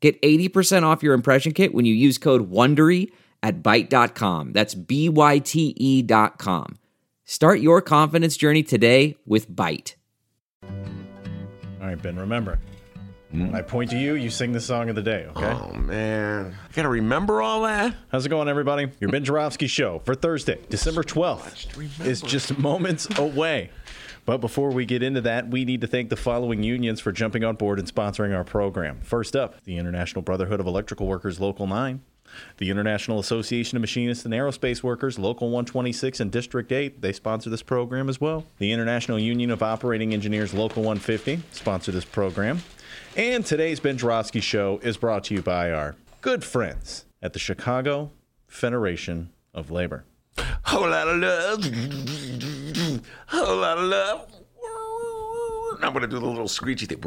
Get 0.00 0.20
80% 0.22 0.84
off 0.84 1.02
your 1.02 1.14
impression 1.14 1.52
kit 1.52 1.74
when 1.74 1.84
you 1.84 1.94
use 1.94 2.18
code 2.18 2.50
WONDERY 2.50 3.10
at 3.42 3.62
Byte.com. 3.62 4.52
That's 4.52 4.74
B-Y-T-E 4.74 6.02
dot 6.02 6.38
com. 6.38 6.78
Start 7.24 7.60
your 7.60 7.82
confidence 7.82 8.36
journey 8.36 8.62
today 8.62 9.16
with 9.26 9.50
Byte. 9.50 9.94
All 10.62 11.86
right, 11.86 12.00
Ben, 12.00 12.16
remember. 12.16 12.58
When 13.30 13.54
I 13.54 13.60
point 13.60 13.90
to 13.90 13.98
you, 13.98 14.14
you 14.14 14.30
sing 14.30 14.52
the 14.52 14.60
song 14.60 14.88
of 14.88 14.96
the 14.96 15.02
day, 15.02 15.26
okay? 15.36 15.50
Oh 15.50 15.74
man, 15.74 16.56
I 16.66 16.72
gotta 16.72 16.88
remember 16.88 17.42
all 17.42 17.62
that. 17.62 17.94
How's 18.08 18.24
it 18.24 18.30
going, 18.30 18.48
everybody? 18.48 18.90
Your 19.00 19.10
Ben 19.10 19.22
Joravsky 19.22 19.66
show 19.66 19.98
for 20.06 20.14
Thursday, 20.14 20.58
December 20.70 21.02
12th 21.02 22.06
is 22.06 22.22
just 22.22 22.56
moments 22.56 23.06
away. 23.18 23.68
But 24.28 24.42
before 24.42 24.70
we 24.72 24.84
get 24.84 25.02
into 25.02 25.22
that, 25.22 25.48
we 25.48 25.64
need 25.64 25.80
to 25.80 25.86
thank 25.86 26.10
the 26.10 26.16
following 26.16 26.62
unions 26.62 27.00
for 27.00 27.12
jumping 27.12 27.44
on 27.44 27.56
board 27.56 27.78
and 27.78 27.88
sponsoring 27.88 28.36
our 28.36 28.44
program. 28.44 29.00
First 29.00 29.34
up, 29.34 29.64
the 29.64 29.78
International 29.78 30.20
Brotherhood 30.20 30.60
of 30.60 30.66
Electrical 30.66 31.06
Workers 31.06 31.40
Local 31.40 31.66
9, 31.66 32.02
the 32.58 32.68
International 32.68 33.20
Association 33.20 33.76
of 33.76 33.80
Machinists 33.80 34.26
and 34.26 34.34
Aerospace 34.34 34.82
Workers 34.82 35.18
Local 35.18 35.46
126 35.46 36.20
and 36.20 36.30
District 36.30 36.70
8, 36.70 37.00
they 37.00 37.14
sponsor 37.14 37.48
this 37.48 37.62
program 37.62 38.10
as 38.10 38.20
well. 38.20 38.44
The 38.58 38.70
International 38.70 39.18
Union 39.18 39.50
of 39.50 39.62
Operating 39.62 40.12
Engineers 40.12 40.52
Local 40.52 40.82
150 40.82 41.40
sponsor 41.52 41.90
this 41.90 42.04
program. 42.04 42.60
And 43.16 43.46
today's 43.46 43.80
Ben 43.80 43.96
Joravsky 43.96 44.40
show 44.40 44.78
is 44.82 44.98
brought 44.98 45.24
to 45.24 45.34
you 45.36 45.40
by 45.40 45.72
our 45.72 45.96
good 46.20 46.44
friends 46.44 47.06
at 47.22 47.32
the 47.32 47.38
Chicago 47.38 48.10
Federation 48.46 49.30
of 49.54 49.70
Labor. 49.70 50.04
Whole 50.64 50.88
lot 50.88 51.08
of 51.08 51.18
love, 51.18 51.64
whole 53.26 53.56
lot 53.56 53.78
of 53.78 53.84
love. 53.84 54.26
I'm 55.80 55.92
gonna 55.92 56.08
do 56.08 56.18
the 56.18 56.26
little 56.26 56.48
screechy 56.48 56.86
thing. 56.86 57.00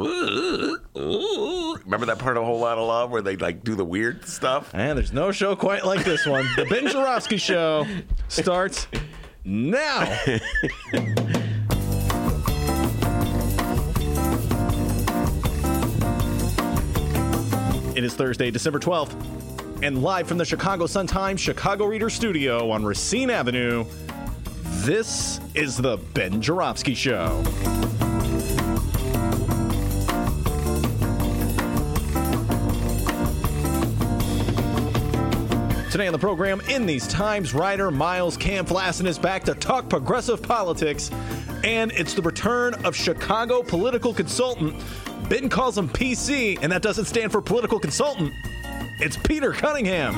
Remember 1.84 2.06
that 2.06 2.18
part 2.18 2.36
of 2.36 2.44
whole 2.44 2.60
lot 2.60 2.78
of 2.78 2.86
love 2.86 3.10
where 3.10 3.20
they 3.22 3.36
like 3.36 3.62
do 3.62 3.74
the 3.74 3.84
weird 3.84 4.26
stuff? 4.26 4.70
And 4.74 4.96
there's 4.96 5.12
no 5.12 5.30
show 5.30 5.54
quite 5.54 5.84
like 5.84 6.04
this 6.04 6.26
one. 6.26 6.46
The 6.56 6.64
Ben 6.64 6.88
Joravsky 6.88 7.36
show 7.36 7.86
starts 8.28 8.86
now. 9.44 10.02
It 17.94 18.04
is 18.04 18.14
Thursday, 18.14 18.50
December 18.50 18.78
12th, 18.78 19.14
and 19.82 20.00
live 20.00 20.28
from 20.28 20.38
the 20.38 20.44
Chicago 20.44 20.86
Sun-Times 20.86 21.40
Chicago 21.40 21.86
Reader 21.86 22.08
Studio 22.08 22.70
on 22.70 22.84
Racine 22.84 23.30
Avenue, 23.30 23.84
this 24.84 25.40
is 25.56 25.76
the 25.76 25.96
Ben 26.14 26.40
Joravsky 26.40 26.94
Show. 26.94 27.42
Today 35.90 36.06
on 36.06 36.12
the 36.12 36.18
program, 36.18 36.60
in 36.68 36.86
these 36.86 37.08
times, 37.08 37.52
writer 37.52 37.90
Miles 37.90 38.36
Kampf-Lassin 38.36 39.06
is 39.06 39.18
back 39.18 39.42
to 39.44 39.54
talk 39.54 39.88
progressive 39.88 40.40
politics, 40.40 41.10
and 41.64 41.90
it's 41.92 42.14
the 42.14 42.22
return 42.22 42.74
of 42.86 42.94
Chicago 42.94 43.64
political 43.64 44.14
consultant. 44.14 44.80
Ben 45.28 45.48
calls 45.48 45.76
him 45.76 45.88
PC, 45.88 46.56
and 46.62 46.70
that 46.70 46.82
doesn't 46.82 47.06
stand 47.06 47.32
for 47.32 47.42
political 47.42 47.80
consultant. 47.80 48.32
It's 49.04 49.16
Peter 49.16 49.52
Cunningham. 49.52 50.14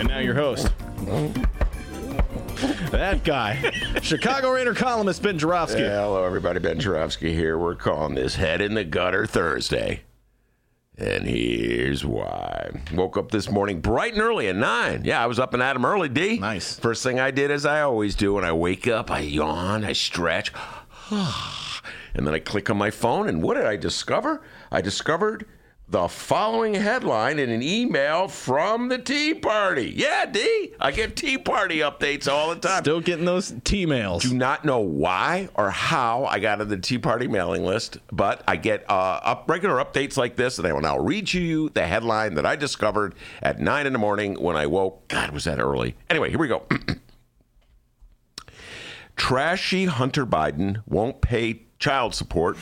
And 0.00 0.08
now 0.08 0.18
your 0.18 0.34
host. 0.34 0.72
That 2.90 3.22
guy, 3.22 3.70
Chicago 4.02 4.50
Reader 4.50 4.74
columnist 4.74 5.22
Ben 5.22 5.38
Joravsky. 5.38 5.82
Yeah, 5.82 6.02
hello, 6.02 6.24
everybody. 6.24 6.58
Ben 6.58 6.80
Joravsky 6.80 7.32
here. 7.32 7.56
We're 7.56 7.76
calling 7.76 8.16
this 8.16 8.34
Head 8.34 8.60
in 8.60 8.74
the 8.74 8.82
Gutter 8.82 9.24
Thursday. 9.24 10.02
And 10.98 11.28
here's 11.28 12.04
why. 12.04 12.70
Woke 12.92 13.16
up 13.16 13.30
this 13.30 13.48
morning 13.48 13.80
bright 13.80 14.14
and 14.14 14.22
early 14.22 14.48
at 14.48 14.56
9. 14.56 15.02
Yeah, 15.04 15.22
I 15.22 15.26
was 15.26 15.38
up 15.38 15.54
and 15.54 15.62
at 15.62 15.76
'em 15.76 15.84
early, 15.86 16.08
D. 16.08 16.38
Nice. 16.40 16.76
First 16.76 17.04
thing 17.04 17.20
I 17.20 17.30
did, 17.30 17.52
as 17.52 17.64
I 17.64 17.82
always 17.82 18.16
do, 18.16 18.34
when 18.34 18.44
I 18.44 18.52
wake 18.52 18.88
up, 18.88 19.12
I 19.12 19.20
yawn, 19.20 19.84
I 19.84 19.92
stretch, 19.92 20.52
and 21.10 22.26
then 22.26 22.34
I 22.34 22.40
click 22.40 22.68
on 22.68 22.76
my 22.76 22.90
phone. 22.90 23.28
And 23.28 23.42
what 23.42 23.54
did 23.54 23.64
I 23.64 23.76
discover? 23.76 24.42
I 24.72 24.80
discovered 24.80 25.44
the 25.86 26.08
following 26.08 26.72
headline 26.72 27.38
in 27.38 27.50
an 27.50 27.62
email 27.62 28.26
from 28.26 28.88
the 28.88 28.96
Tea 28.96 29.34
Party. 29.34 29.92
Yeah, 29.94 30.24
D. 30.24 30.72
I 30.80 30.92
get 30.92 31.14
Tea 31.14 31.36
Party 31.36 31.80
updates 31.80 32.26
all 32.26 32.48
the 32.48 32.56
time. 32.56 32.82
Still 32.82 33.02
getting 33.02 33.26
those 33.26 33.52
T-mails. 33.64 34.22
do 34.22 34.32
not 34.32 34.64
know 34.64 34.78
why 34.78 35.50
or 35.56 35.68
how 35.68 36.24
I 36.24 36.38
got 36.38 36.62
on 36.62 36.70
the 36.70 36.78
Tea 36.78 36.96
Party 36.96 37.28
mailing 37.28 37.66
list, 37.66 37.98
but 38.10 38.42
I 38.48 38.56
get 38.56 38.88
uh, 38.88 39.20
up 39.22 39.44
regular 39.46 39.74
updates 39.74 40.16
like 40.16 40.36
this, 40.36 40.56
and 40.56 40.66
I 40.66 40.72
will 40.72 40.80
now 40.80 40.98
read 40.98 41.26
to 41.28 41.40
you 41.40 41.68
the 41.68 41.86
headline 41.86 42.32
that 42.36 42.46
I 42.46 42.56
discovered 42.56 43.14
at 43.42 43.60
nine 43.60 43.86
in 43.86 43.92
the 43.92 43.98
morning 43.98 44.40
when 44.40 44.56
I 44.56 44.64
woke. 44.64 45.06
God, 45.08 45.32
was 45.32 45.44
that 45.44 45.60
early? 45.60 45.96
Anyway, 46.08 46.30
here 46.30 46.38
we 46.38 46.48
go. 46.48 46.62
Trashy 49.16 49.84
Hunter 49.84 50.24
Biden 50.24 50.82
won't 50.86 51.20
pay 51.20 51.66
child 51.82 52.14
support, 52.14 52.56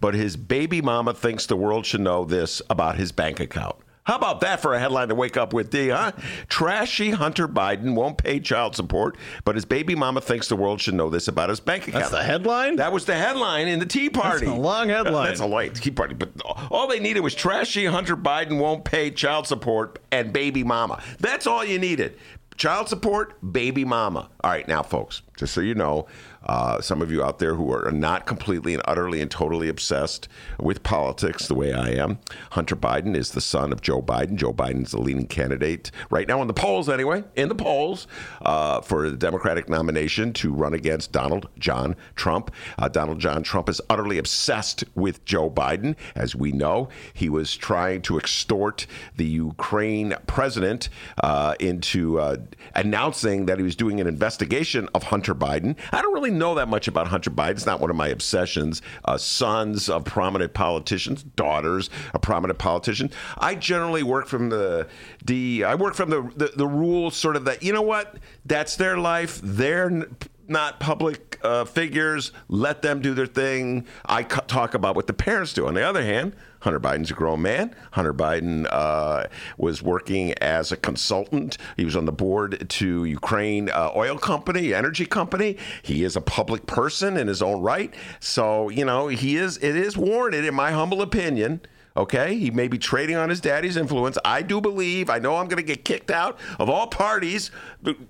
but 0.00 0.14
his 0.14 0.36
baby 0.36 0.82
mama 0.82 1.14
thinks 1.14 1.46
the 1.46 1.56
world 1.56 1.86
should 1.86 2.00
know 2.00 2.24
this 2.24 2.60
about 2.68 2.96
his 2.96 3.12
bank 3.12 3.38
account. 3.38 3.76
How 4.02 4.16
about 4.16 4.40
that 4.40 4.60
for 4.60 4.74
a 4.74 4.78
headline 4.78 5.08
to 5.08 5.14
wake 5.14 5.38
up 5.38 5.54
with, 5.54 5.70
D, 5.70 5.88
huh? 5.88 6.12
Trashy 6.48 7.10
Hunter 7.10 7.48
Biden 7.48 7.94
won't 7.94 8.18
pay 8.18 8.38
child 8.38 8.76
support, 8.76 9.16
but 9.46 9.54
his 9.54 9.64
baby 9.64 9.94
mama 9.94 10.20
thinks 10.20 10.48
the 10.48 10.56
world 10.56 10.78
should 10.78 10.92
know 10.92 11.08
this 11.08 11.26
about 11.26 11.48
his 11.48 11.58
bank 11.58 11.88
account. 11.88 12.02
That's 12.02 12.14
the 12.14 12.22
headline? 12.22 12.76
That 12.76 12.92
was 12.92 13.06
the 13.06 13.14
headline 13.14 13.66
in 13.66 13.78
the 13.78 13.86
Tea 13.86 14.10
Party. 14.10 14.44
That's 14.44 14.58
a 14.58 14.60
long 14.60 14.90
headline. 14.90 15.28
That's 15.28 15.40
a 15.40 15.46
light 15.46 15.76
Tea 15.76 15.90
Party. 15.90 16.12
But 16.12 16.32
all 16.70 16.86
they 16.86 17.00
needed 17.00 17.20
was 17.20 17.34
trashy 17.34 17.86
Hunter 17.86 18.16
Biden 18.16 18.58
won't 18.58 18.84
pay 18.84 19.10
child 19.10 19.46
support 19.46 20.00
and 20.12 20.34
baby 20.34 20.64
mama. 20.64 21.02
That's 21.20 21.46
all 21.46 21.64
you 21.64 21.78
needed. 21.78 22.18
Child 22.56 22.88
support, 22.88 23.52
baby 23.52 23.84
mama. 23.84 24.28
All 24.42 24.50
right, 24.50 24.68
now, 24.68 24.82
folks, 24.82 25.22
just 25.36 25.54
so 25.54 25.60
you 25.60 25.74
know, 25.74 26.06
uh, 26.44 26.80
some 26.80 27.02
of 27.02 27.10
you 27.10 27.22
out 27.22 27.38
there 27.38 27.54
who 27.54 27.72
are 27.72 27.90
not 27.90 28.26
completely 28.26 28.74
and 28.74 28.82
utterly 28.86 29.20
and 29.20 29.30
totally 29.30 29.68
obsessed 29.68 30.28
with 30.58 30.82
politics 30.82 31.48
the 31.48 31.54
way 31.54 31.72
I 31.72 31.90
am, 31.90 32.18
Hunter 32.50 32.76
Biden 32.76 33.16
is 33.16 33.30
the 33.30 33.40
son 33.40 33.72
of 33.72 33.80
Joe 33.80 34.02
Biden. 34.02 34.36
Joe 34.36 34.52
Biden's 34.52 34.92
the 34.92 35.00
leading 35.00 35.26
candidate 35.26 35.90
right 36.10 36.28
now 36.28 36.40
in 36.42 36.48
the 36.48 36.54
polls, 36.54 36.88
anyway, 36.88 37.24
in 37.36 37.48
the 37.48 37.54
polls 37.54 38.06
uh, 38.42 38.80
for 38.80 39.10
the 39.10 39.16
Democratic 39.16 39.68
nomination 39.68 40.32
to 40.34 40.52
run 40.52 40.74
against 40.74 41.12
Donald 41.12 41.48
John 41.58 41.96
Trump. 42.14 42.50
Uh, 42.78 42.88
Donald 42.88 43.20
John 43.20 43.42
Trump 43.42 43.68
is 43.68 43.80
utterly 43.88 44.18
obsessed 44.18 44.84
with 44.94 45.24
Joe 45.24 45.50
Biden. 45.50 45.96
As 46.14 46.34
we 46.34 46.52
know, 46.52 46.88
he 47.12 47.28
was 47.28 47.56
trying 47.56 48.02
to 48.02 48.18
extort 48.18 48.86
the 49.16 49.24
Ukraine 49.24 50.14
president 50.26 50.88
uh, 51.22 51.54
into 51.60 52.20
uh, 52.20 52.36
announcing 52.74 53.46
that 53.46 53.58
he 53.58 53.64
was 53.64 53.76
doing 53.76 54.00
an 54.00 54.06
investigation 54.06 54.88
of 54.94 55.04
Hunter 55.04 55.34
Biden. 55.34 55.76
I 55.92 56.02
don't 56.02 56.12
really 56.12 56.30
know 56.34 56.54
that 56.56 56.68
much 56.68 56.88
about 56.88 57.08
Hunter 57.08 57.30
Biden. 57.30 57.52
It's 57.52 57.66
not 57.66 57.80
one 57.80 57.90
of 57.90 57.96
my 57.96 58.08
obsessions. 58.08 58.82
Uh, 59.04 59.16
sons 59.16 59.88
of 59.88 60.04
prominent 60.04 60.54
politicians, 60.54 61.22
daughters 61.22 61.90
of 62.12 62.20
prominent 62.20 62.58
politicians. 62.58 63.12
I 63.38 63.54
generally 63.54 64.02
work 64.02 64.26
from 64.26 64.50
the 64.50 64.88
the 65.24 65.64
I 65.64 65.74
work 65.74 65.94
from 65.94 66.10
the 66.10 66.22
the, 66.36 66.52
the 66.56 66.66
rules, 66.66 67.16
sort 67.16 67.36
of 67.36 67.44
that. 67.46 67.62
You 67.62 67.72
know 67.72 67.82
what? 67.82 68.16
That's 68.44 68.76
their 68.76 68.98
life. 68.98 69.40
They're 69.42 70.06
not 70.46 70.80
public 70.80 71.38
uh, 71.42 71.64
figures. 71.64 72.32
Let 72.48 72.82
them 72.82 73.00
do 73.00 73.14
their 73.14 73.26
thing. 73.26 73.86
I 74.04 74.22
talk 74.22 74.74
about 74.74 74.94
what 74.96 75.06
the 75.06 75.14
parents 75.14 75.52
do. 75.52 75.66
On 75.66 75.74
the 75.74 75.82
other 75.82 76.02
hand. 76.02 76.34
Hunter 76.64 76.80
Biden's 76.80 77.10
a 77.10 77.14
grown 77.14 77.42
man. 77.42 77.74
Hunter 77.90 78.14
Biden 78.14 78.66
uh, 78.70 79.26
was 79.58 79.82
working 79.82 80.32
as 80.38 80.72
a 80.72 80.78
consultant. 80.78 81.58
He 81.76 81.84
was 81.84 81.94
on 81.94 82.06
the 82.06 82.12
board 82.12 82.70
to 82.70 83.04
Ukraine 83.04 83.68
uh, 83.68 83.90
oil 83.94 84.16
company, 84.16 84.72
energy 84.72 85.04
company. 85.04 85.58
He 85.82 86.04
is 86.04 86.16
a 86.16 86.22
public 86.22 86.64
person 86.66 87.18
in 87.18 87.28
his 87.28 87.42
own 87.42 87.60
right. 87.60 87.94
So 88.18 88.70
you 88.70 88.86
know 88.86 89.08
he 89.08 89.36
is. 89.36 89.58
It 89.58 89.76
is 89.76 89.94
warranted, 89.98 90.46
in 90.46 90.54
my 90.54 90.70
humble 90.70 91.02
opinion. 91.02 91.60
Okay, 91.96 92.36
he 92.36 92.50
may 92.50 92.66
be 92.66 92.76
trading 92.76 93.14
on 93.14 93.28
his 93.28 93.40
daddy's 93.40 93.76
influence. 93.76 94.18
I 94.24 94.42
do 94.42 94.60
believe, 94.60 95.08
I 95.08 95.20
know 95.20 95.36
I'm 95.36 95.46
going 95.46 95.58
to 95.58 95.62
get 95.62 95.84
kicked 95.84 96.10
out 96.10 96.40
of 96.58 96.68
all 96.68 96.88
parties 96.88 97.52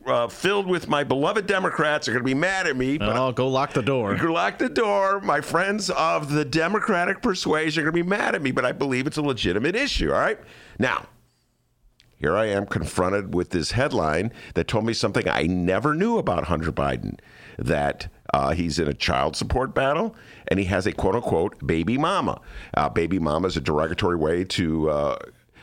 uh, 0.07 0.27
filled 0.29 0.67
with 0.67 0.89
my 0.89 1.05
beloved 1.05 1.47
Democrats 1.47 2.09
are 2.09 2.13
going 2.13 2.23
to 2.23 2.27
be 2.27 2.33
mad 2.33 2.67
at 2.67 2.77
me. 2.79 2.97
But 2.97 3.11
I'll 3.11 3.33
go 3.33 3.47
lock 3.47 3.75
the 3.75 3.83
door. 3.83 4.17
Go 4.17 4.33
Lock 4.33 4.57
the 4.57 4.71
door. 4.71 5.21
My 5.21 5.43
friends 5.43 5.91
of 5.91 6.33
the 6.33 6.47
Democratic 6.47 7.21
persuasion 7.21 7.83
are 7.83 7.91
going 7.91 8.03
to 8.03 8.05
be 8.05 8.09
mad 8.09 8.35
at 8.35 8.41
me, 8.41 8.53
but 8.53 8.65
I 8.65 8.73
believe 8.73 9.07
it's 9.07 9.19
a 9.19 9.23
legitimate 9.23 9.77
issue. 9.77 10.11
All 10.11 10.19
right. 10.19 10.39
Now, 10.79 11.09
here 12.17 12.37
I 12.37 12.47
am 12.47 12.65
confronted 12.65 13.35
with 13.35 13.51
this 13.51 13.73
headline 13.73 14.33
that 14.55 14.67
told 14.67 14.87
me 14.87 14.95
something 14.95 15.29
I 15.29 15.43
never 15.43 15.95
knew 15.95 16.17
about 16.17 16.45
Hunter 16.45 16.73
Biden 16.73 17.19
that 17.59 18.09
uh, 18.33 18.53
he's 18.53 18.79
in 18.79 18.89
a 18.89 18.95
child 18.95 19.37
support 19.37 19.75
battle 19.75 20.15
and 20.49 20.59
he 20.59 20.67
has 20.67 20.87
a 20.87 20.93
quote 20.93 21.15
unquote 21.15 21.65
baby 21.67 21.99
mama. 21.99 22.41
Uh, 22.75 22.89
baby 22.89 23.19
mama 23.19 23.49
is 23.49 23.57
a 23.57 23.61
derogatory 23.61 24.17
way 24.17 24.45
to. 24.45 24.91
Uh, 24.91 25.19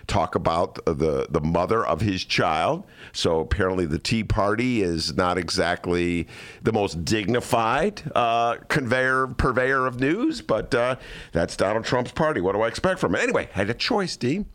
talk 0.08 0.36
about 0.36 0.76
the 0.86 1.28
the 1.30 1.40
mother 1.40 1.86
of 1.86 2.02
his 2.02 2.26
child. 2.26 2.84
So 3.14 3.40
apparently, 3.40 3.86
the 3.86 4.00
Tea 4.00 4.24
Party 4.24 4.82
is 4.82 5.16
not 5.16 5.38
exactly 5.38 6.28
the 6.62 6.74
most 6.74 7.06
dignified 7.06 8.02
uh, 8.14 8.58
conveyor 8.68 9.28
purveyor 9.28 9.86
of 9.86 10.00
news, 10.00 10.42
but 10.42 10.74
uh, 10.76 10.98
that's 11.32 11.56
Donald 11.56 11.86
Trump's 11.86 12.12
party. 12.12 12.42
What 12.42 12.54
do 12.54 12.62
I 12.62 12.68
expect 12.68 13.00
from 13.00 13.16
it? 13.16 13.22
Anyway, 13.22 13.48
I 13.56 13.60
had 13.60 13.70
a 13.70 13.74
choice, 13.76 14.18
Dean. 14.18 14.48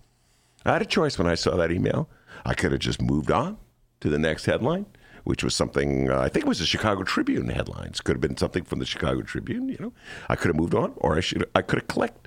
I 0.65 0.75
had 0.75 0.83
a 0.83 0.87
choice 0.87 1.17
when 1.17 1.27
I 1.27 1.37
saw 1.37 1.57
that 1.57 1.71
email. 1.71 2.09
I 2.45 2.55
could 2.55 2.73
have 2.73 2.81
just 2.81 3.01
moved 3.01 3.31
on 3.31 3.57
to 4.01 4.11
the 4.11 4.19
next 4.19 4.45
headline 4.45 4.87
which 5.27 5.43
was 5.43 5.57
something 5.57 6.09
uh, 6.09 6.21
I 6.21 6.29
think 6.29 6.45
it 6.45 6.49
was 6.49 6.61
the 6.61 6.67
Chicago 6.67 7.03
Tribune 7.03 7.49
headlines. 7.49 8.01
Could 8.01 8.15
have 8.15 8.21
been 8.21 8.37
something 8.37 8.63
from 8.63 8.79
the 8.79 8.87
Chicago 8.87 9.23
Tribune. 9.23 9.69
You 9.69 9.77
know, 9.81 9.93
I 10.29 10.37
could 10.37 10.49
have 10.49 10.57
moved 10.57 10.75
on, 10.75 10.95
or 10.99 11.17
I 11.17 11.21
should 11.21 11.45
I 11.55 11.63
could 11.63 11.81
have 11.81 11.89
clicked. 11.89 12.26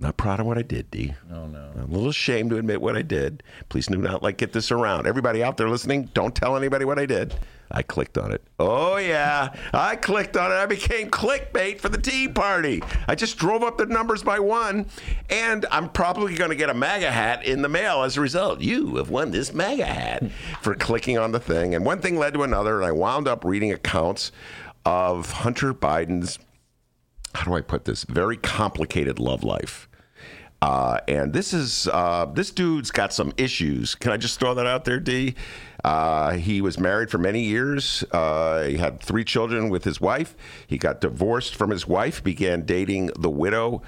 Not 0.00 0.16
proud 0.16 0.40
of 0.40 0.46
what 0.46 0.56
I 0.56 0.62
did, 0.62 0.90
D. 0.90 1.14
Oh 1.30 1.46
no. 1.46 1.72
I'm 1.74 1.82
a 1.82 1.86
little 1.86 2.08
ashamed 2.08 2.50
to 2.50 2.56
admit 2.56 2.80
what 2.80 2.96
I 2.96 3.02
did. 3.02 3.42
Please 3.68 3.86
do 3.86 3.98
not 3.98 4.22
like 4.22 4.38
get 4.38 4.54
this 4.54 4.70
around. 4.70 5.06
Everybody 5.06 5.42
out 5.42 5.58
there 5.58 5.68
listening, 5.68 6.08
don't 6.14 6.34
tell 6.34 6.56
anybody 6.56 6.86
what 6.86 6.98
I 6.98 7.04
did. 7.04 7.34
I 7.70 7.82
clicked 7.82 8.16
on 8.16 8.32
it. 8.32 8.42
Oh 8.58 8.96
yeah, 8.96 9.54
I 9.74 9.96
clicked 9.96 10.38
on 10.38 10.50
it. 10.50 10.54
I 10.54 10.64
became 10.64 11.10
clickbait 11.10 11.80
for 11.80 11.90
the 11.90 12.00
Tea 12.00 12.28
Party. 12.28 12.82
I 13.08 13.14
just 13.14 13.36
drove 13.36 13.62
up 13.62 13.76
the 13.76 13.84
numbers 13.84 14.22
by 14.22 14.40
one, 14.40 14.86
and 15.28 15.66
I'm 15.70 15.90
probably 15.90 16.34
going 16.34 16.50
to 16.50 16.56
get 16.56 16.70
a 16.70 16.74
MAGA 16.74 17.10
hat 17.12 17.44
in 17.44 17.60
the 17.60 17.68
mail 17.68 18.02
as 18.02 18.16
a 18.16 18.22
result. 18.22 18.62
You 18.62 18.96
have 18.96 19.10
won 19.10 19.30
this 19.30 19.52
MAGA 19.52 19.84
hat 19.84 20.24
for 20.62 20.74
clicking 20.74 21.18
on 21.18 21.32
the 21.32 21.40
thing, 21.40 21.74
and 21.74 21.84
one 21.84 22.00
thing 22.00 22.16
led 22.16 22.32
to 22.34 22.42
another, 22.42 22.78
and 22.78 22.86
I 22.86 22.92
wound 22.92 23.28
up 23.28 23.44
reading 23.44 23.70
accounts 23.70 24.32
of 24.86 25.30
Hunter 25.30 25.74
Biden's. 25.74 26.38
How 27.34 27.44
do 27.44 27.54
I 27.54 27.60
put 27.60 27.84
this? 27.84 28.04
Very 28.04 28.38
complicated 28.38 29.20
love 29.20 29.44
life. 29.44 29.88
Uh, 30.62 30.98
and 31.08 31.32
this 31.32 31.54
is 31.54 31.88
uh, 31.88 32.26
this 32.26 32.50
dude's 32.50 32.90
got 32.90 33.12
some 33.12 33.32
issues. 33.36 33.94
Can 33.94 34.12
I 34.12 34.16
just 34.16 34.38
throw 34.38 34.54
that 34.54 34.66
out 34.66 34.84
there, 34.84 35.00
D? 35.00 35.34
Uh, 35.82 36.32
he 36.32 36.60
was 36.60 36.78
married 36.78 37.10
for 37.10 37.16
many 37.16 37.42
years. 37.42 38.04
Uh, 38.10 38.64
he 38.64 38.76
had 38.76 39.00
three 39.00 39.24
children 39.24 39.70
with 39.70 39.84
his 39.84 40.00
wife. 40.00 40.36
He 40.66 40.76
got 40.76 41.00
divorced 41.00 41.54
from 41.54 41.70
his 41.70 41.86
wife, 41.86 42.22
began 42.22 42.66
dating 42.66 43.10
the 43.18 43.30
widow 43.30 43.80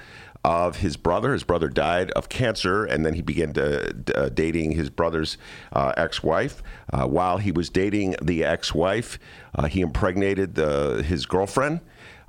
of 0.43 0.77
his 0.77 0.97
brother. 0.97 1.33
His 1.33 1.43
brother 1.43 1.69
died 1.69 2.09
of 2.11 2.27
cancer, 2.27 2.83
and 2.83 3.05
then 3.05 3.13
he 3.13 3.21
began 3.21 3.53
to, 3.53 3.95
uh, 4.15 4.29
dating 4.29 4.71
his 4.71 4.89
brother's 4.89 5.37
uh, 5.71 5.93
ex-wife. 5.95 6.63
while 6.91 7.37
he 7.37 7.51
was 7.51 7.69
dating 7.69 8.15
the 8.21 8.43
ex-wife, 8.43 9.19
he 9.69 9.81
impregnated 9.81 10.55
the, 10.55 11.03
his 11.03 11.27
girlfriend 11.27 11.81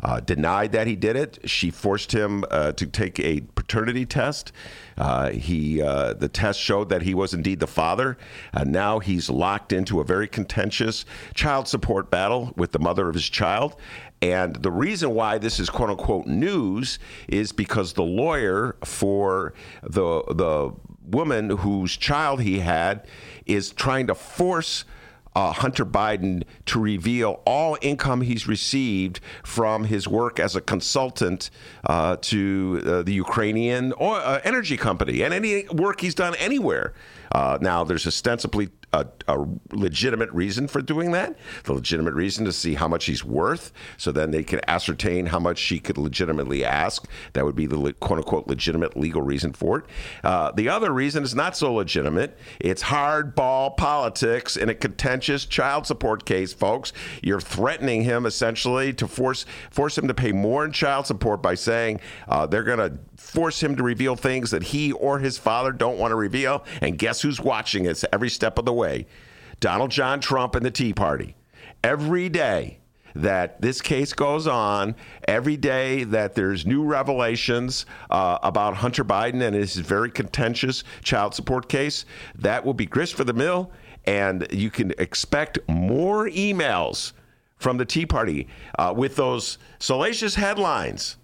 uh, 0.02 0.20
denied 0.20 0.72
that 0.72 0.86
he 0.86 0.96
did 0.96 1.16
it. 1.16 1.38
She 1.44 1.70
forced 1.70 2.12
him 2.12 2.44
uh, 2.50 2.72
to 2.72 2.86
take 2.86 3.18
a 3.20 3.40
paternity 3.54 4.06
test. 4.06 4.52
Uh, 4.96 5.30
he 5.30 5.82
uh, 5.82 6.14
the 6.14 6.28
test 6.28 6.60
showed 6.60 6.88
that 6.88 7.02
he 7.02 7.14
was 7.14 7.34
indeed 7.34 7.60
the 7.60 7.66
father. 7.66 8.16
and 8.52 8.72
now 8.72 8.98
he's 8.98 9.30
locked 9.30 9.72
into 9.72 10.00
a 10.00 10.04
very 10.04 10.28
contentious 10.28 11.04
child 11.34 11.68
support 11.68 12.10
battle 12.10 12.52
with 12.56 12.72
the 12.72 12.78
mother 12.78 13.08
of 13.08 13.14
his 13.14 13.28
child. 13.28 13.76
And 14.22 14.56
the 14.56 14.70
reason 14.70 15.10
why 15.10 15.38
this 15.38 15.60
is 15.60 15.68
quote 15.68 15.90
unquote 15.90 16.26
news 16.26 16.98
is 17.28 17.52
because 17.52 17.92
the 17.92 18.02
lawyer 18.02 18.76
for 18.84 19.52
the 19.82 20.22
the 20.30 20.72
woman 21.04 21.50
whose 21.50 21.96
child 21.96 22.40
he 22.40 22.60
had 22.60 23.06
is 23.44 23.70
trying 23.70 24.06
to 24.06 24.14
force 24.14 24.84
uh, 25.34 25.52
Hunter 25.52 25.84
Biden 25.84 26.44
to 26.66 26.80
reveal 26.80 27.42
all 27.44 27.76
income 27.80 28.20
he's 28.20 28.46
received 28.46 29.20
from 29.42 29.84
his 29.84 30.06
work 30.06 30.38
as 30.38 30.54
a 30.54 30.60
consultant 30.60 31.50
uh, 31.84 32.16
to 32.22 32.82
uh, 32.86 33.02
the 33.02 33.12
Ukrainian 33.12 33.92
oil, 34.00 34.20
uh, 34.24 34.40
energy 34.44 34.76
company 34.76 35.22
and 35.22 35.34
any 35.34 35.66
work 35.68 36.00
he's 36.00 36.14
done 36.14 36.34
anywhere. 36.36 36.94
Uh, 37.32 37.58
now, 37.60 37.82
there's 37.82 38.06
ostensibly 38.06 38.68
a, 38.94 39.06
a, 39.28 39.44
legitimate 39.72 40.30
reason 40.30 40.68
for 40.68 40.80
doing 40.80 41.12
that. 41.12 41.36
The 41.64 41.72
legitimate 41.72 42.14
reason 42.14 42.44
to 42.44 42.52
see 42.52 42.74
how 42.74 42.86
much 42.86 43.06
he's 43.06 43.24
worth, 43.24 43.72
so 43.96 44.12
then 44.12 44.30
they 44.30 44.44
can 44.44 44.60
ascertain 44.68 45.26
how 45.26 45.40
much 45.40 45.58
she 45.58 45.80
could 45.80 45.98
legitimately 45.98 46.64
ask. 46.64 47.08
That 47.32 47.44
would 47.44 47.56
be 47.56 47.66
the 47.66 47.92
quote 47.94 48.18
unquote 48.18 48.46
legitimate 48.46 48.96
legal 48.96 49.22
reason 49.22 49.52
for 49.52 49.78
it. 49.78 49.84
Uh, 50.22 50.52
the 50.52 50.68
other 50.68 50.92
reason 50.92 51.24
is 51.24 51.34
not 51.34 51.56
so 51.56 51.72
legitimate. 51.72 52.38
It's 52.60 52.84
hardball 52.84 53.76
politics 53.76 54.56
in 54.56 54.68
a 54.68 54.74
contentious 54.74 55.44
child 55.44 55.86
support 55.86 56.24
case, 56.24 56.52
folks. 56.52 56.92
You're 57.22 57.40
threatening 57.40 58.02
him 58.02 58.26
essentially 58.26 58.92
to 58.94 59.08
force 59.08 59.44
force 59.70 59.98
him 59.98 60.08
to 60.08 60.14
pay 60.14 60.32
more 60.32 60.64
in 60.64 60.72
child 60.72 61.06
support 61.06 61.42
by 61.42 61.54
saying 61.54 62.00
uh, 62.28 62.46
they're 62.46 62.62
going 62.62 62.78
to 62.78 62.98
force 63.16 63.62
him 63.62 63.76
to 63.76 63.82
reveal 63.82 64.16
things 64.16 64.50
that 64.50 64.62
he 64.62 64.92
or 64.92 65.18
his 65.18 65.38
father 65.38 65.72
don't 65.72 65.98
want 65.98 66.12
to 66.12 66.16
reveal. 66.16 66.64
And 66.80 66.98
guess 66.98 67.22
who's 67.22 67.40
watching 67.40 67.86
us 67.88 68.04
every 68.12 68.30
step 68.30 68.58
of 68.58 68.64
the 68.64 68.72
way? 68.72 69.06
Donald 69.60 69.90
John 69.90 70.20
Trump 70.20 70.54
and 70.54 70.64
the 70.64 70.70
Tea 70.70 70.92
Party. 70.92 71.36
Every 71.82 72.28
day 72.28 72.78
that 73.14 73.60
this 73.62 73.80
case 73.80 74.12
goes 74.12 74.46
on, 74.46 74.94
every 75.28 75.56
day 75.56 76.04
that 76.04 76.34
there's 76.34 76.66
new 76.66 76.82
revelations 76.82 77.86
uh, 78.10 78.38
about 78.42 78.74
Hunter 78.74 79.04
Biden 79.04 79.40
and 79.40 79.54
his 79.54 79.76
very 79.76 80.10
contentious 80.10 80.82
child 81.02 81.34
support 81.34 81.68
case, 81.68 82.04
that 82.34 82.64
will 82.64 82.74
be 82.74 82.86
grist 82.86 83.14
for 83.14 83.24
the 83.24 83.32
mill. 83.32 83.70
And 84.06 84.46
you 84.50 84.70
can 84.70 84.92
expect 84.98 85.58
more 85.68 86.28
emails 86.28 87.12
from 87.56 87.78
the 87.78 87.84
Tea 87.84 88.04
Party 88.04 88.48
uh, 88.78 88.92
with 88.94 89.16
those 89.16 89.58
salacious 89.78 90.34
headlines 90.34 91.16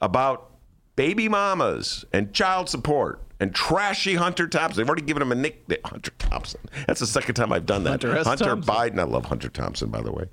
about 0.00 0.50
baby 0.98 1.28
mamas 1.28 2.04
and 2.12 2.34
child 2.34 2.68
support 2.68 3.22
and 3.38 3.54
trashy 3.54 4.16
Hunter 4.16 4.48
Thompson. 4.48 4.78
They've 4.78 4.88
already 4.88 5.02
given 5.02 5.22
him 5.22 5.30
a 5.30 5.36
nickname, 5.36 5.78
Hunter 5.84 6.10
Thompson. 6.18 6.60
That's 6.88 6.98
the 6.98 7.06
second 7.06 7.36
time 7.36 7.52
I've 7.52 7.66
done 7.66 7.84
that. 7.84 8.02
Hunter, 8.02 8.24
Hunter 8.24 8.44
Thompson. 8.46 8.74
Biden. 8.74 8.98
I 8.98 9.04
love 9.04 9.24
Hunter 9.24 9.48
Thompson, 9.48 9.90
by 9.90 10.00
the 10.02 10.10
way. 10.10 10.24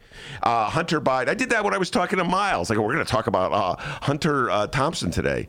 Uh, 0.41 0.67
Hunter 0.67 1.00
Biden. 1.00 1.29
I 1.29 1.35
did 1.35 1.51
that 1.51 1.63
when 1.63 1.75
I 1.75 1.77
was 1.77 1.91
talking 1.91 2.17
to 2.17 2.23
Miles. 2.23 2.71
Like, 2.71 2.79
we're 2.79 2.91
going 2.91 3.06
to 3.06 3.12
talk 3.12 3.27
about 3.27 3.53
uh, 3.53 3.75
Hunter 4.01 4.50
uh, 4.50 4.65
Thompson 4.65 5.12
today. 5.12 5.47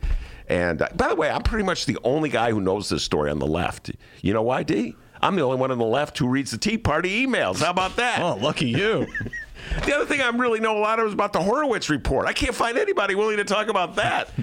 And 0.48 0.82
uh, 0.82 0.88
by 0.94 1.08
the 1.08 1.14
way, 1.14 1.30
I'm 1.30 1.42
pretty 1.42 1.64
much 1.64 1.86
the 1.86 1.96
only 2.04 2.28
guy 2.28 2.50
who 2.50 2.60
knows 2.60 2.90
this 2.90 3.02
story 3.02 3.30
on 3.30 3.38
the 3.38 3.46
left. 3.46 3.90
You 4.20 4.34
know 4.34 4.42
why, 4.42 4.64
D? 4.64 4.96
I'm 5.22 5.34
the 5.34 5.42
only 5.42 5.56
one 5.56 5.70
on 5.70 5.78
the 5.78 5.84
left 5.86 6.18
who 6.18 6.28
reads 6.28 6.50
the 6.50 6.58
Tea 6.58 6.76
Party 6.76 7.26
emails. 7.26 7.62
How 7.62 7.70
about 7.70 7.96
that? 7.96 8.20
Oh, 8.20 8.34
lucky 8.34 8.68
you. 8.68 9.06
the 9.86 9.94
other 9.94 10.04
thing 10.04 10.20
I 10.20 10.28
really 10.28 10.60
know 10.60 10.76
a 10.76 10.80
lot 10.80 11.00
of 11.00 11.06
is 11.06 11.14
about 11.14 11.32
the 11.32 11.40
Horowitz 11.40 11.88
report. 11.88 12.26
I 12.26 12.34
can't 12.34 12.54
find 12.54 12.76
anybody 12.76 13.14
willing 13.14 13.38
to 13.38 13.44
talk 13.44 13.68
about 13.68 13.96
that. 13.96 14.28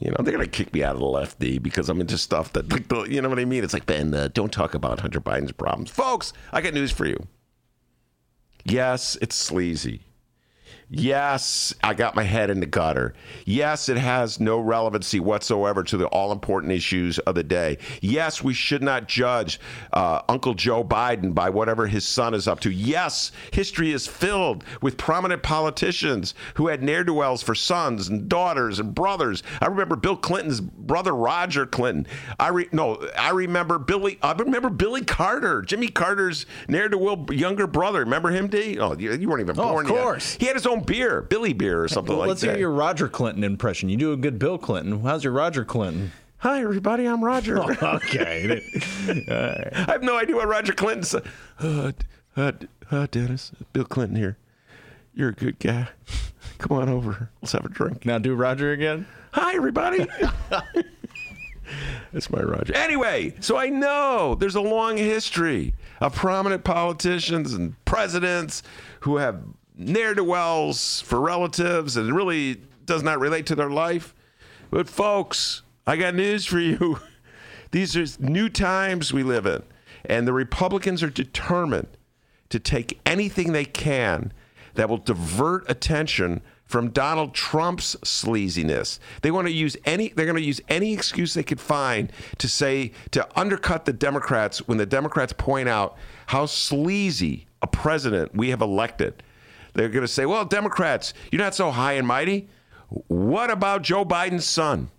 You 0.00 0.10
know, 0.10 0.16
they're 0.22 0.36
to 0.36 0.46
kick 0.46 0.72
me 0.72 0.82
out 0.84 0.94
of 0.94 1.00
the 1.00 1.06
lefty 1.06 1.58
because 1.58 1.88
I'm 1.88 2.00
into 2.00 2.18
stuff 2.18 2.52
that, 2.52 2.70
like, 2.70 3.10
you 3.10 3.22
know 3.22 3.28
what 3.28 3.38
I 3.38 3.44
mean? 3.44 3.64
It's 3.64 3.72
like, 3.72 3.86
Ben, 3.86 4.12
uh, 4.12 4.28
don't 4.32 4.52
talk 4.52 4.74
about 4.74 5.00
Hunter 5.00 5.20
Biden's 5.20 5.52
problems. 5.52 5.90
Folks, 5.90 6.32
I 6.52 6.60
got 6.60 6.74
news 6.74 6.92
for 6.92 7.06
you. 7.06 7.26
Yes, 8.64 9.16
it's 9.22 9.34
sleazy. 9.34 10.02
Yes, 10.90 11.74
I 11.84 11.92
got 11.92 12.14
my 12.14 12.22
head 12.22 12.48
in 12.48 12.60
the 12.60 12.66
gutter. 12.66 13.12
Yes, 13.44 13.90
it 13.90 13.98
has 13.98 14.40
no 14.40 14.58
relevancy 14.58 15.20
whatsoever 15.20 15.82
to 15.84 15.98
the 15.98 16.06
all 16.06 16.32
important 16.32 16.72
issues 16.72 17.18
of 17.20 17.34
the 17.34 17.42
day. 17.42 17.76
Yes, 18.00 18.42
we 18.42 18.54
should 18.54 18.82
not 18.82 19.06
judge 19.06 19.60
uh, 19.92 20.22
Uncle 20.30 20.54
Joe 20.54 20.82
Biden 20.82 21.34
by 21.34 21.50
whatever 21.50 21.86
his 21.86 22.08
son 22.08 22.32
is 22.32 22.48
up 22.48 22.60
to. 22.60 22.70
Yes, 22.70 23.32
history 23.52 23.92
is 23.92 24.06
filled 24.06 24.64
with 24.80 24.96
prominent 24.96 25.42
politicians 25.42 26.32
who 26.54 26.68
had 26.68 26.82
ne'er 26.82 27.04
do 27.04 27.12
wells 27.12 27.42
for 27.42 27.54
sons 27.54 28.08
and 28.08 28.26
daughters 28.26 28.78
and 28.78 28.94
brothers. 28.94 29.42
I 29.60 29.66
remember 29.66 29.94
Bill 29.94 30.16
Clinton's 30.16 30.60
brother 30.62 31.14
Roger 31.14 31.66
Clinton. 31.66 32.06
I 32.40 32.48
re- 32.48 32.68
no, 32.72 33.06
I 33.18 33.30
remember 33.30 33.78
Billy. 33.78 34.18
I 34.22 34.32
remember 34.32 34.70
Billy 34.70 35.04
Carter, 35.04 35.60
Jimmy 35.60 35.88
Carter's 35.88 36.46
ne'er 36.66 36.88
do 36.88 36.96
well 36.96 37.26
younger 37.30 37.66
brother. 37.66 38.00
Remember 38.00 38.30
him, 38.30 38.48
D? 38.48 38.78
Oh, 38.78 38.94
you, 38.94 39.12
you 39.12 39.28
weren't 39.28 39.42
even 39.42 39.58
Oh, 39.60 39.72
born 39.72 39.84
of 39.86 39.92
yet. 39.92 40.02
course. 40.02 40.34
He 40.40 40.46
had 40.46 40.56
his 40.56 40.66
own 40.66 40.77
beer, 40.80 41.22
Billy 41.22 41.52
beer 41.52 41.82
or 41.82 41.88
something 41.88 42.12
Well, 42.12 42.20
like 42.20 42.28
let's 42.28 42.40
that. 42.42 42.50
hear 42.50 42.58
your 42.58 42.70
Roger 42.70 43.08
Clinton 43.08 43.44
impression. 43.44 43.88
You 43.88 43.96
do 43.96 44.12
a 44.12 44.16
good 44.16 44.38
Bill 44.38 44.58
Clinton. 44.58 45.00
How's 45.00 45.24
your 45.24 45.32
Roger 45.32 45.64
Clinton? 45.64 46.12
Hi, 46.38 46.62
everybody. 46.62 47.06
I'm 47.06 47.24
Roger. 47.24 47.58
okay. 47.82 48.62
I 49.28 49.84
have 49.90 50.02
no 50.02 50.16
idea 50.16 50.36
what 50.36 50.48
Roger 50.48 50.72
Clinton 50.72 51.02
said. 51.02 51.24
Uh, 51.58 51.92
uh, 52.36 52.52
uh, 52.90 53.06
Dennis, 53.10 53.52
Bill 53.72 53.84
Clinton 53.84 54.16
here. 54.16 54.36
You're 55.14 55.30
a 55.30 55.34
good 55.34 55.58
guy. 55.58 55.88
Come 56.58 56.76
on 56.76 56.88
over. 56.88 57.30
Let's 57.42 57.52
have 57.52 57.64
a 57.64 57.68
drink. 57.68 58.06
Now 58.06 58.18
do 58.18 58.34
Roger 58.34 58.72
again. 58.72 59.06
Hi, 59.32 59.54
everybody. 59.54 60.06
That's 62.12 62.30
my 62.30 62.40
Roger. 62.40 62.74
Anyway, 62.74 63.34
so 63.40 63.56
I 63.56 63.68
know 63.68 64.34
there's 64.34 64.54
a 64.54 64.60
long 64.60 64.96
history 64.96 65.74
of 66.00 66.14
prominent 66.14 66.64
politicians 66.64 67.52
and 67.52 67.82
presidents 67.84 68.62
who 69.00 69.18
have 69.18 69.42
ne'er 69.78 70.14
do 70.14 70.24
wells 70.24 71.00
for 71.02 71.20
relatives 71.20 71.96
and 71.96 72.14
really 72.14 72.60
does 72.84 73.02
not 73.02 73.20
relate 73.20 73.46
to 73.46 73.54
their 73.54 73.70
life. 73.70 74.14
But, 74.70 74.88
folks, 74.88 75.62
I 75.86 75.96
got 75.96 76.14
news 76.14 76.44
for 76.44 76.58
you. 76.58 77.00
These 77.70 77.96
are 77.96 78.22
new 78.22 78.48
times 78.48 79.12
we 79.12 79.22
live 79.22 79.46
in, 79.46 79.62
and 80.04 80.26
the 80.26 80.32
Republicans 80.32 81.02
are 81.02 81.10
determined 81.10 81.88
to 82.48 82.58
take 82.58 82.98
anything 83.06 83.52
they 83.52 83.64
can 83.64 84.32
that 84.74 84.88
will 84.88 84.98
divert 84.98 85.70
attention 85.70 86.40
from 86.64 86.90
Donald 86.90 87.34
Trump's 87.34 87.96
sleaziness. 87.96 88.98
They 89.22 89.30
want 89.30 89.46
to 89.48 89.52
use 89.52 89.76
any 89.84 90.08
they're 90.08 90.26
going 90.26 90.36
to 90.36 90.42
use 90.42 90.60
any 90.68 90.92
excuse 90.92 91.34
they 91.34 91.42
could 91.42 91.60
find 91.60 92.12
to 92.38 92.48
say 92.48 92.92
to 93.10 93.26
undercut 93.38 93.86
the 93.86 93.92
Democrats 93.92 94.68
when 94.68 94.78
the 94.78 94.86
Democrats 94.86 95.32
point 95.32 95.68
out 95.68 95.96
how 96.26 96.46
sleazy 96.46 97.46
a 97.62 97.66
president 97.66 98.34
we 98.34 98.50
have 98.50 98.60
elected. 98.60 99.22
They're 99.78 99.88
going 99.88 100.02
to 100.02 100.08
say, 100.08 100.26
"Well, 100.26 100.44
Democrats, 100.44 101.14
you're 101.30 101.40
not 101.40 101.54
so 101.54 101.70
high 101.70 101.92
and 101.92 102.04
mighty. 102.04 102.48
What 102.88 103.48
about 103.48 103.82
Joe 103.82 104.04
Biden's 104.04 104.44
son?" 104.44 104.90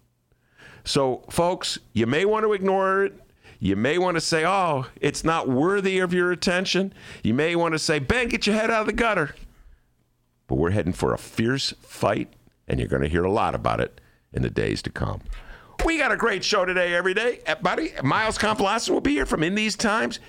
So, 0.86 1.25
folks, 1.29 1.79
you 1.91 2.07
may 2.07 2.24
want 2.24 2.45
to 2.45 2.53
ignore 2.53 3.03
it. 3.03 3.19
You 3.59 3.75
may 3.75 3.98
want 3.98 4.15
to 4.15 4.21
say, 4.21 4.45
"Oh, 4.45 4.86
it's 5.01 5.25
not 5.25 5.50
worthy 5.50 6.00
of 6.00 6.13
your 6.13 6.31
attention." 6.31 6.93
You 7.24 7.33
may 7.33 7.57
want 7.57 7.74
to 7.74 7.79
say, 7.79 8.00
"Ben, 8.00 8.29
get 8.29 8.48
your 8.48 8.55
head 8.55 8.71
out 8.71 8.81
of 8.81 8.88
the 8.88 8.93
gutter." 8.93 9.36
but 10.48 10.55
we're 10.55 10.71
heading 10.71 10.93
for 10.93 11.13
a 11.13 11.17
fierce 11.17 11.74
fight, 11.81 12.33
and 12.67 12.79
you're 12.79 12.89
going 12.89 13.03
to 13.03 13.07
hear 13.07 13.24
a 13.24 13.31
lot 13.31 13.53
about 13.53 13.79
it 13.79 14.01
in 14.33 14.41
the 14.41 14.50
days 14.50 14.81
to 14.81 14.89
come. 14.89 15.21
We 15.86 15.98
got 15.98 16.12
a 16.12 16.17
great 16.17 16.43
show 16.43 16.65
today, 16.65 16.95
every 16.95 17.13
day. 17.13 17.41
Buddy, 17.62 17.91
Miles 18.01 18.38
Kampf-Lassin 18.38 18.89
will 18.89 19.00
be 19.00 19.12
here 19.12 19.27
from 19.27 19.43
In 19.43 19.55
These 19.55 19.75
Times. 19.75 20.19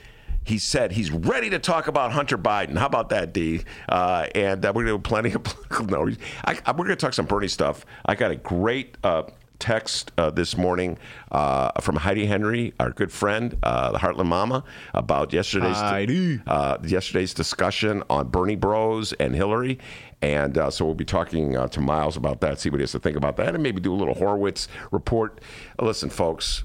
He 0.51 0.59
said 0.59 0.91
he's 0.91 1.13
ready 1.13 1.49
to 1.51 1.61
talk 1.61 1.87
about 1.87 2.11
Hunter 2.11 2.37
Biden. 2.37 2.77
How 2.77 2.87
about 2.87 3.11
that, 3.11 3.33
D? 3.33 3.63
Uh, 3.89 4.27
and 4.35 4.67
uh, 4.67 4.73
we're 4.75 4.83
going 4.85 4.97
to 4.97 4.99
do 4.99 5.09
plenty 5.09 5.33
of 5.33 5.45
political. 5.45 5.87
No, 5.91 6.11
I, 6.45 6.59
I, 6.67 6.73
we're 6.73 6.87
going 6.87 6.89
to 6.89 6.97
talk 6.97 7.15
some 7.15 7.27
Bernie 7.27 7.47
stuff. 7.47 7.87
I 8.05 8.17
got 8.17 8.33
a 8.33 8.37
great. 8.37 8.97
Uh, 9.05 9.23
text 9.61 10.11
uh, 10.17 10.31
this 10.31 10.57
morning 10.57 10.97
uh, 11.31 11.71
from 11.83 11.95
Heidi 11.97 12.25
Henry, 12.25 12.73
our 12.81 12.91
good 12.91 13.13
friend, 13.13 13.57
uh, 13.63 13.93
the 13.93 13.99
Heartland 13.99 14.27
Mama, 14.27 14.65
about 14.95 15.35
yesterday's 15.35 15.77
uh, 16.47 16.79
yesterday's 16.83 17.35
discussion 17.35 18.03
on 18.09 18.29
Bernie 18.29 18.57
Bros 18.57 19.13
and 19.13 19.35
Hillary. 19.35 19.79
And 20.23 20.57
uh, 20.57 20.71
so 20.71 20.87
we'll 20.87 20.95
be 20.95 21.05
talking 21.05 21.57
uh, 21.59 21.69
to 21.69 21.81
Miles 21.81 22.17
about 22.17 22.41
that, 22.41 22.59
see 22.59 22.71
what 22.71 22.79
he 22.81 22.85
has 22.85 22.93
to 22.93 22.99
think 22.99 23.19
about 23.19 23.37
that, 23.37 23.55
and 23.55 23.63
maybe 23.63 23.83
do 23.83 23.93
a 23.93 23.97
little 23.97 24.15
Horowitz 24.15 24.67
report. 24.91 25.43
Listen, 25.79 26.09
folks, 26.09 26.65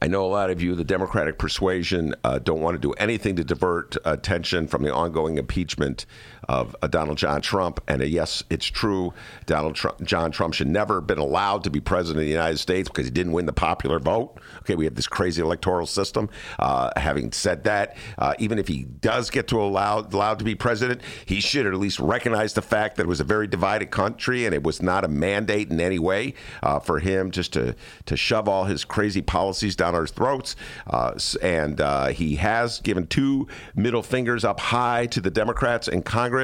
I 0.00 0.06
know 0.06 0.24
a 0.24 0.28
lot 0.28 0.50
of 0.50 0.62
you, 0.62 0.74
the 0.74 0.84
Democratic 0.84 1.38
persuasion, 1.38 2.14
uh, 2.24 2.38
don't 2.38 2.60
want 2.60 2.74
to 2.74 2.80
do 2.80 2.92
anything 2.92 3.36
to 3.36 3.44
divert 3.44 3.96
attention 4.04 4.66
from 4.68 4.82
the 4.82 4.92
ongoing 4.92 5.38
impeachment 5.38 6.06
of 6.48 6.76
uh, 6.82 6.86
Donald 6.86 7.18
John 7.18 7.40
Trump. 7.40 7.80
And 7.88 8.00
uh, 8.02 8.04
yes, 8.04 8.42
it's 8.50 8.66
true, 8.66 9.12
Donald 9.46 9.74
Trump, 9.74 10.02
John 10.02 10.30
Trump 10.30 10.54
should 10.54 10.68
never 10.68 10.96
have 10.96 11.06
been 11.06 11.18
allowed 11.18 11.64
to 11.64 11.70
be 11.70 11.80
president 11.80 12.22
of 12.22 12.26
the 12.26 12.32
United 12.32 12.58
States 12.58 12.88
because 12.88 13.06
he 13.06 13.10
didn't 13.10 13.32
win 13.32 13.46
the 13.46 13.52
popular 13.52 13.98
vote. 13.98 14.38
Okay, 14.60 14.74
we 14.74 14.84
have 14.84 14.94
this 14.94 15.06
crazy 15.06 15.42
electoral 15.42 15.86
system. 15.86 16.28
Uh, 16.58 16.90
having 16.96 17.32
said 17.32 17.64
that, 17.64 17.96
uh, 18.18 18.34
even 18.38 18.58
if 18.58 18.68
he 18.68 18.84
does 18.84 19.30
get 19.30 19.48
to 19.48 19.60
allow 19.60 20.00
allowed 20.00 20.38
to 20.38 20.44
be 20.44 20.54
president, 20.54 21.00
he 21.24 21.40
should 21.40 21.66
at 21.66 21.74
least 21.74 21.98
recognize 21.98 22.54
the 22.54 22.62
fact 22.62 22.96
that 22.96 23.04
it 23.04 23.08
was 23.08 23.20
a 23.20 23.24
very 23.24 23.46
divided 23.46 23.90
country 23.90 24.46
and 24.46 24.54
it 24.54 24.62
was 24.62 24.80
not 24.80 25.04
a 25.04 25.08
mandate 25.08 25.70
in 25.70 25.80
any 25.80 25.98
way 25.98 26.34
uh, 26.62 26.78
for 26.78 27.00
him 27.00 27.30
just 27.30 27.52
to 27.52 27.74
to 28.06 28.16
shove 28.16 28.48
all 28.48 28.64
his 28.64 28.84
crazy 28.84 29.22
policies 29.22 29.74
down 29.74 29.94
our 29.94 30.06
throats. 30.06 30.56
Uh, 30.86 31.18
and 31.42 31.80
he 32.14 32.36
has 32.36 32.80
given 32.80 33.06
two 33.06 33.46
middle 33.74 34.02
fingers 34.02 34.44
up 34.44 34.60
high 34.60 35.06
to 35.06 35.20
the 35.20 35.30
Democrats 35.30 35.88
in 35.88 36.02
Congress. 36.02 36.35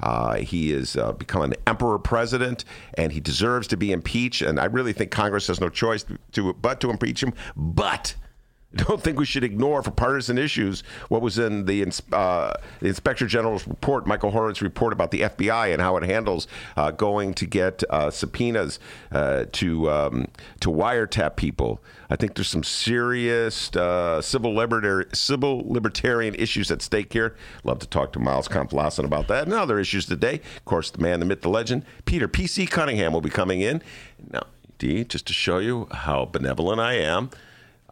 Uh, 0.00 0.36
he 0.36 0.70
has 0.70 0.96
uh, 0.96 1.12
become 1.12 1.42
an 1.42 1.54
emperor 1.66 1.98
president, 1.98 2.64
and 2.94 3.12
he 3.12 3.20
deserves 3.20 3.66
to 3.68 3.76
be 3.76 3.92
impeached. 3.92 4.42
And 4.42 4.58
I 4.58 4.66
really 4.66 4.92
think 4.92 5.10
Congress 5.10 5.46
has 5.48 5.60
no 5.60 5.68
choice 5.68 6.04
to 6.32 6.52
but 6.54 6.80
to 6.80 6.90
impeach 6.90 7.22
him. 7.22 7.32
But 7.56 8.14
don't 8.84 9.02
think 9.02 9.18
we 9.18 9.24
should 9.24 9.44
ignore 9.44 9.82
for 9.82 9.90
partisan 9.90 10.38
issues 10.38 10.82
what 11.08 11.22
was 11.22 11.38
in 11.38 11.64
the, 11.66 11.82
uh, 12.12 12.52
the 12.80 12.88
Inspector 12.88 13.26
General's 13.26 13.66
report, 13.66 14.06
Michael 14.06 14.32
Horowitz's 14.32 14.62
report 14.62 14.92
about 14.92 15.10
the 15.10 15.22
FBI 15.22 15.72
and 15.72 15.80
how 15.80 15.96
it 15.96 16.04
handles 16.04 16.46
uh, 16.76 16.90
going 16.90 17.34
to 17.34 17.46
get 17.46 17.82
uh, 17.90 18.10
subpoenas 18.10 18.78
uh, 19.12 19.44
to 19.52 19.90
um, 19.90 20.26
to 20.60 20.70
wiretap 20.70 21.36
people. 21.36 21.82
I 22.08 22.16
think 22.16 22.34
there's 22.34 22.48
some 22.48 22.62
serious 22.62 23.74
uh, 23.74 24.22
civil, 24.22 24.52
libertar- 24.52 25.14
civil 25.14 25.62
libertarian 25.66 26.34
issues 26.34 26.70
at 26.70 26.82
stake 26.82 27.12
here. 27.12 27.34
Love 27.64 27.80
to 27.80 27.86
talk 27.86 28.12
to 28.12 28.20
Miles 28.20 28.48
Kampf-Lassin 28.48 29.04
about 29.04 29.28
that 29.28 29.44
and 29.44 29.52
other 29.52 29.78
issues 29.78 30.06
today. 30.06 30.40
Of 30.56 30.64
course, 30.64 30.90
the 30.90 30.98
man, 30.98 31.20
the 31.20 31.26
myth, 31.26 31.42
the 31.42 31.48
legend, 31.48 31.84
Peter 32.04 32.28
P.C. 32.28 32.66
Cunningham 32.66 33.12
will 33.12 33.20
be 33.20 33.30
coming 33.30 33.60
in. 33.60 33.82
Now, 34.32 34.44
D, 34.78 35.04
just 35.04 35.26
to 35.26 35.32
show 35.32 35.58
you 35.58 35.88
how 35.90 36.26
benevolent 36.26 36.80
I 36.80 36.94
am. 36.94 37.30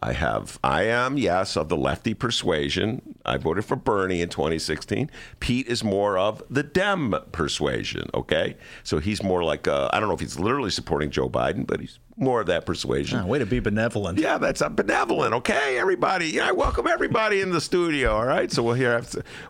I 0.01 0.13
have, 0.13 0.59
I 0.63 0.83
am, 0.83 1.17
yes, 1.17 1.55
of 1.55 1.69
the 1.69 1.77
lefty 1.77 2.13
persuasion. 2.13 3.15
I 3.25 3.37
voted 3.37 3.65
for 3.65 3.75
Bernie 3.75 4.21
in 4.21 4.29
2016. 4.29 5.09
Pete 5.39 5.67
is 5.67 5.83
more 5.83 6.17
of 6.17 6.43
the 6.49 6.63
Dem 6.63 7.15
persuasion, 7.31 8.09
okay? 8.13 8.57
So 8.83 8.99
he's 8.99 9.23
more 9.23 9.43
like, 9.43 9.67
uh, 9.67 9.89
I 9.93 9.99
don't 9.99 10.09
know 10.09 10.15
if 10.15 10.19
he's 10.19 10.39
literally 10.39 10.69
supporting 10.69 11.09
Joe 11.09 11.29
Biden, 11.29 11.65
but 11.65 11.79
he's 11.79 11.99
more 12.17 12.41
of 12.41 12.47
that 12.47 12.65
persuasion. 12.65 13.19
Oh, 13.19 13.25
way 13.25 13.39
to 13.39 13.45
be 13.45 13.59
benevolent. 13.59 14.17
Yeah, 14.19 14.37
that's 14.37 14.61
a 14.61 14.69
benevolent. 14.69 15.33
Okay, 15.33 15.77
everybody. 15.77 16.27
Yeah, 16.27 16.47
I 16.47 16.51
welcome 16.53 16.87
everybody 16.87 17.41
in 17.41 17.51
the 17.51 17.59
studio. 17.59 18.13
All 18.15 18.25
right, 18.25 18.49
so 18.51 18.63
we'll 18.63 18.73
hear 18.75 19.01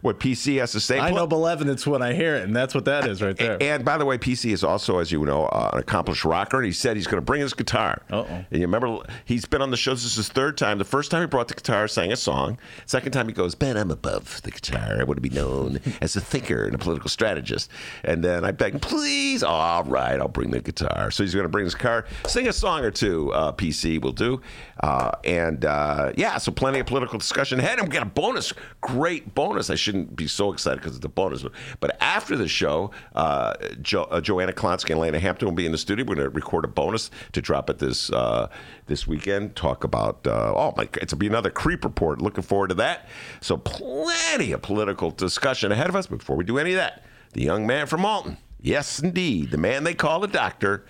what 0.01 0.19
PC 0.19 0.59
has 0.59 0.71
to 0.71 0.79
say. 0.79 0.99
I 0.99 1.11
know 1.11 1.27
benevolence 1.27 1.85
when 1.85 2.01
I 2.01 2.13
hear 2.13 2.35
it, 2.35 2.43
and 2.43 2.55
that's 2.55 2.73
what 2.73 2.85
that 2.85 3.07
is 3.07 3.21
right 3.21 3.37
there. 3.37 3.61
And 3.61 3.85
by 3.85 3.97
the 3.97 4.05
way, 4.05 4.17
PC 4.17 4.51
is 4.51 4.63
also, 4.63 4.97
as 4.97 5.11
you 5.11 5.23
know, 5.25 5.45
uh, 5.45 5.69
an 5.73 5.79
accomplished 5.79 6.25
rocker, 6.25 6.57
and 6.57 6.65
he 6.65 6.71
said 6.71 6.95
he's 6.95 7.05
going 7.07 7.21
to 7.21 7.25
bring 7.25 7.41
his 7.41 7.53
guitar. 7.53 8.01
oh. 8.11 8.23
And 8.25 8.45
you 8.51 8.61
remember, 8.61 8.97
he's 9.25 9.45
been 9.45 9.61
on 9.61 9.69
the 9.69 9.77
show. 9.77 9.91
This 9.91 10.05
is 10.05 10.15
his 10.15 10.29
third 10.29 10.57
time. 10.57 10.79
The 10.79 10.85
first 10.85 11.11
time 11.11 11.21
he 11.21 11.27
brought 11.27 11.47
the 11.47 11.53
guitar, 11.53 11.87
sang 11.87 12.11
a 12.11 12.15
song. 12.15 12.57
Second 12.87 13.11
time 13.11 13.27
he 13.27 13.33
goes, 13.33 13.53
Ben, 13.53 13.77
I'm 13.77 13.91
above 13.91 14.41
the 14.41 14.49
guitar. 14.51 14.97
I 14.99 15.03
want 15.03 15.17
to 15.17 15.21
be 15.21 15.29
known 15.29 15.79
as 16.01 16.15
a 16.15 16.21
thinker 16.21 16.65
and 16.65 16.73
a 16.73 16.77
political 16.79 17.09
strategist. 17.09 17.69
And 18.03 18.23
then 18.23 18.43
I 18.43 18.51
begged, 18.51 18.81
please, 18.81 19.43
all 19.43 19.83
right, 19.83 20.19
I'll 20.19 20.27
bring 20.27 20.49
the 20.51 20.61
guitar. 20.61 21.11
So 21.11 21.23
he's 21.23 21.33
going 21.35 21.43
to 21.45 21.49
bring 21.49 21.65
his 21.65 21.75
guitar, 21.75 22.05
sing 22.25 22.47
a 22.47 22.53
song 22.55 22.83
or 22.83 22.91
two. 22.91 23.31
Uh, 23.33 23.51
PC 23.51 24.01
will 24.01 24.11
do, 24.11 24.41
uh, 24.81 25.11
and 25.23 25.65
uh, 25.65 26.11
yeah, 26.15 26.37
so 26.37 26.51
plenty 26.51 26.79
of 26.79 26.85
political 26.85 27.17
discussion 27.17 27.59
ahead. 27.59 27.79
And 27.79 27.87
we 27.87 27.93
got 27.93 28.03
a 28.03 28.09
bonus, 28.09 28.53
great 28.81 29.35
bonus. 29.35 29.69
I 29.69 29.75
shouldn't 29.75 30.15
be 30.15 30.27
so 30.27 30.51
excited 30.51 30.79
because 30.79 30.95
it's 30.95 31.05
a 31.05 31.09
bonus, 31.09 31.45
but 31.79 31.97
after 32.01 32.35
the 32.35 32.47
show, 32.47 32.91
uh, 33.15 33.53
jo- 33.81 34.03
uh, 34.03 34.21
Joanna 34.21 34.53
Klonsky 34.53 34.91
and 34.91 34.99
Lena 34.99 35.19
Hampton 35.19 35.47
will 35.47 35.55
be 35.55 35.65
in 35.65 35.71
the 35.71 35.77
studio. 35.77 36.05
We're 36.05 36.15
going 36.15 36.29
to 36.29 36.35
record 36.35 36.65
a 36.65 36.69
bonus 36.69 37.11
to 37.33 37.41
drop 37.41 37.69
it 37.69 37.79
this 37.79 38.11
uh, 38.11 38.49
this 38.87 39.07
weekend. 39.07 39.55
Talk 39.55 39.83
about 39.83 40.25
oh 40.27 40.73
my, 40.77 40.87
it'll 41.01 41.17
be 41.17 41.27
another 41.27 41.49
creep 41.49 41.83
report. 41.83 42.21
Looking 42.21 42.43
forward 42.43 42.69
to 42.69 42.75
that. 42.75 43.07
So 43.41 43.57
plenty 43.57 44.51
of 44.51 44.61
political 44.61 45.11
discussion 45.11 45.71
ahead 45.71 45.89
of 45.89 45.95
us. 45.95 46.07
Before 46.07 46.35
we 46.35 46.43
do 46.43 46.57
any 46.57 46.71
of 46.71 46.77
that, 46.77 47.03
the 47.33 47.43
young 47.43 47.67
man 47.67 47.87
from 47.87 48.05
Alton. 48.05 48.37
Yes, 48.61 48.99
indeed. 48.99 49.51
The 49.51 49.59
man 49.59 49.83
they 49.83 49.93
call 49.93 50.19
the 50.19 50.27
doctor 50.27 50.85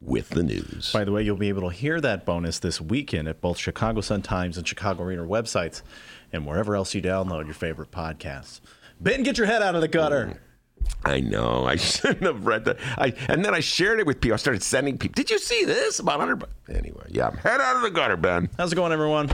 with 0.00 0.30
the 0.30 0.42
news. 0.42 0.92
By 0.92 1.04
the 1.04 1.12
way, 1.12 1.22
you'll 1.22 1.36
be 1.36 1.48
able 1.48 1.68
to 1.70 1.74
hear 1.74 2.00
that 2.00 2.24
bonus 2.24 2.58
this 2.58 2.80
weekend 2.80 3.28
at 3.28 3.40
both 3.40 3.58
Chicago 3.58 4.00
Sun 4.00 4.22
Times 4.22 4.58
and 4.58 4.66
Chicago 4.66 5.04
Reader 5.04 5.26
websites 5.26 5.82
and 6.32 6.46
wherever 6.46 6.74
else 6.76 6.94
you 6.94 7.02
download 7.02 7.44
your 7.46 7.54
favorite 7.54 7.90
podcasts. 7.90 8.60
Ben, 9.00 9.22
get 9.22 9.38
your 9.38 9.46
head 9.46 9.62
out 9.62 9.74
of 9.74 9.80
the 9.80 9.88
gutter. 9.88 10.26
Mm. 10.26 10.38
I 11.04 11.20
know. 11.20 11.64
I 11.64 11.76
shouldn't 11.76 12.22
have 12.22 12.46
read 12.46 12.64
that. 12.66 12.78
I 12.98 13.14
and 13.28 13.44
then 13.44 13.54
I 13.54 13.60
shared 13.60 14.00
it 14.00 14.06
with 14.06 14.20
people. 14.20 14.34
I 14.34 14.36
started 14.36 14.62
sending 14.62 14.98
people. 14.98 15.14
Did 15.14 15.30
you 15.30 15.38
see 15.38 15.64
this 15.64 15.98
about 15.98 16.20
hundred, 16.20 16.40
Hunter? 16.40 16.78
Anyway, 16.78 17.06
yeah, 17.08 17.30
head 17.36 17.60
out 17.60 17.76
of 17.76 17.82
the 17.82 17.90
gutter, 17.90 18.16
Ben. 18.16 18.48
How's 18.58 18.72
it 18.72 18.76
going, 18.76 18.92
everyone? 18.92 19.30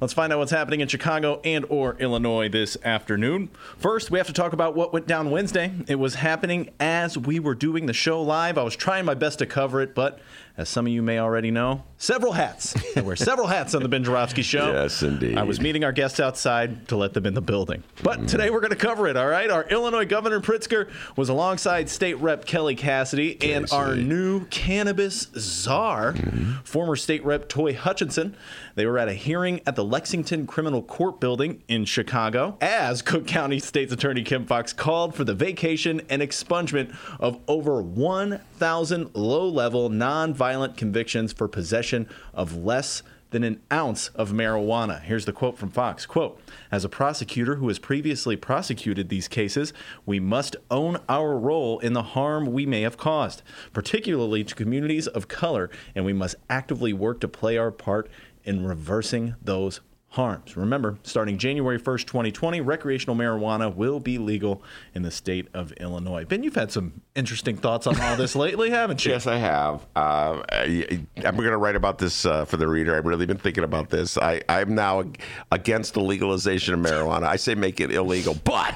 Let's 0.00 0.12
find 0.12 0.32
out 0.32 0.38
what's 0.38 0.50
happening 0.50 0.80
in 0.80 0.88
Chicago 0.88 1.40
and 1.44 1.64
or 1.68 1.96
Illinois 1.98 2.48
this 2.48 2.76
afternoon. 2.84 3.50
First, 3.78 4.10
we 4.10 4.18
have 4.18 4.26
to 4.26 4.32
talk 4.32 4.52
about 4.52 4.74
what 4.74 4.92
went 4.92 5.06
down 5.06 5.30
Wednesday. 5.30 5.72
It 5.88 5.96
was 5.96 6.16
happening 6.16 6.70
as 6.80 7.16
we 7.16 7.40
were 7.40 7.54
doing 7.54 7.86
the 7.86 7.92
show 7.92 8.22
live. 8.22 8.58
I 8.58 8.62
was 8.62 8.76
trying 8.76 9.04
my 9.04 9.14
best 9.14 9.38
to 9.40 9.46
cover 9.46 9.80
it, 9.80 9.94
but 9.94 10.20
as 10.56 10.68
some 10.68 10.86
of 10.86 10.92
you 10.92 11.00
may 11.00 11.18
already 11.18 11.50
know, 11.50 11.82
several 11.96 12.32
hats. 12.32 12.74
I 12.96 13.00
wear 13.00 13.16
several 13.16 13.46
hats 13.46 13.74
on 13.74 13.82
the 13.82 13.88
Ben 13.88 14.04
Joravsky 14.04 14.42
Show. 14.42 14.70
Yes, 14.70 15.02
indeed. 15.02 15.38
I 15.38 15.44
was 15.44 15.60
meeting 15.60 15.82
our 15.82 15.92
guests 15.92 16.20
outside 16.20 16.88
to 16.88 16.96
let 16.96 17.14
them 17.14 17.24
in 17.24 17.32
the 17.32 17.40
building. 17.40 17.82
But 18.02 18.20
mm. 18.20 18.28
today 18.28 18.50
we're 18.50 18.60
going 18.60 18.70
to 18.70 18.76
cover 18.76 19.08
it, 19.08 19.16
all 19.16 19.28
right? 19.28 19.50
Our 19.50 19.64
Illinois 19.64 20.04
Governor 20.04 20.40
Pritzker 20.40 20.90
was 21.16 21.30
alongside 21.30 21.88
State 21.88 22.18
Rep 22.18 22.44
Kelly 22.44 22.74
Cassidy 22.74 23.38
and 23.54 23.70
our 23.72 23.96
new 23.96 24.44
cannabis 24.46 25.28
czar, 25.36 26.12
mm-hmm. 26.12 26.52
former 26.64 26.96
State 26.96 27.24
Rep 27.24 27.48
Toi 27.48 27.72
Hutchinson. 27.72 28.36
They 28.74 28.86
were 28.86 28.98
at 28.98 29.08
a 29.08 29.14
hearing 29.14 29.60
at 29.66 29.76
the 29.76 29.84
Lexington 29.84 30.46
Criminal 30.46 30.82
Court 30.82 31.20
building 31.20 31.62
in 31.68 31.84
Chicago 31.84 32.56
as 32.60 33.02
Cook 33.02 33.26
County 33.26 33.58
State's 33.58 33.92
Attorney 33.92 34.22
Kim 34.22 34.46
Foxx 34.46 34.72
called 34.72 35.14
for 35.14 35.24
the 35.24 35.34
vacation 35.34 36.00
and 36.08 36.22
expungement 36.22 36.96
of 37.20 37.38
over 37.46 37.82
1,000 37.82 39.10
low 39.14 39.48
level 39.48 39.88
non-violent 39.88 40.76
convictions 40.76 41.32
for 41.32 41.48
possession 41.48 42.08
of 42.32 42.56
less 42.56 43.02
than 43.32 43.44
an 43.44 43.60
ounce 43.72 44.08
of 44.08 44.30
marijuana. 44.30 45.02
Here's 45.02 45.24
the 45.24 45.32
quote 45.32 45.58
from 45.58 45.70
Foxx. 45.70 46.06
Quote, 46.06 46.38
as 46.70 46.84
a 46.84 46.88
prosecutor 46.88 47.56
who 47.56 47.68
has 47.68 47.78
previously 47.78 48.36
prosecuted 48.36 49.08
these 49.08 49.26
cases, 49.26 49.72
we 50.06 50.20
must 50.20 50.54
own 50.70 50.98
our 51.08 51.36
role 51.36 51.78
in 51.80 51.94
the 51.94 52.02
harm 52.02 52.52
we 52.52 52.66
may 52.66 52.82
have 52.82 52.98
caused, 52.98 53.42
particularly 53.72 54.44
to 54.44 54.54
communities 54.54 55.06
of 55.06 55.28
color, 55.28 55.70
and 55.94 56.04
we 56.04 56.12
must 56.12 56.36
actively 56.48 56.92
work 56.92 57.20
to 57.20 57.28
play 57.28 57.56
our 57.56 57.70
part 57.70 58.08
in 58.44 58.64
reversing 58.64 59.34
those 59.42 59.80
harms. 60.12 60.58
Remember, 60.58 60.98
starting 61.04 61.38
January 61.38 61.80
1st, 61.80 62.06
2020, 62.06 62.60
recreational 62.60 63.16
marijuana 63.16 63.74
will 63.74 63.98
be 63.98 64.18
legal 64.18 64.62
in 64.94 65.02
the 65.02 65.10
state 65.10 65.48
of 65.54 65.72
Illinois. 65.72 66.24
Ben, 66.26 66.42
you've 66.42 66.54
had 66.54 66.70
some 66.70 67.00
interesting 67.14 67.56
thoughts 67.56 67.86
on 67.86 67.98
all 67.98 68.16
this 68.16 68.36
lately, 68.36 68.68
haven't 68.68 69.04
you? 69.06 69.12
Yes, 69.12 69.26
I 69.26 69.36
have. 69.36 69.86
Uh, 69.96 70.42
I, 70.52 71.06
am 71.24 71.36
going 71.36 71.48
to 71.48 71.56
write 71.56 71.76
about 71.76 71.96
this 71.96 72.26
uh, 72.26 72.44
for 72.44 72.58
the 72.58 72.68
reader. 72.68 72.94
I've 72.94 73.06
really 73.06 73.24
been 73.24 73.38
thinking 73.38 73.64
about 73.64 73.88
this. 73.88 74.18
I, 74.18 74.42
I'm 74.50 74.74
now 74.74 75.04
against 75.50 75.94
the 75.94 76.02
legalization 76.02 76.74
of 76.74 76.80
marijuana. 76.80 77.24
I 77.24 77.36
say 77.36 77.54
make 77.54 77.80
it 77.80 77.90
illegal, 77.90 78.36
but 78.44 78.74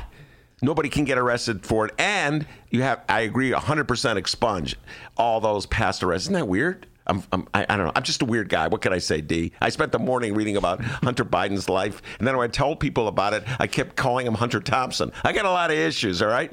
nobody 0.62 0.88
can 0.88 1.04
get 1.04 1.18
arrested 1.18 1.66
for 1.66 1.86
it. 1.86 1.94
And 1.98 2.46
you 2.70 2.80
have, 2.80 3.02
I 3.10 3.20
agree, 3.20 3.50
100% 3.50 4.16
expunge 4.16 4.76
all 5.18 5.40
those 5.42 5.66
past 5.66 6.02
arrests. 6.02 6.24
Isn't 6.24 6.34
that 6.34 6.48
weird? 6.48 6.86
I'm, 7.06 7.22
I'm, 7.32 7.48
I, 7.54 7.66
I 7.68 7.76
don't 7.76 7.86
know. 7.86 7.92
I'm 7.94 8.02
just 8.02 8.22
a 8.22 8.24
weird 8.24 8.48
guy. 8.48 8.68
What 8.68 8.82
can 8.82 8.92
I 8.92 8.98
say, 8.98 9.20
D? 9.20 9.52
I 9.60 9.68
spent 9.68 9.92
the 9.92 9.98
morning 9.98 10.34
reading 10.34 10.56
about 10.56 10.80
Hunter 10.80 11.24
Biden's 11.24 11.68
life, 11.68 12.02
and 12.18 12.26
then 12.26 12.36
when 12.36 12.44
I 12.44 12.50
told 12.50 12.80
people 12.80 13.08
about 13.08 13.32
it, 13.32 13.44
I 13.58 13.66
kept 13.66 13.96
calling 13.96 14.26
him 14.26 14.34
Hunter 14.34 14.60
Thompson. 14.60 15.12
I 15.24 15.32
got 15.32 15.44
a 15.44 15.50
lot 15.50 15.70
of 15.70 15.76
issues, 15.76 16.22
all 16.22 16.28
right? 16.28 16.52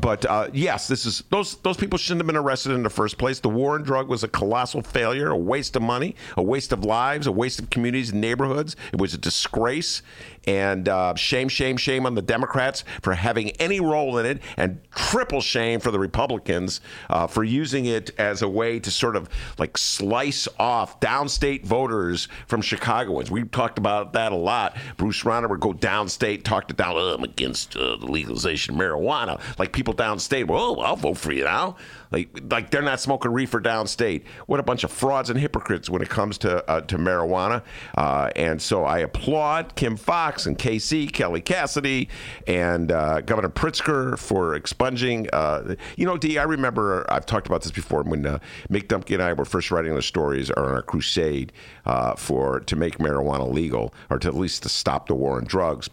But 0.00 0.24
uh, 0.26 0.48
yes, 0.52 0.88
this 0.88 1.06
is 1.06 1.22
those 1.30 1.56
those 1.58 1.76
people 1.76 1.98
shouldn't 1.98 2.20
have 2.20 2.26
been 2.26 2.36
arrested 2.36 2.72
in 2.72 2.82
the 2.82 2.90
first 2.90 3.18
place. 3.18 3.40
The 3.40 3.48
war 3.48 3.74
on 3.74 3.82
drug 3.82 4.08
was 4.08 4.24
a 4.24 4.28
colossal 4.28 4.82
failure, 4.82 5.28
a 5.28 5.36
waste 5.36 5.76
of 5.76 5.82
money, 5.82 6.16
a 6.36 6.42
waste 6.42 6.72
of 6.72 6.84
lives, 6.84 7.26
a 7.26 7.32
waste 7.32 7.60
of 7.60 7.70
communities 7.70 8.10
and 8.10 8.20
neighborhoods. 8.20 8.76
It 8.92 9.00
was 9.00 9.14
a 9.14 9.18
disgrace, 9.18 10.02
and 10.46 10.88
uh, 10.88 11.14
shame, 11.14 11.48
shame, 11.48 11.76
shame 11.76 12.06
on 12.06 12.14
the 12.14 12.22
Democrats 12.22 12.84
for 13.02 13.14
having 13.14 13.50
any 13.52 13.80
role 13.80 14.18
in 14.18 14.26
it, 14.26 14.40
and 14.56 14.80
triple 14.94 15.40
shame 15.40 15.80
for 15.80 15.90
the 15.90 15.98
Republicans 15.98 16.80
uh, 17.10 17.26
for 17.26 17.44
using 17.44 17.86
it 17.86 18.10
as 18.18 18.42
a 18.42 18.48
way 18.48 18.78
to 18.78 18.90
sort 18.90 19.16
of 19.16 19.28
like 19.58 19.76
slice 19.76 20.48
off 20.58 21.00
downstate 21.00 21.64
voters 21.64 22.28
from 22.46 22.60
Chicagoans. 22.60 23.30
We 23.30 23.44
talked 23.44 23.78
about 23.78 24.12
that 24.12 24.32
a 24.32 24.36
lot. 24.36 24.76
Bruce 24.96 25.22
Rauner 25.22 25.48
would 25.48 25.60
go 25.60 25.72
downstate, 25.72 26.44
talk 26.44 26.68
to 26.68 26.74
down. 26.74 26.94
Oh, 26.96 27.14
I'm 27.14 27.24
against 27.24 27.76
uh, 27.76 27.96
the 27.96 28.06
legalization 28.06 28.74
of 28.74 28.80
marijuana. 28.80 29.40
Like 29.58 29.72
people 29.72 29.94
downstate, 29.94 30.46
well, 30.46 30.80
I'll 30.80 30.96
vote 30.96 31.18
for 31.18 31.32
you 31.32 31.44
now. 31.44 31.76
Like, 32.12 32.28
like 32.50 32.70
they're 32.70 32.82
not 32.82 33.00
smoking 33.00 33.32
reefer 33.32 33.60
downstate. 33.60 34.24
What 34.46 34.60
a 34.60 34.62
bunch 34.62 34.84
of 34.84 34.92
frauds 34.92 35.30
and 35.30 35.38
hypocrites 35.38 35.90
when 35.90 36.02
it 36.02 36.08
comes 36.08 36.38
to 36.38 36.68
uh, 36.70 36.80
to 36.82 36.98
marijuana. 36.98 37.62
Uh, 37.96 38.30
and 38.36 38.60
so 38.62 38.84
I 38.84 38.98
applaud 38.98 39.74
Kim 39.74 39.96
Foxx 39.96 40.35
and 40.44 40.58
Casey, 40.58 41.06
Kelly 41.06 41.40
Cassidy, 41.40 42.08
and 42.46 42.92
uh, 42.92 43.22
Governor 43.22 43.48
Pritzker 43.48 44.18
for 44.18 44.54
expunging. 44.54 45.28
Uh, 45.32 45.76
you 45.96 46.04
know, 46.04 46.18
D, 46.18 46.36
I 46.36 46.42
remember 46.42 47.06
I've 47.08 47.24
talked 47.24 47.46
about 47.46 47.62
this 47.62 47.72
before 47.72 48.02
when 48.02 48.26
uh, 48.26 48.38
Mick 48.68 48.88
Dumke 48.88 49.14
and 49.14 49.22
I 49.22 49.32
were 49.32 49.46
first 49.46 49.70
writing 49.70 49.94
the 49.94 50.02
stories 50.02 50.50
on 50.50 50.64
our 50.64 50.82
crusade 50.82 51.52
uh, 51.86 52.14
for 52.16 52.60
to 52.60 52.76
make 52.76 52.98
marijuana 52.98 53.50
legal 53.50 53.94
or 54.10 54.18
to 54.18 54.28
at 54.28 54.34
least 54.34 54.64
to 54.64 54.68
stop 54.68 55.06
the 55.06 55.14
war 55.14 55.36
on 55.36 55.44
drugs 55.44 55.88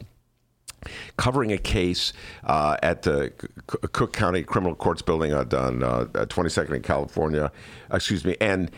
covering 1.16 1.52
a 1.54 1.58
case 1.58 2.12
uh, 2.44 2.76
at 2.84 3.04
the 3.04 3.32
Cook 3.68 4.12
County 4.12 4.44
Criminal 4.44 4.76
Courts 4.76 5.02
building 5.02 5.34
on 5.34 5.84
uh, 5.84 6.06
22nd 6.14 6.76
in 6.76 6.82
California. 6.82 7.52
Excuse 7.92 8.26
me, 8.26 8.36
and 8.42 8.70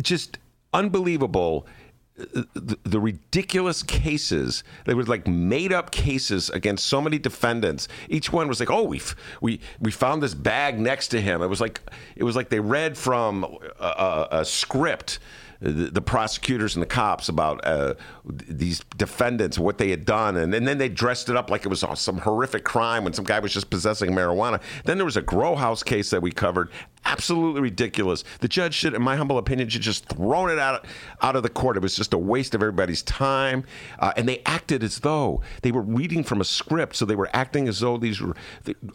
just 0.00 0.38
unbelievable. 0.72 1.66
The, 2.16 2.78
the 2.82 2.98
ridiculous 2.98 3.82
cases 3.82 4.64
they 4.86 4.94
were 4.94 5.04
like 5.04 5.26
made 5.26 5.70
up 5.70 5.90
cases 5.90 6.48
against 6.48 6.86
so 6.86 7.02
many 7.02 7.18
defendants. 7.18 7.88
Each 8.08 8.32
one 8.32 8.48
was 8.48 8.58
like 8.58 8.70
oh 8.70 8.84
we 8.84 9.02
we 9.42 9.60
we 9.80 9.90
found 9.90 10.22
this 10.22 10.34
bag 10.34 10.78
next 10.78 11.08
to 11.08 11.20
him. 11.20 11.42
It 11.42 11.48
was 11.48 11.60
like 11.60 11.80
it 12.14 12.24
was 12.24 12.34
like 12.34 12.48
they 12.48 12.60
read 12.60 12.96
from 12.96 13.44
a, 13.78 13.86
a, 13.86 14.28
a 14.30 14.44
script 14.46 15.18
the, 15.60 15.70
the 15.70 16.02
prosecutors 16.02 16.74
and 16.76 16.82
the 16.82 16.86
cops 16.86 17.28
about 17.28 17.64
uh, 17.64 17.94
these 18.24 18.80
defendants, 18.96 19.58
what 19.58 19.78
they 19.78 19.90
had 19.90 20.04
done, 20.04 20.36
and, 20.36 20.54
and 20.54 20.66
then 20.66 20.78
they 20.78 20.88
dressed 20.88 21.28
it 21.28 21.36
up 21.36 21.50
like 21.50 21.64
it 21.64 21.68
was 21.68 21.84
some 21.94 22.18
horrific 22.18 22.64
crime 22.64 23.04
when 23.04 23.12
some 23.12 23.24
guy 23.24 23.38
was 23.38 23.52
just 23.52 23.70
possessing 23.70 24.10
marijuana. 24.10 24.60
Then 24.84 24.98
there 24.98 25.04
was 25.04 25.16
a 25.16 25.22
grow 25.22 25.54
house 25.54 25.82
case 25.82 26.10
that 26.10 26.22
we 26.22 26.30
covered, 26.30 26.70
absolutely 27.04 27.60
ridiculous. 27.60 28.24
The 28.40 28.48
judge 28.48 28.74
should, 28.74 28.94
in 28.94 29.02
my 29.02 29.16
humble 29.16 29.38
opinion, 29.38 29.68
should 29.68 29.82
just 29.82 30.06
thrown 30.06 30.50
it 30.50 30.58
out 30.58 30.86
out 31.22 31.36
of 31.36 31.42
the 31.42 31.48
court. 31.48 31.76
It 31.76 31.82
was 31.82 31.96
just 31.96 32.12
a 32.12 32.18
waste 32.18 32.54
of 32.54 32.62
everybody's 32.62 33.02
time, 33.02 33.64
uh, 33.98 34.12
and 34.16 34.28
they 34.28 34.42
acted 34.44 34.82
as 34.82 35.00
though 35.00 35.40
they 35.62 35.72
were 35.72 35.82
reading 35.82 36.22
from 36.24 36.40
a 36.40 36.44
script. 36.44 36.96
So 36.96 37.04
they 37.04 37.16
were 37.16 37.30
acting 37.32 37.68
as 37.68 37.80
though 37.80 37.96
these 37.96 38.20
were 38.20 38.34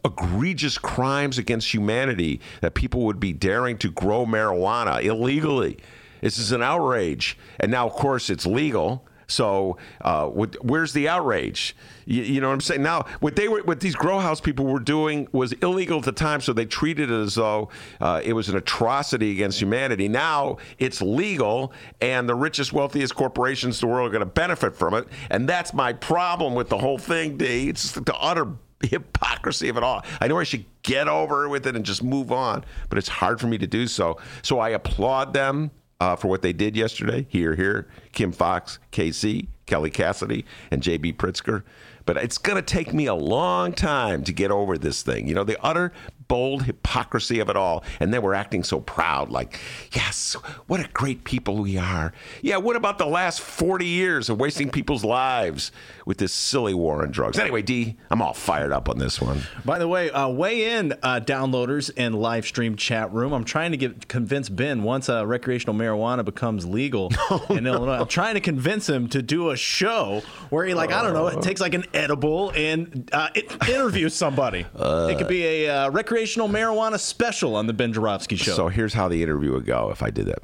egregious 0.06 0.78
crimes 0.78 1.38
against 1.38 1.74
humanity 1.74 2.42
that 2.62 2.74
people 2.74 3.02
would 3.06 3.20
be 3.20 3.34
daring 3.34 3.78
to 3.80 3.90
grow 3.90 4.26
marijuana 4.26 5.02
illegally. 5.04 5.78
This 6.22 6.38
is 6.38 6.52
an 6.52 6.62
outrage. 6.62 7.38
And 7.60 7.72
now, 7.72 7.88
of 7.88 7.94
course, 7.94 8.30
it's 8.30 8.46
legal. 8.46 9.06
So, 9.32 9.78
uh, 10.02 10.28
what, 10.28 10.64
where's 10.64 10.92
the 10.92 11.08
outrage? 11.08 11.74
You, 12.06 12.22
you, 12.24 12.42
know 12.42 12.50
what 12.50 12.56
I'm 12.56 12.62
saying? 12.62 12.84
Now, 12.84 13.06
what 13.22 13.38
they 13.38 13.48
were, 13.48 13.64
what 13.64 13.80
these 13.80 13.96
grow 13.96 14.20
house 14.20 14.42
people 14.42 14.66
were 14.66 14.80
doing 14.80 15.28
was 15.32 15.54
illegal 15.54 16.00
at 16.00 16.06
the 16.06 16.12
time, 16.12 16.42
so 16.42 16.52
they 16.52 16.66
treated 16.66 17.10
it 17.10 17.16
as 17.16 17.36
though 17.36 17.70
uh, 18.02 18.20
it 18.24 18.34
was 18.34 18.50
an 18.50 18.58
atrocity 18.58 19.32
against 19.32 19.62
humanity. 19.62 20.10
Now 20.10 20.58
it's 20.80 21.02
legal, 21.02 21.72
and 22.02 22.28
the 22.28 22.36
richest, 22.36 22.74
wealthiest 22.74 23.16
corporations 23.16 23.82
in 23.82 23.88
the 23.88 23.94
world 23.94 24.10
are 24.10 24.12
going 24.12 24.20
to 24.20 24.26
benefit 24.26 24.76
from 24.76 24.94
it. 24.96 25.08
And 25.30 25.48
that's 25.48 25.74
my 25.74 25.94
problem 25.94 26.54
with 26.54 26.68
the 26.68 26.78
whole 26.78 26.98
thing, 26.98 27.38
D. 27.38 27.70
It's 27.70 27.94
the 27.94 28.16
utter 28.16 28.48
hypocrisy 28.84 29.70
of 29.70 29.78
it 29.78 29.84
all. 29.84 30.04
I 30.20 30.28
know 30.28 30.40
I 30.40 30.44
should 30.44 30.66
get 30.84 31.08
over 31.08 31.48
with 31.48 31.68
it 31.68 31.76
and 31.76 31.86
just 31.86 32.04
move 32.04 32.32
on, 32.32 32.66
but 32.90 32.98
it's 32.98 33.08
hard 33.08 33.40
for 33.40 33.48
me 33.48 33.58
to 33.60 33.68
do 33.68 33.88
so. 33.88 34.18
So 34.42 34.60
I 34.60 34.70
applaud 34.70 35.34
them 35.34 35.72
uh, 36.02 36.16
for 36.16 36.28
what 36.28 36.42
they 36.42 36.52
did 36.52 36.76
yesterday. 36.76 37.28
Here, 37.30 37.54
here, 37.54 37.88
Kim 38.12 38.32
Foxx, 38.32 38.80
KC, 38.92 39.48
Kelly 39.68 39.92
Cassidy, 39.92 40.46
and 40.72 40.82
JB 40.82 41.16
Pritzker. 41.16 41.62
But 42.06 42.18
it's 42.18 42.40
going 42.40 42.56
to 42.56 42.64
take 42.64 42.92
me 42.92 43.06
a 43.06 43.14
long 43.14 43.72
time 43.72 44.24
to 44.24 44.34
get 44.34 44.50
over 44.50 44.80
this 44.80 45.04
thing. 45.04 45.28
You 45.28 45.36
know, 45.36 45.44
the 45.44 45.64
utter 45.64 45.94
bold 46.28 46.64
hypocrisy 46.64 47.40
of 47.40 47.50
it 47.50 47.56
all. 47.56 47.84
And 48.00 48.12
then 48.12 48.22
we're 48.24 48.34
acting 48.34 48.64
so 48.64 48.80
proud, 48.80 49.30
like, 49.30 49.60
yes, 49.94 50.34
what 50.66 50.80
a 50.80 50.88
great 50.92 51.24
people 51.24 51.58
we 51.58 51.78
are. 51.78 52.14
Yeah, 52.42 52.58
what 52.58 52.76
about 52.76 52.98
the 52.98 53.06
last 53.06 53.42
40 53.42 53.86
years 53.86 54.30
of 54.30 54.40
wasting 54.40 54.72
people's 54.72 55.04
lives 55.04 55.72
with 56.12 56.18
this 56.18 56.34
silly 56.34 56.74
war 56.74 57.04
on 57.04 57.10
drugs? 57.10 57.40
Anyway, 57.40 57.62
D, 57.62 57.96
I'm 58.10 58.22
all 58.22 58.34
fired 58.34 58.74
up 58.74 58.90
on 58.90 58.98
this 58.98 59.22
one. 59.22 59.44
By 59.64 59.80
the 59.80 59.88
way, 59.88 60.12
uh, 60.12 60.28
weigh 60.28 60.78
in, 60.78 60.92
uh, 61.02 61.22
downloaders 61.24 61.90
and 61.96 62.14
live 62.14 62.46
stream 62.46 62.76
chat 62.76 63.14
room. 63.14 63.32
I'm 63.32 63.46
trying 63.46 63.72
to 63.72 63.78
get 63.78 64.10
convince 64.10 64.50
Ben 64.50 64.84
once 64.84 65.08
uh, 65.08 65.26
recreational 65.26 65.74
marijuana 65.74 66.26
becomes 66.26 66.66
legal 66.66 67.14
oh, 67.30 67.46
in 67.52 67.64
no. 67.64 67.76
Illinois. 67.76 68.00
I'm 68.02 68.08
trying 68.08 68.34
to 68.34 68.42
convince 68.42 68.90
him 68.90 69.08
to 69.08 69.22
do 69.22 69.52
a 69.52 69.56
show 69.56 70.22
where 70.50 70.66
he, 70.66 70.74
like, 70.74 70.92
I 70.92 71.02
don't 71.02 71.14
know, 71.14 71.28
it 71.28 71.42
takes 71.42 71.62
like 71.62 71.76
an 71.76 71.86
edible 71.94 72.52
and 72.58 73.10
uh, 73.14 73.30
it 73.34 73.50
interviews 73.70 74.14
somebody. 74.14 74.66
it 74.76 75.18
could 75.18 75.30
be 75.30 75.46
a 75.46 75.70
uh, 75.70 75.90
recreational 75.92 76.50
marijuana 76.50 77.00
special 77.00 77.56
on 77.56 77.68
the 77.68 77.74
Ben 77.74 77.94
Joravsky 77.94 78.36
Show. 78.36 78.52
So 78.52 78.68
here's 78.68 78.94
how 78.94 79.08
the 79.08 79.24
interview 79.24 79.54
would 79.54 79.66
go 79.66 79.92
if 79.92 80.04
I 80.04 80.10
did 80.10 80.26
that. 80.26 80.44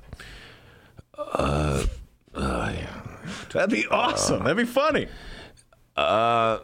Uh, 1.17 1.85
uh, 2.33 2.73
yeah. 2.73 3.01
That'd 3.51 3.69
be 3.69 3.85
awesome. 3.87 4.43
That'd 4.43 4.55
be 4.55 4.63
funny. 4.63 5.07
Uh, 5.97 6.59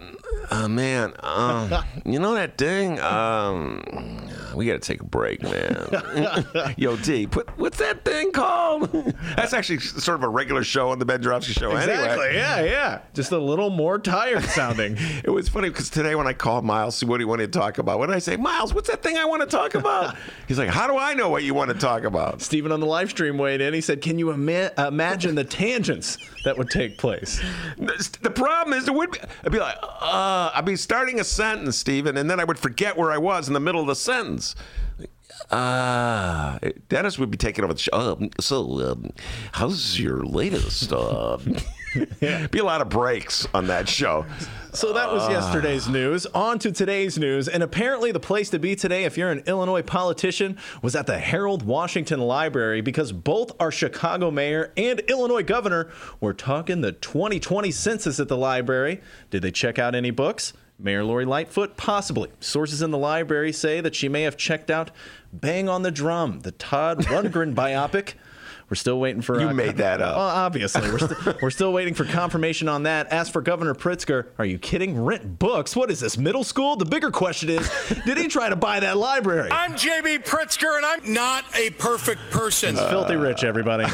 uh 0.52 0.67
man, 0.67 1.12
uh, 1.19 1.82
you 2.06 2.19
know 2.19 2.36
that 2.36 2.56
thing? 2.56 3.00
Um, 3.00 3.82
we 4.56 4.66
got 4.66 4.74
to 4.74 4.80
take 4.80 5.02
a 5.02 5.06
break, 5.06 5.42
man. 5.44 6.74
Yo, 6.78 6.96
D, 6.98 7.28
put 7.28 7.50
what's 7.58 7.78
that 7.80 8.06
thing 8.06 8.32
called? 8.32 8.92
That's 9.36 9.54
actually 9.54 9.80
sort 9.80 10.18
of 10.18 10.24
a 10.24 10.30
regular 10.30 10.63
show 10.63 10.89
on 10.89 11.00
the 11.00 11.06
Ben 11.06 11.22
Joravsky 11.22 11.54
Show. 11.54 11.72
Exactly. 11.72 12.28
Anyway, 12.28 12.36
Yeah, 12.36 12.62
yeah. 12.63 13.00
Just 13.13 13.32
a 13.32 13.38
little 13.38 13.70
more 13.70 14.00
tired 14.00 14.44
sounding. 14.44 14.96
it 15.24 15.30
was 15.30 15.50
funny 15.50 15.70
because 15.70 15.89
today 15.89 16.16
when 16.16 16.28
I 16.28 16.34
called 16.34 16.66
Miles, 16.66 16.98
see 16.98 17.06
what 17.06 17.20
he 17.20 17.26
wanted 17.26 17.52
to 17.52 17.60
talk 17.60 17.78
about. 17.78 18.00
What 18.00 18.08
did 18.08 18.16
I 18.16 18.20
say, 18.20 18.36
Miles? 18.38 18.74
What's 18.74 18.89
that 18.89 19.02
thing 19.04 19.18
I 19.18 19.26
want 19.26 19.42
to 19.42 19.48
talk 19.48 19.76
about? 19.76 20.16
He's 20.48 20.58
like, 20.60 20.70
How 20.70 20.88
do 20.88 20.98
I 20.98 21.13
know 21.13 21.30
what 21.30 21.44
you 21.44 21.54
want 21.54 21.72
to 21.72 21.78
talk 21.78 22.04
about? 22.04 22.42
Stephen 22.42 22.72
on 22.72 22.80
the 22.80 22.86
live 22.86 23.10
stream 23.10 23.38
weighed 23.38 23.62
in. 23.62 23.74
He 23.74 23.82
said, 23.82 24.02
"Can 24.02 24.20
you 24.20 24.32
ima- 24.32 24.72
imagine 24.78 25.36
the 25.36 25.44
tangents 25.44 26.18
that 26.46 26.58
would 26.58 26.70
take 26.70 26.98
place?" 26.98 27.42
The 27.78 28.32
problem 28.32 28.78
is, 28.78 28.88
it 28.88 28.94
would 28.94 29.12
be, 29.12 29.20
I'd 29.46 29.52
be 29.52 29.60
like, 29.60 29.76
uh, 29.82 30.52
I'd 30.54 30.66
be 30.66 30.76
starting 30.76 31.20
a 31.20 31.24
sentence, 31.24 31.78
Stephen, 31.78 32.18
and 32.18 32.30
then 32.30 32.39
I 32.39 32.44
would 32.44 32.60
forget 32.60 32.98
where 32.98 33.12
I 33.12 33.18
was 33.18 33.48
in 33.48 33.54
the 33.54 33.60
middle 33.60 33.82
of 33.82 33.88
the 33.88 33.96
sentence. 33.96 34.42
Uh, 35.49 36.60
Dennis 36.89 37.17
would 37.19 37.32
be 37.32 37.38
taking 37.38 37.63
over 37.63 37.73
the 37.73 37.79
show. 37.79 37.91
Um, 37.93 38.29
so, 38.39 38.91
um, 38.91 39.10
how's 39.51 39.99
your 39.99 40.23
latest? 40.23 40.93
Uh, 40.93 41.38
Be 42.19 42.60
a 42.60 42.63
lot 42.63 42.82
of 42.82 42.89
breaks 42.89 43.47
on 43.53 43.67
that 43.67 43.88
show. 43.88 44.25
So 44.73 44.93
that 44.93 45.12
was 45.12 45.29
yesterday's 45.29 45.88
news. 45.88 46.25
On 46.27 46.58
to 46.60 46.71
today's 46.71 47.19
news. 47.19 47.47
And 47.47 47.62
apparently, 47.62 48.12
the 48.12 48.19
place 48.19 48.49
to 48.49 48.60
be 48.60 48.75
today, 48.75 49.03
if 49.03 49.17
you're 49.17 49.29
an 49.29 49.43
Illinois 49.45 49.84
politician, 49.84 50.58
was 50.82 50.95
at 50.95 51.06
the 51.06 51.19
Harold 51.19 51.63
Washington 51.63 52.19
Library 52.19 52.82
because 52.82 53.12
both 53.12 53.51
our 53.60 53.71
Chicago 53.71 54.32
mayor 54.32 54.71
and 54.75 55.01
Illinois 55.01 55.43
governor 55.43 55.91
were 56.19 56.34
talking 56.34 56.82
the 56.82 56.93
2020 56.93 57.69
census 57.69 58.19
at 58.19 58.27
the 58.27 58.38
library. 58.38 58.99
Did 59.29 59.43
they 59.43 59.51
check 59.51 59.77
out 59.77 59.93
any 59.93 60.10
books? 60.10 60.53
Mayor 60.84 61.04
Lori 61.04 61.24
Lightfoot, 61.26 61.78
possibly. 61.78 62.30
Sources 62.41 62.82
in 62.82 62.91
the 62.91 62.98
library 62.98 63.54
say 63.54 63.80
that 63.80 63.96
she 63.96 64.10
may 64.10 64.24
have 64.24 64.36
checked 64.36 64.69
out 64.69 64.91
Bang 65.32 65.69
on 65.69 65.82
the 65.82 65.91
Drum, 65.91 66.41
the 66.41 66.52
Todd 66.52 67.00
Rundgren 67.06 67.56
biopic. 67.56 68.13
We're 68.73 68.77
still 68.77 68.99
waiting 68.99 69.21
for. 69.21 69.39
You 69.39 69.49
uh, 69.49 69.53
made 69.53 69.77
that 69.77 70.01
up. 70.01 70.15
Well, 70.17 70.25
obviously, 70.25 70.89
we're, 70.89 70.97
st- 70.97 71.38
we're 71.43 71.51
still 71.51 71.71
waiting 71.71 71.93
for 71.93 72.05
confirmation 72.05 72.67
on 72.67 72.81
that. 72.83 73.05
As 73.09 73.29
for 73.29 73.39
Governor 73.39 73.75
Pritzker, 73.75 74.29
are 74.39 74.45
you 74.45 74.57
kidding? 74.57 74.99
Rent 74.99 75.38
books? 75.38 75.75
What 75.75 75.91
is 75.91 75.99
this, 75.99 76.17
middle 76.17 76.43
school? 76.43 76.75
The 76.75 76.86
bigger 76.86 77.12
question 77.12 77.49
is, 77.49 77.71
did 78.07 78.17
he 78.17 78.27
try 78.27 78.49
to 78.49 78.55
buy 78.55 78.79
that 78.79 78.97
library? 78.97 79.51
I'm 79.51 79.73
JB 79.73 80.25
Pritzker, 80.25 80.75
and 80.75 80.83
I'm 80.83 81.13
not 81.13 81.45
a 81.55 81.69
perfect 81.69 82.21
person. 82.31 82.75
Filthy 82.75 83.15
rich, 83.15 83.43
everybody. 83.43 83.86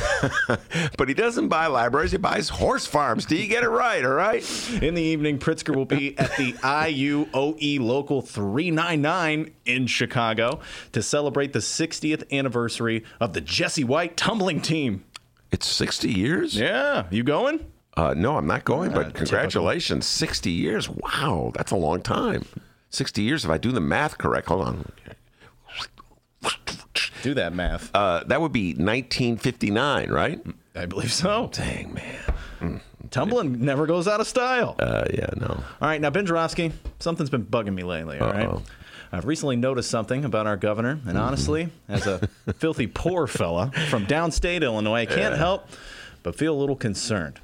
But 0.98 1.08
he 1.08 1.14
doesn't 1.14 1.48
buy 1.48 1.68
libraries, 1.68 2.12
he 2.12 2.18
buys 2.18 2.50
horse 2.50 2.86
farms. 2.86 3.26
Do 3.26 3.36
you 3.36 3.48
get 3.48 3.64
it 3.64 3.70
right? 3.70 4.04
All 4.04 4.12
right. 4.12 4.44
In 4.82 4.94
the 4.96 5.02
evening, 5.02 5.40
Pritzker 5.40 5.76
will 5.76 5.86
be 5.86 6.18
at 6.18 6.36
the 6.38 6.54
IUOE 6.54 7.80
Local 7.80 8.22
399 8.22 9.52
in 9.66 9.88
Chicago 9.88 10.60
to 10.92 11.02
celebrate 11.02 11.54
the 11.54 11.60
60th 11.60 12.30
anniversary 12.32 13.04
of 13.20 13.34
the 13.34 13.42
Jesse 13.42 13.84
White 13.84 14.18
tumbling 14.18 14.62
team. 14.70 15.04
It's 15.52 15.66
60 15.68 16.12
years? 16.12 16.56
Yeah, 16.56 17.08
you 17.10 17.24
going? 17.24 17.66
Uh, 17.98 18.14
no, 18.16 18.38
I'm 18.38 18.46
not 18.48 18.64
going, 18.64 18.92
but 18.92 19.14
congratulations. 19.16 20.06
60 20.06 20.52
years. 20.52 20.88
Wow, 20.88 21.52
that's 21.56 21.72
a 21.72 21.76
long 21.76 22.02
time. 22.02 22.46
60 22.92 23.22
years, 23.22 23.44
if 23.44 23.52
I 23.52 23.58
do 23.58 23.72
the 23.72 23.82
math 23.82 24.18
correct. 24.18 24.48
Hold 24.48 24.68
on. 24.68 24.92
Do 27.22 27.34
that 27.34 27.54
math. 27.54 27.94
Uh, 27.94 28.24
that 28.28 28.40
would 28.40 28.54
be 28.54 28.70
1959, 28.70 30.10
right? 30.10 30.40
I 30.76 30.86
believe 30.86 31.12
so. 31.12 31.50
Dang, 31.52 31.94
man. 31.94 32.82
Tumbling 33.12 33.66
never 33.66 33.86
goes 33.86 34.08
out 34.08 34.22
of 34.22 34.28
style. 34.28 34.76
Uh, 34.80 35.06
yeah, 35.14 35.30
no. 35.36 35.48
All 35.48 35.88
right, 35.88 36.00
now 36.00 36.12
Ben 36.12 36.26
Joravsky, 36.26 36.72
something's 37.00 37.30
been 37.30 37.44
bugging 37.46 37.74
me 37.74 37.84
lately. 37.84 38.20
All 38.20 38.32
right. 38.32 38.62
I've 39.12 39.26
recently 39.26 39.56
noticed 39.56 39.90
something 39.90 40.24
about 40.24 40.46
our 40.46 40.58
governor, 40.58 41.00
and 41.08 41.18
honestly, 41.18 41.70
as 41.88 42.06
a 42.06 42.28
filthy 42.58 42.88
poor 42.88 43.26
fella 43.26 43.72
from 43.90 44.06
downstate 44.06 44.62
Illinois, 44.62 45.02
I 45.02 45.06
can't 45.06 45.36
help 45.36 45.68
but 46.22 46.36
feel 46.36 46.54
a 46.54 46.60
little 46.60 46.76
concerned. 46.76 47.40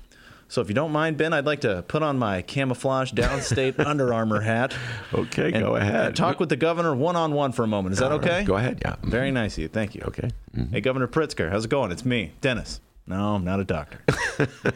So, 0.48 0.62
if 0.62 0.70
you 0.70 0.76
don't 0.76 0.92
mind, 0.92 1.18
Ben, 1.18 1.34
I'd 1.34 1.48
like 1.48 1.62
to 1.62 1.84
put 1.88 2.04
on 2.04 2.20
my 2.20 2.44
camouflage 2.44 3.12
downstate 3.14 3.80
Under 3.86 4.14
Armour 4.14 4.42
hat. 4.42 4.76
Okay, 5.12 5.52
and, 5.52 5.64
go 5.64 5.76
ahead. 5.76 6.16
talk 6.16 6.40
with 6.40 6.50
the 6.50 6.56
governor 6.56 6.94
one 6.94 7.16
on 7.16 7.34
one 7.34 7.52
for 7.52 7.64
a 7.64 7.68
moment. 7.68 7.94
Is 7.94 8.00
that 8.00 8.12
All 8.12 8.20
right, 8.20 8.28
okay? 8.30 8.44
Go 8.44 8.56
ahead, 8.56 8.80
yeah. 8.86 8.96
Very 9.02 9.32
nice 9.32 9.58
of 9.58 9.64
you. 9.64 9.68
Thank 9.68 9.96
you. 9.96 10.04
Okay. 10.06 10.30
Mm-hmm. 10.56 10.72
Hey, 10.72 10.82
Governor 10.82 11.08
Pritzker, 11.08 11.50
how's 11.50 11.66
it 11.66 11.72
going? 11.72 11.92
It's 11.92 12.06
me, 12.06 12.34
Dennis. 12.42 12.80
No, 13.08 13.36
I'm 13.36 13.44
not 13.44 13.60
a 13.60 13.64
doctor. 13.64 14.02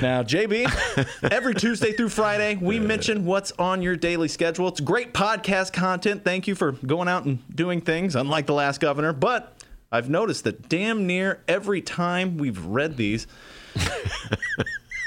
now, 0.00 0.22
JB, 0.22 1.30
every 1.30 1.54
Tuesday 1.54 1.92
through 1.92 2.10
Friday, 2.10 2.56
we 2.56 2.78
mention 2.78 3.24
what's 3.24 3.52
on 3.52 3.82
your 3.82 3.96
daily 3.96 4.28
schedule. 4.28 4.68
It's 4.68 4.80
great 4.80 5.14
podcast 5.14 5.72
content. 5.72 6.24
Thank 6.24 6.46
you 6.46 6.54
for 6.54 6.72
going 6.72 7.08
out 7.08 7.24
and 7.24 7.38
doing 7.54 7.80
things, 7.80 8.14
unlike 8.16 8.46
the 8.46 8.54
last 8.54 8.80
governor. 8.80 9.12
But 9.12 9.56
I've 9.90 10.10
noticed 10.10 10.44
that 10.44 10.68
damn 10.68 11.06
near 11.06 11.42
every 11.48 11.80
time 11.80 12.36
we've 12.36 12.64
read 12.64 12.96
these, 12.96 13.26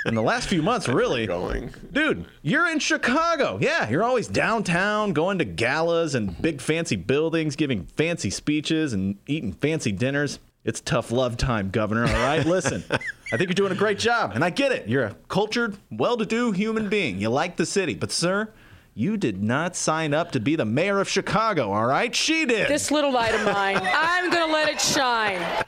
in 0.06 0.13
the 0.13 0.21
last 0.21 0.47
few 0.47 0.62
months, 0.62 0.88
really, 0.88 1.25
Going. 1.25 1.73
Dude, 1.91 2.25
you're 2.43 2.67
in 2.69 2.80
Chicago. 2.80 3.58
Yeah, 3.60 3.89
you're 3.89 4.04
always 4.04 4.28
downtown, 4.28 5.13
going 5.13 5.39
to 5.39 5.45
galas 5.45 6.13
and 6.15 6.39
big 6.41 6.62
fancy 6.62 6.95
buildings, 6.95 7.56
giving 7.56 7.86
fancy 7.86 8.30
speeches 8.30 8.93
and 8.93 9.17
eating 9.28 9.54
fancy 9.54 9.91
dinners. 9.91 10.39
It's 10.65 10.82
tough 10.82 11.12
love 11.12 11.38
time, 11.38 11.69
Governor. 11.69 12.08
All 12.08 12.13
right, 12.13 12.43
listen. 12.45 12.84
I 12.89 13.38
think 13.38 13.41
you're 13.49 13.54
doing 13.54 13.71
a 13.71 13.75
great 13.75 13.99
job, 13.99 14.32
and 14.34 14.43
I 14.43 14.49
get 14.49 14.71
it. 14.71 14.88
You're 14.88 15.04
a 15.06 15.15
cultured, 15.30 15.78
well 15.91 16.17
to 16.17 16.25
do 16.25 16.51
human 16.51 16.89
being. 16.89 17.19
You 17.21 17.30
like 17.30 17.56
the 17.56 17.67
city. 17.67 17.93
But, 17.93 18.12
sir, 18.12 18.49
you 18.95 19.15
did 19.15 19.43
not 19.43 19.75
sign 19.75 20.13
up 20.13 20.32
to 20.32 20.39
be 20.39 20.56
the 20.56 20.65
mayor 20.65 20.99
of 20.99 21.08
Chicago, 21.08 21.71
all 21.71 21.86
right? 21.86 22.15
She 22.15 22.45
did. 22.45 22.67
This 22.67 22.89
little 22.89 23.12
light 23.12 23.36
of 23.36 23.45
mine, 23.45 23.78
I'm 23.84 24.32
gonna 24.32 24.51
let 24.51 24.69
it 24.69 24.82
shine. 24.82 25.63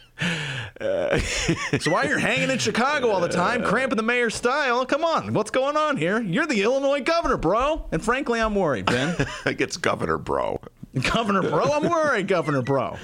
So 1.79 1.91
why 1.91 2.03
you're 2.03 2.19
hanging 2.19 2.49
in 2.49 2.57
Chicago 2.57 3.09
all 3.09 3.19
the 3.19 3.27
time, 3.27 3.63
cramping 3.63 3.97
the 3.97 4.03
mayor's 4.03 4.35
style? 4.35 4.85
Come 4.85 5.03
on, 5.03 5.33
what's 5.33 5.51
going 5.51 5.77
on 5.77 5.97
here? 5.97 6.21
You're 6.21 6.45
the 6.45 6.61
Illinois 6.63 7.01
governor, 7.01 7.37
bro. 7.37 7.85
And 7.91 8.03
frankly, 8.03 8.39
I'm 8.39 8.55
worried, 8.55 8.85
Ben. 8.85 9.15
I 9.45 9.53
gets 9.53 9.77
governor, 9.77 10.17
bro. 10.17 10.59
Governor 11.13 11.41
Bro, 11.41 11.71
I'm 11.71 11.89
worried, 11.89 12.27
Governor 12.27 12.61
Bro. 12.61 12.97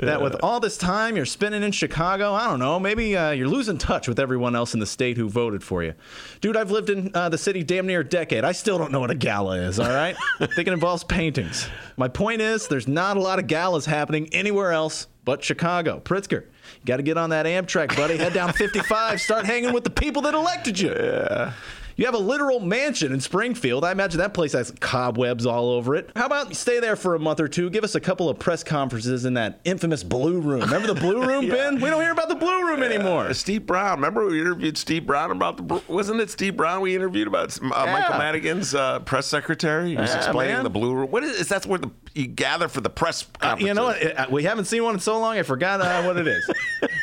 That 0.00 0.22
with 0.22 0.36
all 0.42 0.58
this 0.58 0.78
time 0.78 1.16
you're 1.16 1.26
spending 1.26 1.62
in 1.62 1.70
Chicago, 1.70 2.32
I 2.32 2.44
don't 2.44 2.58
know, 2.58 2.80
maybe 2.80 3.14
uh, 3.14 3.32
you're 3.32 3.48
losing 3.48 3.76
touch 3.76 4.08
with 4.08 4.18
everyone 4.18 4.56
else 4.56 4.72
in 4.72 4.80
the 4.80 4.86
state 4.86 5.18
who 5.18 5.28
voted 5.28 5.62
for 5.62 5.82
you. 5.82 5.92
Dude, 6.40 6.56
I've 6.56 6.70
lived 6.70 6.88
in 6.88 7.10
uh, 7.14 7.28
the 7.28 7.36
city 7.36 7.62
damn 7.62 7.86
near 7.86 8.00
a 8.00 8.08
decade. 8.08 8.42
I 8.42 8.52
still 8.52 8.78
don't 8.78 8.90
know 8.90 9.00
what 9.00 9.10
a 9.10 9.14
gala 9.14 9.58
is, 9.58 9.78
all 9.78 9.90
right? 9.90 10.16
I 10.40 10.46
think 10.54 10.66
it 10.66 10.72
involves 10.72 11.04
paintings. 11.04 11.68
My 11.98 12.08
point 12.08 12.40
is, 12.40 12.68
there's 12.68 12.88
not 12.88 13.18
a 13.18 13.20
lot 13.20 13.38
of 13.38 13.48
galas 13.48 13.84
happening 13.84 14.28
anywhere 14.32 14.72
else 14.72 15.08
but 15.24 15.42
Chicago. 15.44 16.00
Pritzker, 16.04 16.42
you 16.42 16.84
got 16.84 16.96
to 16.96 17.02
get 17.02 17.16
on 17.16 17.30
that 17.30 17.46
Amtrak, 17.46 17.94
buddy. 17.96 18.16
Head 18.16 18.32
down 18.32 18.52
55, 18.52 19.20
start 19.20 19.46
hanging 19.46 19.72
with 19.72 19.84
the 19.84 19.90
people 19.90 20.22
that 20.22 20.34
elected 20.34 20.78
you. 20.78 20.90
Yeah. 20.90 21.52
You 21.96 22.06
have 22.06 22.14
a 22.14 22.18
literal 22.18 22.60
mansion 22.60 23.12
in 23.12 23.20
Springfield. 23.20 23.84
I 23.84 23.92
imagine 23.92 24.18
that 24.18 24.34
place 24.34 24.52
has 24.52 24.70
cobwebs 24.80 25.46
all 25.46 25.70
over 25.70 25.94
it. 25.94 26.10
How 26.16 26.26
about 26.26 26.54
stay 26.56 26.80
there 26.80 26.96
for 26.96 27.14
a 27.14 27.18
month 27.18 27.40
or 27.40 27.48
two? 27.48 27.68
Give 27.70 27.84
us 27.84 27.94
a 27.94 28.00
couple 28.00 28.28
of 28.28 28.38
press 28.38 28.64
conferences 28.64 29.24
in 29.24 29.34
that 29.34 29.60
infamous 29.64 30.02
Blue 30.02 30.40
Room. 30.40 30.60
Remember 30.62 30.88
the 30.88 31.00
Blue 31.00 31.22
Room, 31.26 31.48
Ben? 31.50 31.74
We 31.80 31.90
don't 31.90 32.00
hear 32.02 32.12
about 32.12 32.28
the 32.28 32.34
Blue 32.34 32.66
Room 32.66 32.82
anymore. 32.82 33.26
Uh, 33.26 33.34
Steve 33.34 33.66
Brown. 33.66 33.96
Remember 33.98 34.26
we 34.26 34.40
interviewed 34.40 34.78
Steve 34.78 35.06
Brown 35.06 35.30
about 35.30 35.56
the. 35.56 35.82
Wasn't 35.88 36.20
it 36.20 36.30
Steve 36.30 36.56
Brown 36.56 36.80
we 36.80 36.94
interviewed 36.94 37.28
about 37.28 37.56
uh, 37.60 37.66
Michael 37.86 38.18
Madigan's 38.18 38.74
uh, 38.74 39.00
press 39.00 39.26
secretary? 39.26 39.90
He 39.90 39.96
was 39.96 40.10
Yeah, 40.10 40.16
explaining 40.18 40.54
man. 40.54 40.64
the 40.64 40.70
blue 40.70 40.94
room. 40.94 41.10
What 41.10 41.24
is? 41.24 41.38
is 41.40 41.48
that's 41.48 41.66
where 41.66 41.78
the 41.78 41.90
you 42.14 42.26
gather 42.26 42.68
for 42.68 42.80
the 42.80 42.90
press 42.90 43.22
Uh, 43.22 43.38
conference. 43.50 43.68
you 43.68 43.74
know 43.74 43.84
what? 43.84 44.18
Uh, 44.18 44.26
We 44.30 44.42
haven't 44.44 44.64
seen 44.66 44.84
one 44.84 44.94
in 44.94 45.00
so 45.00 45.18
long, 45.18 45.36
I 45.38 45.42
forgot 45.42 45.80
uh, 45.80 46.02
what 46.02 46.16
it 46.16 46.26
is. 46.26 46.50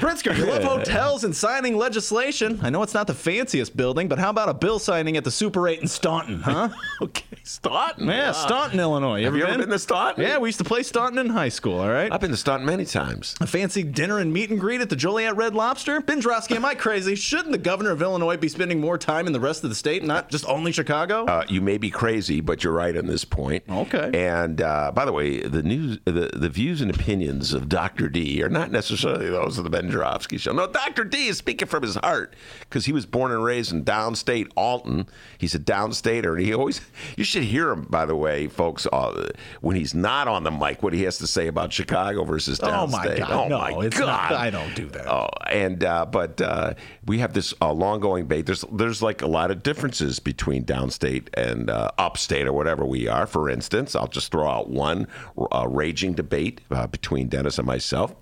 Pritzker, 0.00 0.36
you 0.36 0.44
love 0.46 0.62
hotels 0.62 1.24
and 1.24 1.34
signing 1.34 1.76
legislation. 1.76 2.58
I 2.62 2.70
know 2.70 2.82
it's 2.82 2.94
not 2.94 3.06
the 3.06 3.14
fanciest 3.14 3.76
building, 3.76 4.08
but 4.08 4.18
how 4.18 4.30
about 4.30 4.48
a 4.48 4.54
bill 4.54 4.78
signing 4.78 5.16
at 5.16 5.24
the 5.24 5.30
Super 5.30 5.66
8 5.68 5.80
in 5.80 5.88
Staunton, 5.88 6.40
huh? 6.40 6.68
Okay, 7.02 7.24
Staunton. 7.42 8.06
Yeah, 8.08 8.30
Uh, 8.30 8.32
Staunton, 8.32 8.78
Illinois. 8.80 9.24
Have 9.24 9.34
you 9.36 9.44
ever 9.44 9.58
been 9.58 9.68
to 9.70 9.78
Staunton? 9.78 10.22
Yeah, 10.24 10.38
we 10.38 10.48
used 10.48 10.58
to 10.58 10.64
play 10.64 10.82
Staunton 10.82 11.18
in 11.18 11.28
high 11.28 11.48
school, 11.48 11.80
all 11.80 11.88
right? 11.90 12.10
I've 12.12 12.20
been 12.20 12.30
to 12.30 12.36
Staunton 12.36 12.66
many 12.66 12.84
times. 12.84 13.34
A 13.40 13.46
fancy 13.46 13.82
dinner 13.82 14.18
and 14.18 14.32
meet 14.32 14.50
and 14.50 14.60
greet 14.60 14.80
at 14.80 14.90
the 14.90 14.96
Joliet 14.96 15.36
Red 15.36 15.54
Lobster? 15.54 16.00
Ben 16.00 16.20
Drosky, 16.22 16.56
am 16.56 16.64
I 16.64 16.74
crazy? 16.74 17.14
Shouldn't 17.14 17.52
the 17.52 17.58
governor 17.58 17.90
of 17.90 18.00
Illinois 18.02 18.36
be 18.36 18.48
spending 18.48 18.80
more 18.80 18.96
time 18.98 19.26
in 19.26 19.32
the 19.32 19.40
rest 19.40 19.64
of 19.64 19.70
the 19.70 19.76
state, 19.76 20.04
not 20.04 20.28
just 20.30 20.46
only 20.46 20.72
Chicago? 20.72 21.24
Uh, 21.24 21.44
you 21.48 21.60
may 21.60 21.78
be 21.78 21.90
crazy, 21.90 22.40
but 22.40 22.62
you're 22.62 22.72
right 22.72 22.96
on 22.96 23.06
this 23.06 23.24
point. 23.24 23.64
Okay. 23.68 24.10
And 24.14 24.60
uh, 24.60 24.92
by 24.92 25.04
the 25.04 25.12
way, 25.12 25.40
the 25.40 25.62
news, 25.62 25.98
the, 26.04 26.30
the 26.32 26.48
views 26.48 26.80
and 26.80 26.90
opinions 26.90 27.52
of 27.52 27.68
Dr. 27.68 28.08
D 28.08 28.42
are 28.42 28.48
not 28.48 28.70
necessarily 28.70 29.28
those 29.30 29.53
of 29.58 29.64
the 29.64 29.70
Ben 29.70 29.90
Joravsky 29.90 30.38
Show. 30.38 30.52
No, 30.52 30.66
Dr. 30.66 31.04
D 31.04 31.28
is 31.28 31.38
speaking 31.38 31.68
from 31.68 31.82
his 31.82 31.96
heart 31.96 32.34
because 32.60 32.84
he 32.86 32.92
was 32.92 33.06
born 33.06 33.32
and 33.32 33.42
raised 33.42 33.72
in 33.72 33.84
downstate 33.84 34.50
Alton. 34.56 35.06
He's 35.38 35.54
a 35.54 35.58
downstater, 35.58 36.36
and 36.36 36.44
he 36.44 36.54
always 36.54 36.80
you 37.16 37.24
should 37.24 37.44
hear 37.44 37.70
him, 37.70 37.82
by 37.82 38.06
the 38.06 38.16
way, 38.16 38.48
folks, 38.48 38.86
uh, 38.92 39.30
when 39.60 39.76
he's 39.76 39.94
not 39.94 40.28
on 40.28 40.44
the 40.44 40.50
mic, 40.50 40.82
what 40.82 40.92
he 40.92 41.02
has 41.02 41.18
to 41.18 41.26
say 41.26 41.46
about 41.46 41.72
Chicago 41.72 42.24
versus 42.24 42.58
downstate. 42.58 42.72
Oh 42.72 42.86
my 42.86 43.16
God! 43.16 43.30
Oh 43.30 43.48
no, 43.48 43.58
my 43.58 43.84
it's 43.84 43.98
God! 43.98 44.06
Not, 44.06 44.32
I 44.32 44.50
don't 44.50 44.74
do 44.74 44.86
that. 44.88 45.06
Oh, 45.06 45.28
and 45.50 45.82
uh, 45.84 46.06
but 46.06 46.40
uh, 46.40 46.74
we 47.06 47.18
have 47.18 47.32
this 47.32 47.54
uh, 47.60 47.72
long-going 47.72 48.24
debate. 48.24 48.46
There's 48.46 48.64
there's 48.72 49.02
like 49.02 49.22
a 49.22 49.26
lot 49.26 49.50
of 49.50 49.62
differences 49.62 50.18
between 50.18 50.64
downstate 50.64 51.28
and 51.34 51.70
uh, 51.70 51.90
upstate 51.98 52.46
or 52.46 52.52
whatever 52.52 52.84
we 52.84 53.08
are. 53.08 53.26
For 53.26 53.48
instance, 53.48 53.94
I'll 53.94 54.08
just 54.08 54.30
throw 54.30 54.48
out 54.48 54.68
one 54.68 55.06
uh, 55.52 55.66
raging 55.68 56.14
debate 56.14 56.60
uh, 56.70 56.86
between 56.86 57.28
Dennis 57.28 57.58
and 57.58 57.66
myself. 57.66 58.14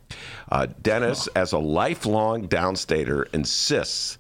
Uh, 0.51 0.67
Dennis, 0.83 1.22
as 1.29 1.53
a 1.53 1.59
lifelong 1.59 2.49
downstater, 2.49 3.27
insists 3.33 4.19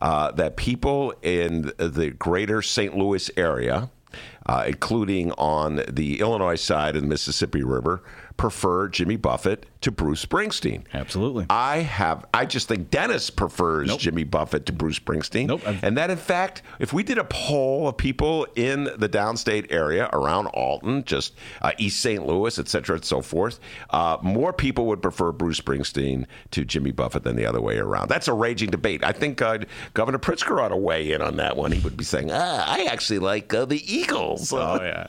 uh, 0.00 0.32
that 0.32 0.56
people 0.56 1.14
in 1.22 1.72
the 1.76 2.10
greater 2.10 2.62
St. 2.62 2.96
Louis 2.96 3.30
area, 3.36 3.90
uh, 4.46 4.64
including 4.66 5.32
on 5.32 5.82
the 5.88 6.20
Illinois 6.20 6.56
side 6.56 6.96
of 6.96 7.02
the 7.02 7.08
Mississippi 7.08 7.62
River, 7.62 8.02
prefer 8.36 8.88
Jimmy 8.88 9.16
Buffett 9.16 9.66
to 9.80 9.90
Bruce 9.90 10.24
Springsteen. 10.24 10.82
Absolutely. 10.92 11.46
I 11.48 11.78
have. 11.78 12.26
I 12.34 12.44
just 12.44 12.68
think 12.68 12.90
Dennis 12.90 13.30
prefers 13.30 13.88
Nope. 13.88 14.00
Jimmy 14.00 14.24
Buffett 14.24 14.66
to 14.66 14.72
Bruce 14.72 14.98
Springsteen. 14.98 15.46
Nope, 15.46 15.62
I've- 15.66 15.78
And 15.82 15.96
that, 15.96 16.10
in 16.10 16.18
fact, 16.18 16.62
if 16.78 16.92
we 16.92 17.02
did 17.02 17.16
a 17.16 17.24
poll 17.24 17.88
of 17.88 17.96
people 17.96 18.46
in 18.56 18.84
the 18.98 19.08
downstate 19.08 19.68
area 19.72 20.10
around 20.12 20.48
Alton, 20.48 21.04
just 21.04 21.32
uh, 21.62 21.72
East 21.78 22.00
St. 22.00 22.26
Louis, 22.26 22.58
et 22.58 22.68
cetera, 22.68 22.96
and 22.96 23.04
so 23.04 23.22
forth, 23.22 23.58
uh, 23.90 24.18
more 24.22 24.52
people 24.52 24.86
would 24.86 25.00
prefer 25.00 25.32
Bruce 25.32 25.60
Springsteen 25.60 26.26
to 26.50 26.64
Jimmy 26.64 26.90
Buffett 26.90 27.24
than 27.24 27.36
the 27.36 27.46
other 27.46 27.60
way 27.60 27.78
around. 27.78 28.08
That's 28.08 28.28
a 28.28 28.34
raging 28.34 28.70
debate. 28.70 29.02
I 29.02 29.12
think 29.12 29.40
uh, 29.40 29.58
Governor 29.94 30.18
Pritzker 30.18 30.62
ought 30.62 30.68
to 30.68 30.76
weigh 30.76 31.12
in 31.12 31.22
on 31.22 31.36
that 31.36 31.56
one. 31.56 31.72
He 31.72 31.80
would 31.80 31.96
be 31.96 32.04
saying, 32.04 32.30
ah, 32.32 32.64
"I 32.68 32.84
actually 32.84 33.18
like 33.20 33.52
uh, 33.54 33.64
the 33.64 33.80
Eagles." 33.90 34.52
Oh 34.52 34.78
yeah. 34.82 35.06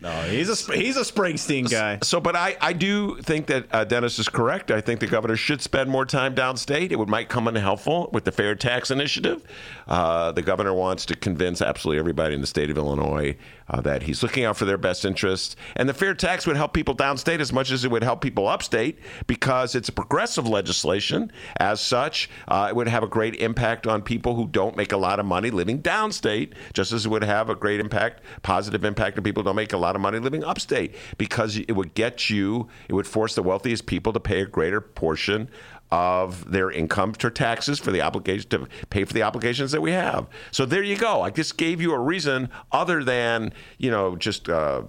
No, 0.00 0.10
he's 0.22 0.48
a 0.48 0.72
he's 0.74 0.96
a 0.96 1.02
Springsteen 1.02 1.70
guy. 1.70 1.98
So, 2.02 2.18
but 2.20 2.34
I, 2.34 2.56
I 2.60 2.72
do 2.72 3.20
think 3.22 3.46
that 3.46 3.66
uh, 3.70 3.84
Dennis 4.12 4.26
is 4.26 4.28
correct. 4.28 4.70
I 4.70 4.82
think 4.82 5.00
the 5.00 5.06
governor 5.06 5.36
should 5.36 5.62
spend 5.62 5.88
more 5.88 6.04
time 6.04 6.34
downstate. 6.34 6.92
It 6.92 6.98
would 6.98 7.08
might 7.08 7.30
come 7.30 7.48
in 7.48 7.54
helpful 7.54 8.10
with 8.12 8.24
the 8.24 8.32
fair 8.32 8.54
tax 8.54 8.90
initiative. 8.90 9.42
Uh, 9.88 10.32
the 10.32 10.42
governor 10.42 10.74
wants 10.74 11.06
to 11.06 11.16
convince 11.16 11.62
absolutely 11.62 11.98
everybody 11.98 12.34
in 12.34 12.42
the 12.42 12.46
state 12.46 12.68
of 12.68 12.76
Illinois 12.76 13.38
uh, 13.72 13.80
that 13.80 14.02
he's 14.02 14.22
looking 14.22 14.44
out 14.44 14.56
for 14.56 14.64
their 14.64 14.78
best 14.78 15.04
interests. 15.04 15.56
And 15.76 15.88
the 15.88 15.94
fair 15.94 16.14
tax 16.14 16.46
would 16.46 16.56
help 16.56 16.72
people 16.72 16.94
downstate 16.94 17.40
as 17.40 17.52
much 17.52 17.70
as 17.70 17.84
it 17.84 17.90
would 17.90 18.04
help 18.04 18.20
people 18.20 18.46
upstate 18.46 18.98
because 19.26 19.74
it's 19.74 19.88
a 19.88 19.92
progressive 19.92 20.46
legislation. 20.46 21.32
As 21.56 21.80
such, 21.80 22.28
uh, 22.48 22.66
it 22.68 22.76
would 22.76 22.88
have 22.88 23.02
a 23.02 23.08
great 23.08 23.36
impact 23.36 23.86
on 23.86 24.02
people 24.02 24.34
who 24.34 24.46
don't 24.46 24.76
make 24.76 24.92
a 24.92 24.96
lot 24.96 25.18
of 25.18 25.26
money 25.26 25.50
living 25.50 25.82
downstate, 25.82 26.52
just 26.74 26.92
as 26.92 27.06
it 27.06 27.08
would 27.08 27.24
have 27.24 27.48
a 27.48 27.54
great 27.54 27.80
impact, 27.80 28.22
positive 28.42 28.84
impact 28.84 29.16
on 29.18 29.24
people 29.24 29.42
who 29.42 29.48
don't 29.48 29.56
make 29.56 29.72
a 29.72 29.78
lot 29.78 29.96
of 29.96 30.02
money 30.02 30.18
living 30.18 30.44
upstate 30.44 30.94
because 31.18 31.56
it 31.56 31.72
would 31.72 31.94
get 31.94 32.30
you, 32.30 32.68
it 32.88 32.92
would 32.92 33.06
force 33.06 33.34
the 33.34 33.42
wealthiest 33.42 33.86
people 33.86 34.12
to 34.12 34.20
pay 34.20 34.40
a 34.40 34.46
greater 34.46 34.80
portion 34.80 35.48
of 35.92 36.50
their 36.50 36.70
income 36.70 37.12
for 37.12 37.28
taxes 37.28 37.78
for 37.78 37.92
the 37.92 38.00
obligation 38.00 38.48
to 38.48 38.66
pay 38.88 39.04
for 39.04 39.12
the 39.12 39.22
obligations 39.22 39.72
that 39.72 39.82
we 39.82 39.92
have. 39.92 40.26
So 40.50 40.64
there 40.64 40.82
you 40.82 40.96
go. 40.96 41.20
I 41.20 41.28
just 41.28 41.58
gave 41.58 41.82
you 41.82 41.92
a 41.92 41.98
reason 41.98 42.48
other 42.72 43.04
than 43.04 43.52
you 43.76 43.90
know 43.90 44.16
just 44.16 44.48
uh, 44.48 44.84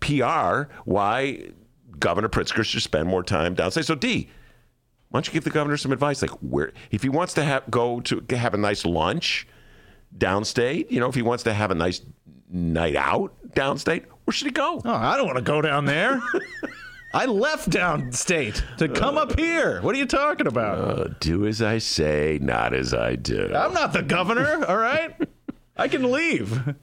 PR 0.00 0.72
why 0.84 1.50
Governor 2.00 2.28
Pritzker 2.28 2.64
should 2.64 2.82
spend 2.82 3.08
more 3.08 3.22
time 3.22 3.54
downstate. 3.54 3.84
So 3.84 3.94
D, 3.94 4.28
why 5.10 5.18
don't 5.18 5.28
you 5.28 5.32
give 5.32 5.44
the 5.44 5.50
governor 5.50 5.76
some 5.76 5.92
advice? 5.92 6.20
Like 6.20 6.32
where 6.42 6.72
if 6.90 7.04
he 7.04 7.08
wants 7.08 7.32
to 7.34 7.44
have 7.44 7.70
go 7.70 8.00
to 8.00 8.36
have 8.36 8.54
a 8.54 8.58
nice 8.58 8.84
lunch 8.84 9.46
downstate, 10.18 10.90
you 10.90 10.98
know, 10.98 11.08
if 11.08 11.14
he 11.14 11.22
wants 11.22 11.44
to 11.44 11.54
have 11.54 11.70
a 11.70 11.76
nice 11.76 12.02
night 12.50 12.96
out 12.96 13.32
downstate, 13.50 14.06
where 14.24 14.32
should 14.32 14.48
he 14.48 14.52
go? 14.52 14.82
Oh, 14.84 14.92
I 14.92 15.16
don't 15.16 15.26
want 15.26 15.38
to 15.38 15.44
go 15.44 15.62
down 15.62 15.84
there. 15.84 16.20
I 17.14 17.26
left 17.26 17.70
downstate 17.70 18.60
to 18.78 18.88
come 18.88 19.16
up 19.16 19.38
here. 19.38 19.80
What 19.82 19.94
are 19.94 19.98
you 19.98 20.04
talking 20.04 20.48
about? 20.48 20.78
Uh, 20.78 21.14
do 21.20 21.46
as 21.46 21.62
I 21.62 21.78
say, 21.78 22.40
not 22.42 22.74
as 22.74 22.92
I 22.92 23.14
do. 23.14 23.52
I'm 23.54 23.72
not 23.72 23.92
the 23.92 24.02
governor, 24.02 24.64
all 24.66 24.76
right? 24.76 25.14
I 25.76 25.86
can 25.86 26.10
leave. 26.10 26.74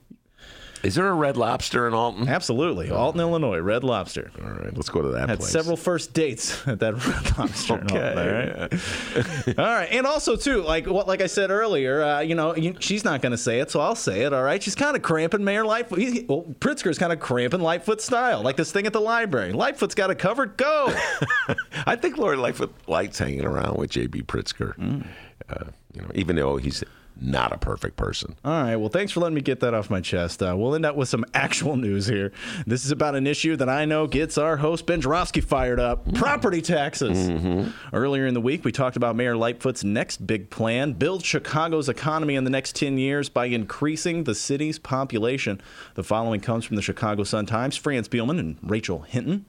Is 0.84 0.96
there 0.96 1.08
a 1.08 1.14
Red 1.14 1.38
Lobster 1.38 1.88
in 1.88 1.94
Alton? 1.94 2.28
Absolutely. 2.28 2.90
Alton, 2.90 3.22
Illinois, 3.22 3.60
Red 3.60 3.84
Lobster. 3.84 4.32
All 4.44 4.50
right, 4.50 4.76
let's 4.76 4.90
go 4.90 5.02
to 5.02 5.10
that 5.10 5.30
Had 5.30 5.40
place. 5.40 5.52
several 5.52 5.78
first 5.78 6.14
dates 6.14 6.68
at 6.68 6.80
that 6.80 6.94
Red 7.06 7.38
Lobster. 7.38 7.74
Okay. 7.76 7.98
Alton, 7.98 8.18
all 8.18 8.34
right? 8.34 9.60
all 9.60 9.66
right. 9.66 9.90
And 9.92 10.08
also, 10.08 10.36
too, 10.36 10.64
like 10.64 10.88
what, 10.88 11.08
like 11.08 11.22
I 11.22 11.28
said 11.28 11.52
earlier, 11.52 12.02
uh, 12.02 12.20
you 12.22 12.34
know, 12.34 12.56
you, 12.56 12.76
she's 12.80 13.04
not 13.04 13.22
going 13.22 13.32
to 13.32 13.38
say 13.38 13.60
it, 13.60 13.70
so 13.70 13.80
I'll 13.80 13.96
say 13.96 14.22
it, 14.22 14.34
all 14.34 14.44
right? 14.44 14.62
She's 14.62 14.76
kind 14.76 14.96
of 14.96 15.04
cramping 15.04 15.44
Mayor 15.44 15.66
Lightfoot. 15.66 16.00
He, 16.00 16.26
well, 16.28 16.46
Pritzker's 16.60 16.98
kind 16.98 17.14
of 17.14 17.20
cramping 17.20 17.62
Lightfoot 17.62 18.02
style, 18.02 18.42
like 18.42 18.58
this 18.58 18.72
thing 18.72 18.88
at 18.88 18.94
the 18.94 19.02
library. 19.02 19.54
Lightfoot's 19.54 19.96
got 19.96 20.10
it 20.10 20.18
covered. 20.18 20.58
Go. 20.58 20.94
I 21.86 21.96
think 21.96 22.18
Lori 22.18 22.38
Lightfoot 22.38 22.74
likes 22.88 23.20
hanging 23.20 23.46
around 23.46 23.78
with 23.78 23.92
J.B. 23.92 24.24
Pritzker. 24.24 24.76
Mm. 24.78 25.06
Uh, 25.50 25.66
you 25.94 26.02
know, 26.02 26.08
even 26.16 26.36
though 26.38 26.58
he's 26.58 26.84
not 27.20 27.52
a 27.52 27.58
perfect 27.58 27.98
person. 27.98 28.36
All 28.44 28.52
right. 28.64 28.76
Well, 28.76 28.90
thanks 28.90 29.12
for 29.12 29.20
letting 29.20 29.36
me 29.36 29.42
get 29.42 29.60
that 29.62 29.74
off 29.74 29.90
my 29.90 30.02
chest. 30.02 30.42
Uh, 30.42 30.56
we'll 30.58 30.76
end 30.76 30.86
up 30.86 30.96
with 30.96 31.10
some 31.10 31.26
actual 31.34 31.76
news 31.76 32.08
here. 32.08 32.32
This 32.66 32.86
is 32.86 32.92
about 32.92 33.16
an 33.16 33.28
issue 33.28 33.56
that 33.58 33.70
I 33.70 33.86
know 33.86 34.08
gets 34.08 34.38
our 34.38 34.58
host 34.58 34.86
Ben 34.86 35.02
Joravsky 35.02 35.42
fired 35.42 35.80
up: 35.80 36.06
mm-hmm. 36.06 36.18
property 36.18 36.62
taxes. 36.62 37.30
Mm-hmm. 37.30 37.70
Earlier 37.96 38.28
in 38.28 38.34
the 38.34 38.42
week, 38.42 38.64
we 38.64 38.72
talked 38.72 38.98
about 38.98 39.16
Mayor 39.16 39.36
Lightfoot's 39.36 39.84
next 39.84 40.26
big 40.26 40.50
plan: 40.50 40.94
build 40.94 41.26
Chicago's 41.26 41.90
economy 41.90 42.36
in 42.36 42.44
the 42.44 42.50
next 42.50 42.76
10 42.76 42.98
years 42.98 43.30
by 43.30 43.46
increasing 43.46 44.24
the 44.24 44.36
city's 44.36 44.80
population. 44.80 45.62
The 45.96 46.04
following 46.04 46.42
comes 46.42 46.66
from 46.66 46.76
the 46.76 46.82
Chicago 46.82 47.24
Sun 47.24 47.46
Times: 47.48 47.78
Fran 47.78 48.04
Spielman 48.04 48.40
and 48.40 48.58
Rachel 48.64 49.02
Hinton. 49.02 49.46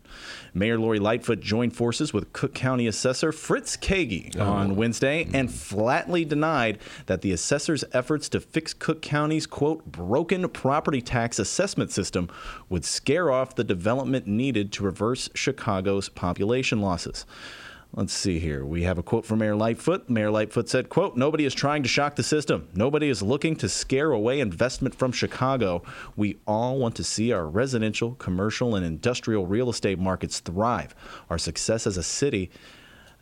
Mayor 0.54 0.78
Lori 0.78 0.98
Lightfoot 0.98 1.40
joined 1.40 1.74
forces 1.74 2.12
with 2.12 2.32
Cook 2.32 2.54
County 2.54 2.86
Assessor 2.86 3.32
Fritz 3.32 3.76
Kaegi 3.76 4.36
oh. 4.38 4.44
on 4.44 4.76
Wednesday 4.76 5.26
and 5.32 5.48
mm. 5.48 5.52
flatly 5.52 6.24
denied 6.24 6.78
that 7.06 7.22
the 7.22 7.32
assessor's 7.52 7.84
efforts 7.92 8.30
to 8.30 8.40
fix 8.40 8.72
Cook 8.72 9.02
County's, 9.02 9.46
quote, 9.46 9.84
broken 9.84 10.48
property 10.48 11.02
tax 11.02 11.38
assessment 11.38 11.90
system 11.90 12.30
would 12.70 12.82
scare 12.82 13.30
off 13.30 13.54
the 13.54 13.62
development 13.62 14.26
needed 14.26 14.72
to 14.72 14.82
reverse 14.82 15.28
Chicago's 15.34 16.08
population 16.08 16.80
losses. 16.80 17.26
Let's 17.92 18.14
see 18.14 18.38
here. 18.38 18.64
We 18.64 18.84
have 18.84 18.96
a 18.96 19.02
quote 19.02 19.26
from 19.26 19.40
Mayor 19.40 19.54
Lightfoot. 19.54 20.08
Mayor 20.08 20.30
Lightfoot 20.30 20.70
said, 20.70 20.88
quote, 20.88 21.14
Nobody 21.14 21.44
is 21.44 21.52
trying 21.52 21.82
to 21.82 21.90
shock 21.90 22.16
the 22.16 22.22
system. 22.22 22.70
Nobody 22.74 23.10
is 23.10 23.22
looking 23.22 23.54
to 23.56 23.68
scare 23.68 24.12
away 24.12 24.40
investment 24.40 24.94
from 24.94 25.12
Chicago. 25.12 25.82
We 26.16 26.38
all 26.46 26.78
want 26.78 26.96
to 26.96 27.04
see 27.04 27.32
our 27.32 27.46
residential, 27.46 28.14
commercial, 28.14 28.74
and 28.74 28.86
industrial 28.86 29.46
real 29.46 29.68
estate 29.68 29.98
markets 29.98 30.40
thrive. 30.40 30.94
Our 31.28 31.36
success 31.36 31.86
as 31.86 31.98
a 31.98 32.02
city 32.02 32.50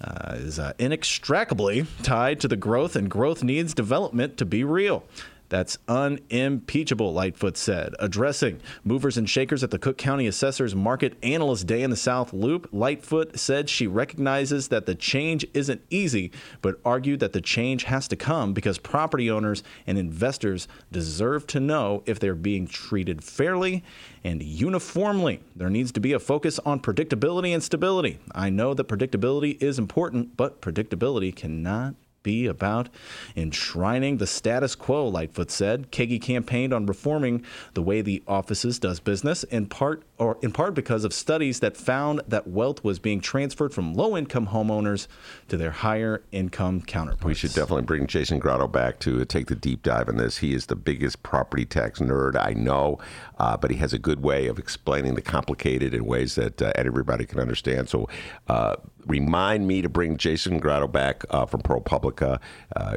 uh, 0.03 0.35
is 0.37 0.59
uh, 0.59 0.73
inextricably 0.79 1.87
tied 2.03 2.41
to 2.41 2.49
the 2.49 2.57
growth, 2.57 2.97
and 2.97 3.11
growth 3.11 3.43
needs 3.43 3.75
development 3.75 4.37
to 4.39 4.45
be 4.45 4.65
real. 4.65 5.05
That's 5.51 5.79
unimpeachable, 5.89 7.13
Lightfoot 7.13 7.57
said. 7.57 7.95
Addressing 7.99 8.61
movers 8.85 9.19
and 9.19 9.29
shakers 9.29 9.65
at 9.65 9.73
the 9.73 9.81
Cook 9.81 9.99
County 9.99 10.29
Assessor's 10.29 10.77
Market 10.77 11.19
Analyst 11.25 11.67
Day 11.67 11.83
in 11.83 11.91
the 11.91 11.97
South 11.97 12.33
Loop, 12.33 12.69
Lightfoot 12.73 13.37
said 13.37 13.69
she 13.69 13.89
recognizes 13.89 14.69
that 14.69 14.87
the 14.87 14.95
change 14.95 15.45
isn't 15.53 15.83
easy, 15.91 16.31
but 16.63 16.81
argued 16.85 17.19
that 17.19 17.33
the 17.33 17.41
change 17.41 17.83
has 17.85 18.07
to 18.09 18.17
come 18.17 18.53
because 18.55 18.79
property 18.79 19.29
owners 19.29 19.65
and 19.89 19.99
investors 19.99 20.69
deserve 20.93 21.49
to 21.49 21.59
know 21.59 22.05
if 22.07 22.21
they're 22.21 22.37
being 22.37 22.69
treated 22.69 23.25
fairly 23.25 23.83
and 24.23 24.45
uniformly. 24.45 25.41
There 25.57 25.69
needs 25.69 25.91
to 25.93 26.01
be 26.01 26.13
a 26.13 26.21
focus 26.21 26.61
on 26.61 26.79
predictability 26.79 27.53
and 27.53 27.63
stability. 27.63 28.21
I 28.33 28.51
know 28.51 28.73
that 28.75 28.87
predictability 28.87 29.61
is 29.61 29.81
important, 29.81 30.37
but 30.37 30.63
predictability 30.63 31.35
cannot 31.35 31.97
be 32.23 32.47
about 32.47 32.89
enshrining 33.37 34.19
the 34.19 34.27
status 34.27 34.75
quo, 34.75 35.09
Lightfoot 35.09 35.51
said. 35.51 35.91
Kaegi 35.91 36.21
campaigned 36.21 36.73
on 36.73 36.87
reforming 36.87 37.45
the 37.75 37.83
way 37.83 38.03
the 38.03 38.23
offices 38.27 38.79
does 38.79 39.01
business, 39.01 39.45
in 39.45 39.67
part 39.67 40.03
or 40.19 40.39
in 40.43 40.53
part 40.53 40.75
because 40.75 41.05
of 41.05 41.15
studies 41.15 41.61
that 41.61 41.77
found 41.77 42.21
that 42.29 42.47
wealth 42.47 42.85
was 42.85 42.99
being 42.99 43.21
transferred 43.21 43.73
from 43.73 43.95
low-income 43.95 44.49
homeowners 44.49 45.07
to 45.49 45.57
their 45.57 45.71
higher-income 45.71 46.83
counterparts. 46.83 47.25
We 47.25 47.35
should 47.35 47.55
definitely 47.55 47.85
bring 47.85 48.07
Jason 48.07 48.39
Grotto 48.39 48.69
back 48.69 48.99
to 49.01 49.25
take 49.25 49.47
the 49.47 49.55
deep 49.55 49.83
dive 49.83 50.09
in 50.09 50.19
this. 50.19 50.39
He 50.39 50.53
is 50.53 50.67
the 50.67 50.77
biggest 50.77 51.23
property 51.23 51.65
tax 51.65 52.01
nerd 52.01 52.37
I 52.39 52.53
know, 52.53 52.99
uh, 53.39 53.57
but 53.57 53.71
he 53.71 53.79
has 53.79 53.95
a 53.95 53.99
good 53.99 54.23
way 54.23 54.47
of 54.47 54.59
explaining 54.59 55.15
the 55.15 55.23
complicated 55.23 55.95
in 55.95 56.05
ways 56.05 56.35
that 56.35 56.61
uh, 56.61 56.73
everybody 56.75 57.25
can 57.25 57.41
understand. 57.41 57.89
So 57.89 58.09
uh, 58.49 58.77
remind 59.07 59.67
me 59.67 59.83
to 59.83 59.89
bring 59.89 60.17
Jason 60.17 60.59
Grotto 60.59 60.89
back 60.89 61.25
uh, 61.31 61.47
from 61.47 61.63
ProPublica. 61.63 62.41
Uh, 62.75 62.97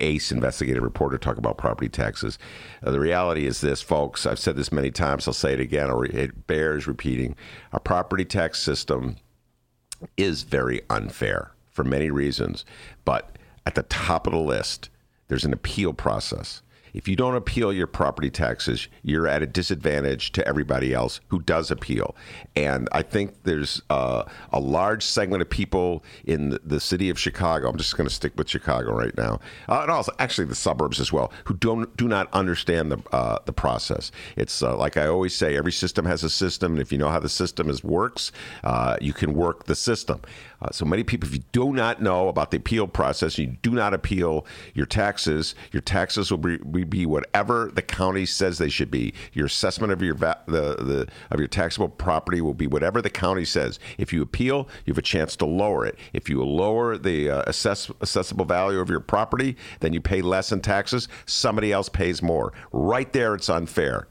ace 0.00 0.30
investigative 0.30 0.82
reporter 0.82 1.18
talk 1.18 1.36
about 1.36 1.58
property 1.58 1.88
taxes. 1.88 2.38
Uh, 2.82 2.90
the 2.90 3.00
reality 3.00 3.46
is 3.46 3.60
this, 3.60 3.82
folks. 3.82 4.26
I've 4.26 4.38
said 4.38 4.56
this 4.56 4.70
many 4.70 4.90
times. 4.90 5.26
I'll 5.26 5.34
say 5.34 5.52
it 5.52 5.60
again, 5.60 5.90
or 5.90 6.04
it 6.04 6.46
bears 6.46 6.86
repeating. 6.86 7.34
Our 7.72 7.80
property 7.80 8.24
tax 8.24 8.62
system 8.62 9.16
is 10.16 10.42
very 10.42 10.82
unfair 10.90 11.52
for 11.70 11.84
many 11.84 12.10
reasons. 12.10 12.64
But 13.04 13.36
at 13.66 13.74
the 13.74 13.82
top 13.84 14.26
of 14.26 14.32
the 14.32 14.38
list, 14.38 14.90
there's 15.28 15.44
an 15.44 15.52
appeal 15.52 15.92
process. 15.92 16.62
If 16.94 17.08
you 17.08 17.16
don't 17.16 17.34
appeal 17.34 17.72
your 17.72 17.86
property 17.86 18.30
taxes, 18.30 18.88
you're 19.02 19.26
at 19.26 19.42
a 19.42 19.46
disadvantage 19.46 20.32
to 20.32 20.46
everybody 20.46 20.92
else 20.92 21.20
who 21.28 21.40
does 21.40 21.70
appeal. 21.70 22.16
And 22.56 22.88
I 22.92 23.02
think 23.02 23.42
there's 23.44 23.82
uh, 23.90 24.24
a 24.52 24.60
large 24.60 25.04
segment 25.04 25.42
of 25.42 25.50
people 25.50 26.04
in 26.24 26.58
the, 26.64 26.80
city 26.80 27.10
of 27.10 27.20
Chicago. 27.20 27.68
I'm 27.68 27.76
just 27.76 27.94
going 27.94 28.08
to 28.08 28.14
stick 28.14 28.32
with 28.36 28.48
Chicago 28.48 28.94
right 28.94 29.14
now, 29.16 29.38
uh, 29.68 29.82
and 29.82 29.90
also 29.90 30.12
actually 30.18 30.46
the 30.46 30.54
suburbs 30.54 30.98
as 30.98 31.12
well, 31.12 31.30
who 31.44 31.52
don't 31.54 31.94
do 31.98 32.08
not 32.08 32.32
understand 32.32 32.90
the 32.90 32.98
uh, 33.12 33.38
the 33.44 33.52
process. 33.52 34.10
It's 34.34 34.62
uh, 34.62 34.74
like 34.76 34.96
I 34.96 35.06
always 35.06 35.34
say, 35.34 35.58
every 35.58 35.72
system 35.72 36.06
has 36.06 36.24
a 36.24 36.30
system, 36.30 36.72
and 36.72 36.80
if 36.80 36.90
you 36.90 36.96
know 36.96 37.10
how 37.10 37.20
the 37.20 37.28
system 37.28 37.68
is 37.68 37.84
works, 37.84 38.32
uh, 38.64 38.96
you 38.98 39.12
can 39.12 39.34
work 39.34 39.64
the 39.64 39.74
system. 39.74 40.22
Uh, 40.62 40.70
so 40.70 40.84
many 40.84 41.02
people, 41.02 41.28
if 41.28 41.34
you 41.34 41.42
do 41.52 41.72
not 41.72 42.02
know 42.02 42.28
about 42.28 42.50
the 42.50 42.56
appeal 42.56 42.86
process, 42.86 43.38
you 43.38 43.46
do 43.46 43.70
not 43.70 43.94
appeal 43.94 44.46
your 44.74 44.86
taxes, 44.86 45.54
your 45.72 45.80
taxes 45.80 46.30
will 46.30 46.38
be, 46.38 46.84
be 46.84 47.06
whatever 47.06 47.70
the 47.74 47.82
county 47.82 48.26
says 48.26 48.58
they 48.58 48.68
should 48.68 48.90
be. 48.90 49.14
Your 49.32 49.46
assessment 49.46 49.92
of 49.92 50.02
your 50.02 50.14
va- 50.14 50.42
the, 50.46 50.76
the 50.76 51.08
of 51.30 51.38
your 51.38 51.48
taxable 51.48 51.88
property 51.88 52.40
will 52.40 52.54
be 52.54 52.66
whatever 52.66 53.00
the 53.00 53.10
county 53.10 53.44
says. 53.44 53.78
If 53.98 54.12
you 54.12 54.22
appeal, 54.22 54.68
you 54.84 54.92
have 54.92 54.98
a 54.98 55.02
chance 55.02 55.36
to 55.36 55.46
lower 55.46 55.86
it. 55.86 55.98
If 56.12 56.28
you 56.28 56.44
lower 56.44 56.98
the 56.98 57.30
uh, 57.30 57.42
assess, 57.46 57.90
assessable 58.00 58.44
value 58.44 58.80
of 58.80 58.90
your 58.90 59.00
property, 59.00 59.56
then 59.80 59.92
you 59.92 60.00
pay 60.00 60.20
less 60.20 60.52
in 60.52 60.60
taxes. 60.60 61.08
Somebody 61.26 61.72
else 61.72 61.88
pays 61.88 62.22
more. 62.22 62.52
Right 62.72 63.12
there, 63.12 63.34
it's 63.34 63.48
unfair 63.48 64.08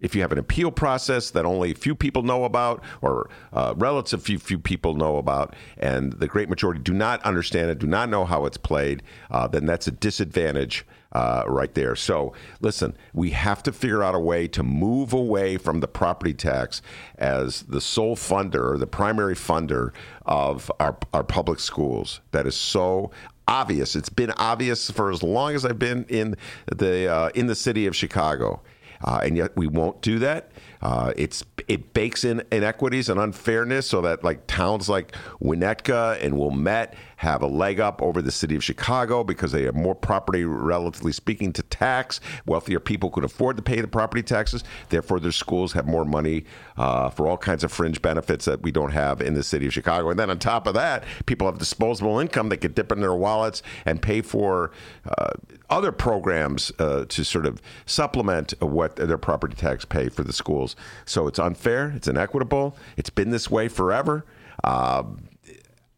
if 0.00 0.14
you 0.14 0.20
have 0.20 0.32
an 0.32 0.38
appeal 0.38 0.70
process 0.70 1.30
that 1.30 1.44
only 1.44 1.70
a 1.72 1.74
few 1.74 1.94
people 1.94 2.22
know 2.22 2.44
about 2.44 2.82
or 3.02 3.28
uh, 3.52 3.74
relative 3.76 4.22
few 4.22 4.38
few 4.38 4.58
people 4.58 4.94
know 4.94 5.16
about 5.16 5.54
and 5.78 6.14
the 6.14 6.26
great 6.26 6.48
majority 6.48 6.80
do 6.80 6.92
not 6.92 7.22
understand 7.22 7.70
it 7.70 7.78
do 7.78 7.86
not 7.86 8.08
know 8.08 8.24
how 8.24 8.46
it's 8.46 8.56
played 8.56 9.02
uh, 9.30 9.46
then 9.46 9.66
that's 9.66 9.86
a 9.86 9.90
disadvantage 9.92 10.86
uh, 11.12 11.42
right 11.46 11.74
there. 11.74 11.96
So 11.96 12.32
listen 12.60 12.96
we 13.12 13.30
have 13.30 13.62
to 13.64 13.72
figure 13.72 14.02
out 14.02 14.14
a 14.14 14.18
way 14.18 14.46
to 14.48 14.62
move 14.62 15.12
away 15.12 15.56
from 15.56 15.80
the 15.80 15.88
property 15.88 16.34
tax 16.34 16.82
as 17.18 17.62
the 17.62 17.80
sole 17.80 18.16
funder 18.16 18.78
the 18.78 18.86
primary 18.86 19.34
funder 19.34 19.92
of 20.24 20.70
our, 20.78 20.96
our 21.12 21.24
public 21.24 21.58
schools. 21.58 22.20
That 22.30 22.46
is 22.46 22.56
so 22.56 23.10
obvious. 23.48 23.96
It's 23.96 24.08
been 24.08 24.30
obvious 24.32 24.90
for 24.90 25.10
as 25.10 25.22
long 25.22 25.54
as 25.54 25.64
i've 25.64 25.78
been 25.78 26.04
in 26.08 26.36
the 26.72 27.08
uh, 27.08 27.30
in 27.34 27.48
the 27.48 27.56
city 27.56 27.86
of 27.86 27.96
chicago 27.96 28.60
uh, 29.04 29.20
and 29.22 29.36
yet 29.36 29.56
we 29.56 29.66
won't 29.66 30.00
do 30.02 30.18
that. 30.18 30.50
Uh, 30.82 31.12
it's 31.16 31.44
it 31.68 31.92
bakes 31.92 32.24
in 32.24 32.42
inequities 32.50 33.08
and 33.08 33.20
unfairness 33.20 33.86
so 33.88 34.00
that 34.00 34.24
like 34.24 34.46
towns 34.46 34.88
like 34.88 35.12
Winnetka 35.42 36.22
and 36.22 36.38
Wilmette 36.38 36.94
have 37.16 37.42
a 37.42 37.46
leg 37.46 37.80
up 37.80 38.00
over 38.00 38.22
the 38.22 38.30
city 38.32 38.56
of 38.56 38.64
Chicago 38.64 39.22
because 39.22 39.52
they 39.52 39.64
have 39.64 39.74
more 39.74 39.94
property, 39.94 40.42
relatively 40.44 41.12
speaking, 41.12 41.52
to 41.52 41.62
tax. 41.62 42.18
Wealthier 42.46 42.80
people 42.80 43.10
could 43.10 43.24
afford 43.24 43.58
to 43.58 43.62
pay 43.62 43.82
the 43.82 43.88
property 43.88 44.22
taxes. 44.22 44.64
Therefore, 44.88 45.20
their 45.20 45.32
schools 45.32 45.74
have 45.74 45.86
more 45.86 46.06
money 46.06 46.44
uh, 46.78 47.10
for 47.10 47.26
all 47.28 47.36
kinds 47.36 47.62
of 47.62 47.70
fringe 47.70 48.00
benefits 48.00 48.46
that 48.46 48.62
we 48.62 48.70
don't 48.70 48.92
have 48.92 49.20
in 49.20 49.34
the 49.34 49.42
city 49.42 49.66
of 49.66 49.74
Chicago. 49.74 50.08
And 50.08 50.18
then 50.18 50.30
on 50.30 50.38
top 50.38 50.66
of 50.66 50.72
that, 50.74 51.04
people 51.26 51.46
have 51.46 51.58
disposable 51.58 52.18
income 52.18 52.48
they 52.48 52.56
could 52.56 52.74
dip 52.74 52.90
in 52.90 53.00
their 53.00 53.14
wallets 53.14 53.62
and 53.84 54.00
pay 54.00 54.22
for 54.22 54.70
uh, 55.06 55.32
other 55.70 55.92
programs 55.92 56.72
uh, 56.78 57.06
to 57.08 57.24
sort 57.24 57.46
of 57.46 57.62
supplement 57.86 58.52
what 58.60 58.96
their 58.96 59.18
property 59.18 59.54
tax 59.54 59.84
pay 59.84 60.08
for 60.08 60.22
the 60.22 60.32
schools. 60.32 60.76
So 61.04 61.26
it's 61.26 61.38
unfair. 61.38 61.92
It's 61.96 62.08
inequitable. 62.08 62.76
It's 62.96 63.10
been 63.10 63.30
this 63.30 63.50
way 63.50 63.68
forever. 63.68 64.26
Um, 64.64 65.28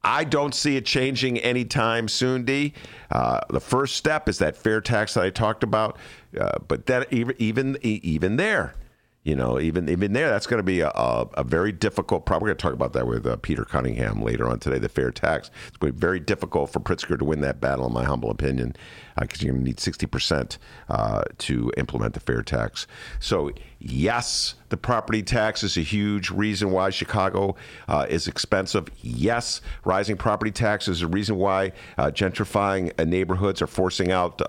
I 0.05 0.25
don't 0.25 0.55
see 0.55 0.77
it 0.77 0.85
changing 0.85 1.39
anytime 1.39 2.09
soon, 2.09 2.45
D. 2.45 2.75
Uh, 3.11 3.41
the 3.51 3.61
first 3.61 3.97
step 3.97 4.29
is 4.29 4.39
that 4.39 4.57
fair 4.57 4.81
tax 4.81 5.15
that 5.15 5.25
I 5.25 5.31
talked 5.31 5.63
about, 5.63 5.97
uh, 6.39 6.59
but 6.67 6.87
that 6.87 7.13
even 7.13 7.37
even 7.39 7.79
even 7.83 8.37
there, 8.37 8.75
you 9.23 9.37
know, 9.37 9.61
even 9.61 9.89
even 9.89 10.13
there, 10.13 10.29
that's 10.29 10.47
going 10.47 10.59
to 10.59 10.65
be 10.65 10.81
a, 10.81 10.89
a, 10.89 11.29
a, 11.35 11.45
very 11.45 11.71
difficult. 11.71 12.27
Probably 12.27 12.47
going 12.47 12.57
to 12.57 12.63
talk 12.63 12.73
about 12.73 12.93
that 12.95 13.07
with 13.07 13.25
uh, 13.25 13.37
Peter 13.37 13.65
Cunningham 13.65 14.21
later 14.23 14.49
on 14.49 14.59
today. 14.59 14.79
The 14.81 14.89
fair 14.89 15.13
tax. 15.13 15.51
It's 15.69 15.77
going 15.77 15.93
to 15.93 15.97
be 15.97 16.01
very 16.01 16.19
difficult 16.19 16.73
for 16.73 16.81
Pritzker 16.81 17.17
to 17.17 17.25
win 17.25 17.41
that 17.43 17.61
battle, 17.61 17.87
in 17.87 17.93
my 17.93 18.05
humble 18.05 18.31
opinion, 18.31 18.75
because 19.21 19.43
you're 19.43 19.53
going 19.53 19.65
to 19.65 19.69
need 19.69 19.81
sixty 19.81 20.07
percent 20.07 20.59
uh, 20.89 21.23
to 21.39 21.73
implement 21.77 22.15
the 22.15 22.21
fair 22.21 22.43
tax. 22.43 22.87
So 23.21 23.51
yes 23.79 24.55
the 24.73 24.77
property 24.79 25.23
tax 25.23 25.63
is 25.63 25.77
a 25.77 25.83
huge 25.83 26.31
reason 26.31 26.71
why 26.71 26.89
Chicago 26.89 27.57
uh, 27.89 28.07
is 28.09 28.27
expensive. 28.27 28.89
Yes, 29.03 29.61
rising 29.85 30.17
property 30.17 30.51
tax 30.51 30.89
is 30.89 31.03
a 31.03 31.07
reason 31.07 31.37
why 31.37 31.73
uh, 31.99 32.07
gentrifying 32.07 32.91
neighborhoods 33.07 33.61
are 33.61 33.67
forcing 33.67 34.11
out 34.13 34.41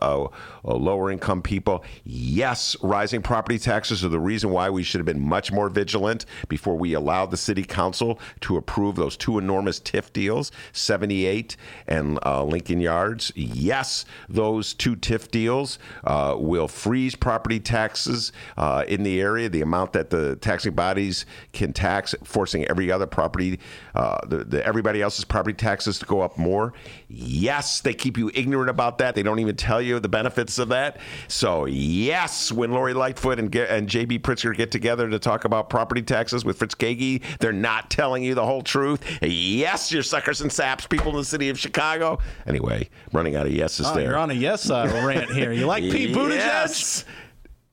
lower 0.63 1.11
income 1.11 1.41
people. 1.41 1.83
Yes, 2.05 2.77
rising 2.81 3.21
property 3.21 3.59
taxes 3.59 4.05
are 4.05 4.07
the 4.07 4.17
reason 4.17 4.49
why 4.51 4.69
we 4.69 4.81
should 4.81 4.99
have 4.99 5.05
been 5.05 5.19
much 5.19 5.51
more 5.51 5.67
vigilant 5.67 6.25
before 6.47 6.77
we 6.77 6.93
allowed 6.93 7.29
the 7.29 7.35
city 7.35 7.65
council 7.65 8.17
to 8.39 8.55
approve 8.55 8.95
those 8.95 9.17
two 9.17 9.37
enormous 9.37 9.77
TIF 9.77 10.13
deals, 10.13 10.53
78 10.71 11.57
and 11.85 12.17
uh, 12.25 12.45
Lincoln 12.45 12.79
Yards. 12.79 13.33
Yes, 13.35 14.05
those 14.29 14.52
two 14.61 14.95
TIF 14.95 15.31
deals 15.31 15.79
uh, 16.03 16.35
will 16.37 16.67
freeze 16.67 17.15
property 17.15 17.59
taxes 17.59 18.31
uh, 18.57 18.83
in 18.87 19.03
the 19.03 19.21
area, 19.21 19.49
the 19.49 19.61
amount 19.61 19.93
that 19.93 20.09
the 20.09 20.35
taxing 20.37 20.73
bodies 20.73 21.25
can 21.53 21.73
tax, 21.73 22.13
forcing 22.23 22.65
every 22.65 22.91
other 22.91 23.07
property, 23.07 23.59
uh, 23.95 24.19
the, 24.27 24.43
the, 24.43 24.65
everybody 24.65 25.01
else's 25.01 25.25
property 25.25 25.55
taxes 25.55 25.97
to 25.99 26.05
go 26.05 26.21
up 26.21 26.37
more. 26.37 26.73
Yes, 27.07 27.81
they 27.81 27.93
keep 27.93 28.17
you 28.17 28.29
ignorant 28.33 28.69
about 28.69 28.97
that. 28.99 29.15
They 29.15 29.23
don't 29.23 29.39
even 29.39 29.55
tell 29.55 29.81
you 29.81 29.99
the 29.99 30.09
benefits 30.09 30.59
of 30.59 30.69
that. 30.69 30.99
So 31.27 31.65
yes, 31.65 32.51
when 32.51 32.71
Lori 32.71 32.93
Lightfoot 32.93 33.39
and, 33.39 33.53
and 33.55 33.87
J.B. 33.87 34.19
Pritzker 34.19 34.55
get 34.55 34.71
together 34.71 35.09
to 35.09 35.19
talk 35.19 35.45
about 35.45 35.69
property 35.69 36.01
taxes 36.01 36.45
with 36.45 36.57
Fritz 36.57 36.75
Kaegi, 36.75 37.21
they're 37.39 37.51
not 37.51 37.89
telling 37.89 38.23
you 38.23 38.35
the 38.35 38.45
whole 38.45 38.61
truth. 38.61 39.01
Yes, 39.21 39.91
you're 39.91 40.03
suckers 40.03 40.41
and 40.41 40.51
saps, 40.51 40.85
people 40.85 41.11
in 41.11 41.17
the 41.17 41.25
city 41.25 41.49
of 41.49 41.57
Chicago. 41.57 42.19
Anyway, 42.45 42.89
running 43.11 43.35
out 43.35 43.45
of 43.45 43.53
yeses 43.53 43.87
oh, 43.87 43.95
there. 43.95 44.17
You're 44.43 44.51
on 44.51 44.57
a 44.57 44.61
yes 44.61 44.69
uh, 44.69 45.03
rant 45.05 45.31
here. 45.31 45.51
You 45.51 45.65
like 45.65 45.83
Pete 45.83 46.15
Buttigieg? 46.15 46.35
Yes. 46.35 47.05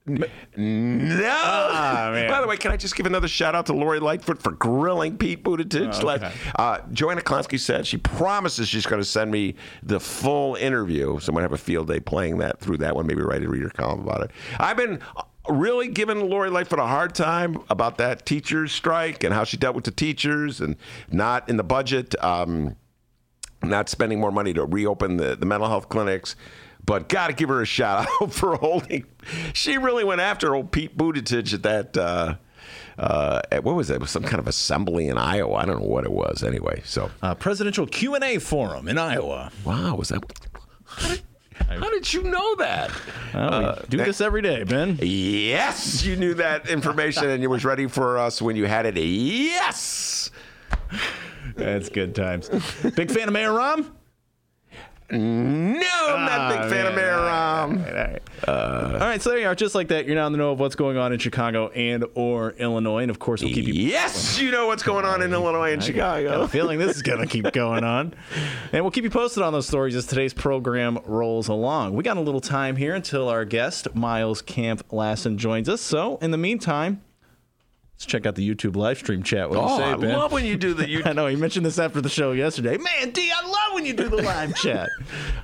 No. 0.06 1.28
Ah, 1.28 2.11
By 2.28 2.40
the 2.40 2.46
way, 2.46 2.56
can 2.56 2.72
I 2.72 2.76
just 2.76 2.96
give 2.96 3.06
another 3.06 3.28
shout 3.28 3.54
out 3.54 3.66
to 3.66 3.72
Lori 3.72 4.00
Lightfoot 4.00 4.42
for 4.42 4.52
grilling 4.52 5.16
Pete 5.16 5.44
Buttigieg? 5.44 6.02
Oh, 6.02 6.09
okay. 6.11 6.33
uh, 6.56 6.78
Joanna 6.92 7.20
Klonsky 7.20 7.59
said 7.61 7.87
she 7.87 7.96
promises 7.98 8.68
she's 8.68 8.87
going 8.87 9.00
to 9.00 9.04
send 9.09 9.30
me 9.30 9.54
the 9.83 10.00
full 10.00 10.56
interview. 10.56 11.20
So 11.20 11.30
I'm 11.30 11.35
going 11.35 11.42
to 11.42 11.50
have 11.50 11.52
a 11.52 11.59
field 11.59 11.88
day 11.88 12.00
playing 12.00 12.38
that 12.38 12.61
through 12.61 12.78
that 12.78 12.96
one. 12.96 13.06
Maybe 13.06 13.22
write 13.22 13.42
a 13.44 13.48
reader 13.48 13.70
column 13.70 14.00
about 14.00 14.22
it. 14.22 14.30
I've 14.59 14.76
been 14.76 15.00
really 15.48 15.88
giving 15.88 16.28
Lori 16.28 16.50
Lightfoot 16.50 16.78
a 16.78 16.87
hard 16.87 17.14
time 17.14 17.59
about 17.70 17.98
that 17.98 18.26
teachers 18.26 18.72
strike 18.72 19.22
and 19.24 19.33
how 19.33 19.44
she 19.44 19.56
dealt 19.56 19.74
with 19.74 19.85
the 19.85 19.90
teachers 19.90 20.61
and 20.61 20.76
not 21.11 21.48
in 21.48 21.56
the 21.56 21.64
budget, 21.64 22.14
um, 22.22 22.76
not 23.62 23.88
spending 23.88 24.20
more 24.20 24.32
money 24.32 24.52
to 24.54 24.64
reopen 24.64 25.16
the, 25.16 25.36
the 25.36 25.46
mental 25.46 25.68
health 25.68 25.88
clinics. 25.88 26.36
But 26.84 27.08
got 27.08 27.26
to 27.28 27.34
give 27.34 27.50
her 27.50 27.60
a 27.60 27.66
shout 27.66 28.08
out 28.20 28.32
for 28.32 28.56
holding. 28.56 29.04
She 29.52 29.76
really 29.76 30.02
went 30.02 30.20
after 30.20 30.54
old 30.54 30.72
Pete 30.72 30.96
Buttigieg 30.96 31.52
at 31.54 31.62
that. 31.62 31.96
Uh, 31.96 32.34
uh, 32.98 33.40
at, 33.50 33.64
what 33.64 33.76
was 33.76 33.88
that? 33.88 33.94
It 33.94 34.00
was 34.00 34.10
some 34.10 34.22
kind 34.22 34.38
of 34.38 34.48
assembly 34.48 35.08
in 35.08 35.16
Iowa. 35.18 35.54
I 35.54 35.66
don't 35.66 35.80
know 35.80 35.88
what 35.88 36.04
it 36.04 36.12
was. 36.12 36.42
Anyway, 36.42 36.82
so 36.84 37.10
uh, 37.22 37.34
presidential 37.34 37.86
Q 37.86 38.14
and 38.14 38.24
A 38.24 38.38
forum 38.38 38.88
in 38.88 38.98
Iowa. 38.98 39.52
Wow, 39.64 39.96
was 39.96 40.08
that? 40.08 40.22
How 40.84 41.08
did, 41.08 41.22
how 41.68 41.90
did 41.90 42.12
you 42.12 42.22
know 42.24 42.56
that? 42.56 42.90
Well, 43.32 43.60
we 43.60 43.64
uh, 43.66 43.74
do 43.88 43.96
that, 43.98 44.06
this 44.06 44.20
every 44.20 44.42
day, 44.42 44.64
Ben. 44.64 44.98
Yes, 45.00 46.04
you 46.04 46.16
knew 46.16 46.34
that 46.34 46.68
information 46.68 47.28
and 47.28 47.42
you 47.42 47.50
was 47.50 47.64
ready 47.64 47.86
for 47.86 48.18
us 48.18 48.42
when 48.42 48.56
you 48.56 48.66
had 48.66 48.86
it. 48.86 48.96
Yes. 48.96 50.30
That's 51.57 51.88
good 51.88 52.14
times. 52.14 52.48
Big 52.94 53.11
fan 53.11 53.29
of 53.29 53.35
Mayor 53.35 53.50
Rahm? 53.50 53.90
No, 55.12 55.81
I'm 56.09 56.24
not 56.24 56.53
a 56.53 56.55
big 56.55 56.66
ah, 56.66 56.68
fan 56.68 56.87
of 56.87 56.94
Mayor 56.94 57.16
Rahm. 57.16 57.85
All 57.85 57.94
right, 57.94 58.22
all 58.46 58.55
right. 58.55 58.94
Uh, 58.94 58.98
all 59.00 59.09
right, 59.09 59.20
so 59.20 59.31
there 59.31 59.40
you 59.40 59.46
are. 59.46 59.57
Just 59.57 59.74
like 59.74 59.88
that, 59.88 60.07
you're 60.07 60.14
now 60.14 60.26
in 60.26 60.33
the 60.33 60.38
know 60.38 60.53
of 60.53 60.61
what's 60.61 60.76
going 60.76 60.96
on 60.96 61.12
in 61.12 61.18
Chicago 61.18 61.68
and 61.70 62.05
or 62.14 62.53
Illinois, 62.53 63.03
and 63.03 63.11
of 63.11 63.18
course, 63.18 63.42
we'll 63.42 63.53
keep 63.53 63.66
you. 63.66 63.74
Yes, 63.74 64.40
you 64.40 64.53
know 64.53 64.68
what's 64.68 64.85
going 64.85 65.05
on 65.05 65.20
in 65.22 65.33
Illinois 65.33 65.72
and 65.72 65.83
Chicago. 65.83 66.29
I 66.29 66.33
have 66.33 66.40
a 66.42 66.48
feeling 66.48 66.79
this 66.79 66.94
is 66.94 67.03
going 67.03 67.18
to 67.18 67.26
keep 67.26 67.53
going 67.53 67.83
on, 67.83 68.14
and 68.72 68.85
we'll 68.85 68.92
keep 68.92 69.05
you 69.05 69.11
posted 69.11 69.42
on 69.42 69.53
those 69.53 69.66
stories 69.66 69.96
as 69.96 70.07
today's 70.07 70.33
program 70.33 70.98
rolls 71.05 71.48
along. 71.48 71.94
We 71.96 72.05
got 72.05 72.16
a 72.16 72.20
little 72.20 72.40
time 72.40 72.76
here 72.76 72.94
until 72.94 73.29
our 73.29 73.44
guest 73.44 73.94
Miles 73.96 74.42
Kampf-Lassin 74.42 75.37
joins 75.37 75.68
us. 75.68 75.81
So, 75.81 76.18
in 76.18 76.31
the 76.31 76.38
meantime. 76.38 77.03
Let's 78.00 78.06
check 78.06 78.24
out 78.24 78.34
the 78.34 78.48
YouTube 78.48 78.76
live 78.76 78.96
stream 78.96 79.22
chat. 79.22 79.50
What 79.50 79.58
oh, 79.58 79.76
say, 79.76 79.84
I 79.84 79.94
love 79.94 80.32
when 80.32 80.46
you 80.46 80.56
do 80.56 80.72
the 80.72 80.84
YouTube. 80.86 81.06
I 81.06 81.12
know. 81.12 81.26
He 81.26 81.36
mentioned 81.36 81.66
this 81.66 81.78
after 81.78 82.00
the 82.00 82.08
show 82.08 82.32
yesterday. 82.32 82.78
Man, 82.78 83.10
D, 83.10 83.30
I 83.30 83.46
love 83.46 83.74
when 83.74 83.84
you 83.84 83.92
do 83.92 84.08
the 84.08 84.22
live 84.22 84.56
chat. 84.62 84.88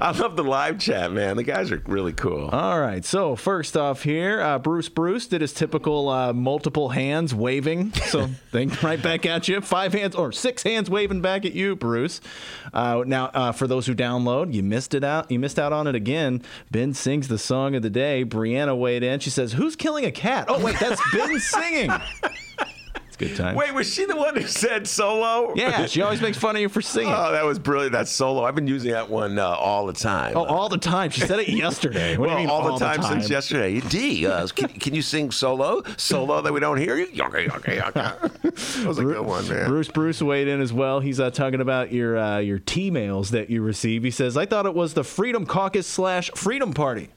I 0.00 0.12
love 0.12 0.36
the 0.36 0.42
live 0.42 0.78
chat, 0.78 1.12
man. 1.12 1.36
The 1.36 1.42
guys 1.42 1.70
are 1.70 1.82
really 1.84 2.14
cool. 2.14 2.48
All 2.48 2.80
right. 2.80 3.04
So 3.04 3.36
first 3.36 3.76
off 3.76 4.04
here, 4.04 4.40
uh, 4.40 4.58
Bruce 4.58 4.88
Bruce 4.88 5.26
did 5.26 5.42
his 5.42 5.52
typical 5.52 6.08
uh, 6.08 6.32
multiple 6.32 6.88
hands 6.88 7.34
waving. 7.34 7.92
So 7.92 8.30
they 8.52 8.64
right 8.82 9.02
back 9.02 9.26
at 9.26 9.48
you. 9.48 9.60
Five 9.60 9.92
hands 9.92 10.14
or 10.14 10.32
six 10.32 10.62
hands 10.62 10.88
waving 10.88 11.20
back 11.20 11.44
at 11.44 11.52
you, 11.52 11.76
Bruce. 11.76 12.22
Uh, 12.72 13.04
now, 13.06 13.26
uh, 13.34 13.52
for 13.52 13.66
those 13.66 13.86
who 13.86 13.94
download, 13.94 14.54
you 14.54 14.62
missed 14.62 14.94
it 14.94 15.04
out. 15.04 15.30
You 15.30 15.38
missed 15.38 15.58
out 15.58 15.74
on 15.74 15.86
it 15.86 15.94
again. 15.94 16.40
Ben 16.70 16.94
sings 16.94 17.28
the 17.28 17.36
song 17.36 17.74
of 17.74 17.82
the 17.82 17.90
day. 17.90 18.24
Brianna 18.24 18.78
weighed 18.78 19.02
in. 19.02 19.20
She 19.20 19.28
says, 19.28 19.52
"Who's 19.52 19.76
killing 19.76 20.06
a 20.06 20.10
cat?" 20.10 20.46
Oh 20.48 20.64
wait, 20.64 20.76
that's 20.80 21.02
Ben 21.12 21.38
singing. 21.38 21.90
It's 23.18 23.30
good 23.30 23.36
time. 23.36 23.54
Wait, 23.54 23.72
was 23.72 23.92
she 23.92 24.04
the 24.04 24.16
one 24.16 24.36
who 24.36 24.46
said 24.46 24.86
solo? 24.86 25.54
Yeah, 25.56 25.86
she 25.86 26.02
always 26.02 26.20
makes 26.20 26.36
fun 26.36 26.54
of 26.56 26.60
you 26.60 26.68
for 26.68 26.82
singing. 26.82 27.12
Oh, 27.12 27.32
that 27.32 27.44
was 27.44 27.58
brilliant. 27.58 27.92
That's 27.92 28.10
solo. 28.10 28.44
I've 28.44 28.54
been 28.54 28.66
using 28.66 28.92
that 28.92 29.08
one 29.08 29.38
uh, 29.38 29.46
all 29.48 29.86
the 29.86 29.94
time. 29.94 30.36
Oh, 30.36 30.44
all 30.44 30.68
the 30.68 30.76
time. 30.76 31.10
She 31.10 31.22
said 31.22 31.38
it 31.38 31.48
yesterday. 31.48 32.16
What 32.16 32.28
well, 32.28 32.36
do 32.36 32.42
you 32.42 32.48
mean 32.48 32.54
all, 32.54 32.78
the, 32.78 32.84
time 32.84 33.02
since 33.02 33.30
yesterday. 33.30 33.80
D, 33.80 34.26
uh, 34.26 34.46
can, 34.48 34.68
can 34.68 34.94
you 34.94 35.02
sing 35.02 35.30
solo? 35.30 35.82
Solo 35.96 36.42
that 36.42 36.52
we 36.52 36.60
don't 36.60 36.76
hear 36.76 36.96
you? 36.96 37.06
Okay, 37.24 37.48
okay, 37.48 37.80
okay. 37.80 38.00
that 38.00 38.84
was 38.86 38.98
a 38.98 39.04
good 39.04 39.24
one, 39.24 39.48
man. 39.48 39.68
Bruce 39.68 39.88
Bruce 39.88 40.20
weighed 40.20 40.48
in 40.48 40.60
as 40.60 40.72
well. 40.72 41.00
He's 41.00 41.18
uh, 41.18 41.30
talking 41.30 41.60
about 41.60 41.92
your 41.92 42.18
uh, 42.18 42.38
your 42.38 42.58
T 42.58 42.90
mails 42.90 43.30
that 43.30 43.48
you 43.48 43.62
receive. 43.62 44.02
He 44.02 44.10
says, 44.10 44.36
"I 44.36 44.44
thought 44.44 44.66
it 44.66 44.74
was 44.74 44.94
the 44.94 45.04
Freedom 45.04 45.46
Caucus 45.46 45.86
slash 45.86 46.30
Freedom 46.34 46.74
Party." 46.74 47.08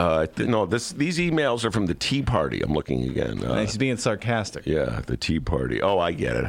Uh, 0.00 0.24
th- 0.26 0.48
no, 0.48 0.64
this 0.64 0.92
these 0.92 1.18
emails 1.18 1.62
are 1.62 1.70
from 1.70 1.84
the 1.84 1.92
Tea 1.94 2.22
Party. 2.22 2.62
I'm 2.62 2.72
looking 2.72 3.02
again. 3.10 3.44
Uh, 3.44 3.60
He's 3.60 3.76
being 3.76 3.98
sarcastic. 3.98 4.64
Yeah, 4.64 5.02
the 5.06 5.14
Tea 5.18 5.40
Party. 5.40 5.82
Oh, 5.82 5.98
I 5.98 6.12
get 6.12 6.36
it. 6.36 6.44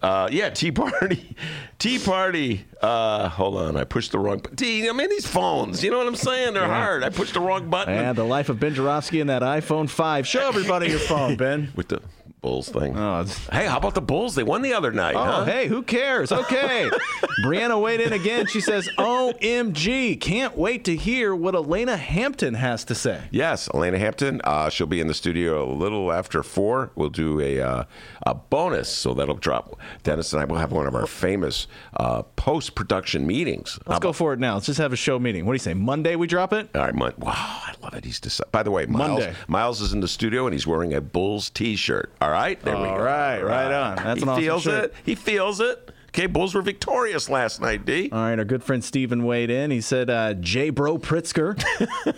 Uh, 0.00 0.28
yeah, 0.30 0.48
Tea 0.50 0.70
Party. 0.70 1.34
Tea 1.80 1.98
Party. 1.98 2.64
Uh, 2.80 3.28
hold 3.28 3.56
on, 3.56 3.76
I 3.76 3.82
pushed 3.82 4.12
the 4.12 4.20
wrong. 4.20 4.38
button. 4.38 4.54
Tea. 4.56 4.88
I 4.88 4.92
mean, 4.92 5.10
these 5.10 5.26
phones. 5.26 5.82
You 5.82 5.90
know 5.90 5.98
what 5.98 6.06
I'm 6.06 6.14
saying? 6.14 6.54
They're 6.54 6.68
hard. 6.68 7.02
I 7.02 7.08
pushed 7.08 7.34
the 7.34 7.40
wrong 7.40 7.68
button. 7.68 7.94
And 7.94 8.16
the 8.16 8.22
life 8.24 8.48
of 8.48 8.60
Ben 8.60 8.74
Joravsky 8.74 9.20
and 9.20 9.28
that 9.28 9.42
iPhone 9.42 9.90
5. 9.90 10.24
Show 10.26 10.46
everybody 10.46 10.88
your 10.88 11.00
phone, 11.00 11.36
Ben. 11.36 11.72
with 11.74 11.88
the 11.88 12.00
Bulls 12.42 12.68
thing. 12.68 12.98
Oh, 12.98 13.24
hey, 13.52 13.66
how 13.66 13.76
about 13.76 13.94
the 13.94 14.00
Bulls? 14.02 14.34
They 14.34 14.42
won 14.42 14.62
the 14.62 14.74
other 14.74 14.90
night. 14.90 15.14
Oh, 15.14 15.22
huh? 15.22 15.44
hey, 15.44 15.68
who 15.68 15.80
cares? 15.80 16.32
Okay. 16.32 16.90
Brianna 17.44 17.80
weighed 17.80 18.00
in 18.00 18.12
again. 18.12 18.46
She 18.46 18.60
says, 18.60 18.88
OMG, 18.98 20.20
can't 20.20 20.56
wait 20.56 20.84
to 20.86 20.96
hear 20.96 21.36
what 21.36 21.54
Elena 21.54 21.96
Hampton 21.96 22.54
has 22.54 22.82
to 22.86 22.96
say. 22.96 23.22
Yes, 23.30 23.68
Elena 23.72 23.96
Hampton. 23.96 24.40
Uh, 24.42 24.68
she'll 24.70 24.88
be 24.88 25.00
in 25.00 25.06
the 25.06 25.14
studio 25.14 25.70
a 25.70 25.72
little 25.72 26.10
after 26.12 26.42
four. 26.42 26.90
We'll 26.96 27.10
do 27.10 27.40
a 27.40 27.60
uh, 27.60 27.84
a 28.26 28.34
bonus, 28.34 28.88
so 28.88 29.14
that'll 29.14 29.36
drop. 29.36 29.78
Dennis 30.02 30.32
and 30.32 30.42
I 30.42 30.44
will 30.44 30.56
have 30.56 30.72
one 30.72 30.88
of 30.88 30.96
our 30.96 31.06
famous 31.06 31.68
uh, 31.96 32.22
post 32.34 32.74
production 32.74 33.24
meetings. 33.24 33.78
Let's 33.86 34.00
go 34.00 34.12
for 34.12 34.32
it 34.32 34.40
now. 34.40 34.54
Let's 34.54 34.66
just 34.66 34.80
have 34.80 34.92
a 34.92 34.96
show 34.96 35.20
meeting. 35.20 35.46
What 35.46 35.52
do 35.52 35.54
you 35.54 35.58
say? 35.60 35.74
Monday 35.74 36.16
we 36.16 36.26
drop 36.26 36.52
it? 36.52 36.70
All 36.74 36.82
right, 36.82 36.94
Mon- 36.94 37.14
wow, 37.18 37.32
I 37.36 37.72
love 37.82 37.94
it. 37.94 38.04
He's 38.04 38.18
deci- 38.18 38.50
by 38.50 38.64
the 38.64 38.72
way, 38.72 38.86
Miles. 38.86 39.20
Monday. 39.20 39.34
Miles 39.46 39.80
is 39.80 39.92
in 39.92 40.00
the 40.00 40.08
studio 40.08 40.46
and 40.46 40.52
he's 40.52 40.66
wearing 40.66 40.92
a 40.92 41.00
Bulls 41.00 41.48
T-shirt. 41.50 42.12
All 42.20 42.30
right, 42.32 42.60
there 42.62 42.76
we 42.76 42.84
go. 42.84 42.96
right, 42.96 43.40
right 43.42 43.72
on. 43.72 43.96
That's 43.96 44.18
he 44.18 44.22
an 44.22 44.28
awesome 44.28 44.42
feels 44.42 44.62
shirt. 44.62 44.84
it. 44.84 44.94
He 45.04 45.14
feels 45.14 45.60
it. 45.60 45.90
Okay, 46.08 46.26
Bulls 46.26 46.54
were 46.54 46.62
victorious 46.62 47.28
last 47.30 47.60
night. 47.60 47.86
D. 47.86 48.10
All 48.12 48.18
right, 48.18 48.38
our 48.38 48.44
good 48.44 48.62
friend 48.62 48.84
Steven 48.84 49.24
weighed 49.24 49.48
in. 49.50 49.70
He 49.70 49.80
said, 49.80 50.10
uh, 50.10 50.34
J. 50.34 50.70
Bro 50.70 50.98
Pritzker. 50.98 51.62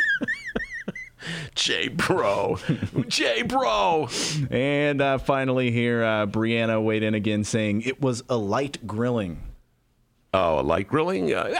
J 1.54 1.88
Bro, 1.88 2.58
J 3.08 3.42
Bro. 3.44 4.08
and 4.50 5.00
uh, 5.00 5.16
finally, 5.18 5.70
here, 5.70 6.02
uh, 6.04 6.26
Brianna 6.26 6.82
weighed 6.84 7.02
in 7.02 7.14
again 7.14 7.44
saying, 7.44 7.82
it 7.82 8.00
was 8.02 8.22
a 8.28 8.36
light 8.36 8.86
grilling. 8.86 9.40
Oh, 10.34 10.60
light 10.64 10.88
grilling. 10.88 11.32
Uh, 11.32 11.54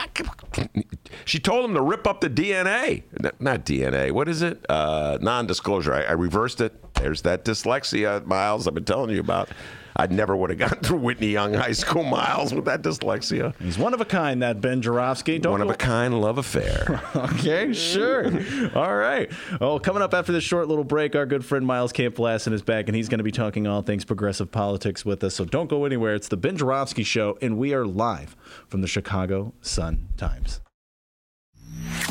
she 1.25 1.39
told 1.39 1.65
him 1.65 1.75
to 1.75 1.81
rip 1.81 2.09
up 2.09 2.21
the 2.21 2.29
DNA. 2.29 3.05
Not 3.39 3.65
DNA. 3.65 4.11
What 4.11 4.29
is 4.29 4.43
it? 4.43 4.67
Uh, 4.69 5.17
non-disclosure. 5.21 5.95
I, 5.95 6.03
I 6.03 6.13
reversed 6.13 6.61
it. 6.61 6.75
There's 6.95 7.23
that 7.23 7.45
dyslexia, 7.45 8.27
Miles. 8.27 8.67
I've 8.67 8.75
been 8.75 8.85
telling 8.85 9.11
you 9.11 9.21
about. 9.21 9.49
I 9.97 10.07
never 10.09 10.37
would 10.37 10.51
have 10.51 10.59
gotten 10.59 10.79
through 10.83 10.99
Whitney 10.99 11.29
Young 11.29 11.55
High 11.55 11.73
School, 11.73 12.03
Miles, 12.03 12.53
with 12.53 12.65
that 12.65 12.83
dyslexia. 12.83 13.55
He's 13.61 13.79
one 13.79 13.95
of 13.95 14.01
a 14.01 14.05
kind, 14.05 14.43
that 14.43 14.61
Ben 14.61 14.83
Joravsky. 14.83 15.39
Don't 15.39 15.53
One 15.53 15.61
of 15.61 15.71
a 15.71 15.75
kind 15.75 16.21
love 16.21 16.39
affair. 16.39 17.03
Okay, 17.35 17.73
sure. 17.73 18.27
All 18.75 18.95
right. 18.97 19.31
Oh, 19.61 19.79
coming 19.79 20.03
up 20.03 20.15
after 20.15 20.33
this 20.33 20.45
short 20.45 20.69
little 20.69 20.85
break, 20.85 21.15
our 21.15 21.27
good 21.27 21.45
friend 21.45 21.67
Miles 21.67 21.93
Kampf-Lassin 21.93 22.53
is 22.53 22.63
back, 22.63 22.89
and 22.89 22.97
he's 22.97 23.09
going 23.09 23.19
to 23.19 23.25
be 23.25 23.31
talking 23.33 23.67
all 23.67 23.83
things 23.83 24.05
progressive 24.05 24.51
politics 24.51 25.05
with 25.05 25.23
us. 25.25 25.35
So 25.35 25.45
don't 25.45 25.69
go 25.69 25.85
anywhere. 25.85 26.15
It's 26.15 26.29
the 26.29 26.37
Ben 26.37 26.57
Joravsky 26.57 27.03
Show, 27.05 27.39
and 27.41 27.57
we 27.59 27.73
are 27.73 27.87
live 27.87 28.37
from 28.69 28.81
the 28.81 28.87
Chicago 28.89 29.55
Sun 29.61 30.09
Times. 30.17 30.61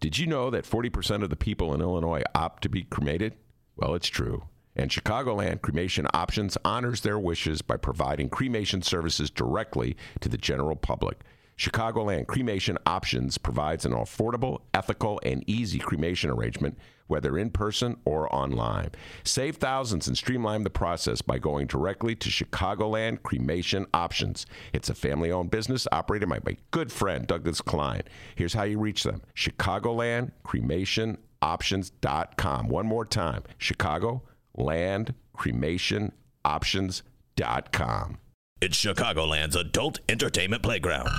Did 0.00 0.18
you 0.18 0.26
know 0.26 0.50
that 0.50 0.64
40% 0.64 1.22
of 1.22 1.30
the 1.30 1.36
people 1.36 1.74
in 1.74 1.80
Illinois 1.80 2.22
opt 2.34 2.62
to 2.64 2.68
be 2.68 2.84
cremated? 2.84 3.34
Well, 3.76 3.94
it's 3.94 4.08
true. 4.08 4.44
And 4.74 4.90
Chicagoland 4.90 5.62
Cremation 5.62 6.06
Options 6.12 6.58
honors 6.64 7.00
their 7.00 7.18
wishes 7.18 7.62
by 7.62 7.78
providing 7.78 8.28
cremation 8.28 8.82
services 8.82 9.30
directly 9.30 9.96
to 10.20 10.28
the 10.28 10.36
general 10.36 10.76
public. 10.76 11.20
Chicagoland 11.58 12.26
Cremation 12.26 12.76
Options 12.84 13.38
provides 13.38 13.86
an 13.86 13.92
affordable, 13.92 14.60
ethical, 14.74 15.18
and 15.22 15.42
easy 15.46 15.78
cremation 15.78 16.28
arrangement, 16.28 16.76
whether 17.06 17.38
in 17.38 17.50
person 17.50 17.96
or 18.04 18.32
online. 18.34 18.90
Save 19.24 19.56
thousands 19.56 20.06
and 20.06 20.16
streamline 20.16 20.64
the 20.64 20.70
process 20.70 21.22
by 21.22 21.38
going 21.38 21.66
directly 21.66 22.14
to 22.14 22.28
Chicagoland 22.28 23.22
Cremation 23.22 23.86
Options. 23.94 24.44
It's 24.74 24.90
a 24.90 24.94
family 24.94 25.32
owned 25.32 25.50
business 25.50 25.86
operated 25.92 26.28
by 26.28 26.40
my 26.44 26.56
good 26.72 26.92
friend 26.92 27.26
Douglas 27.26 27.62
Klein. 27.62 28.02
Here's 28.34 28.54
how 28.54 28.64
you 28.64 28.78
reach 28.78 29.02
them 29.02 29.22
Chicagoland 29.34 30.32
Cremation 30.44 31.16
Options.com. 31.40 32.68
One 32.68 32.86
more 32.86 33.06
time 33.06 33.44
Chicago 33.56 34.22
Land 34.54 35.14
Cremation 35.32 36.12
Options.com. 36.44 38.18
It's 38.58 38.82
Chicagoland's 38.82 39.54
adult 39.54 40.00
entertainment 40.08 40.62
playground. 40.62 41.10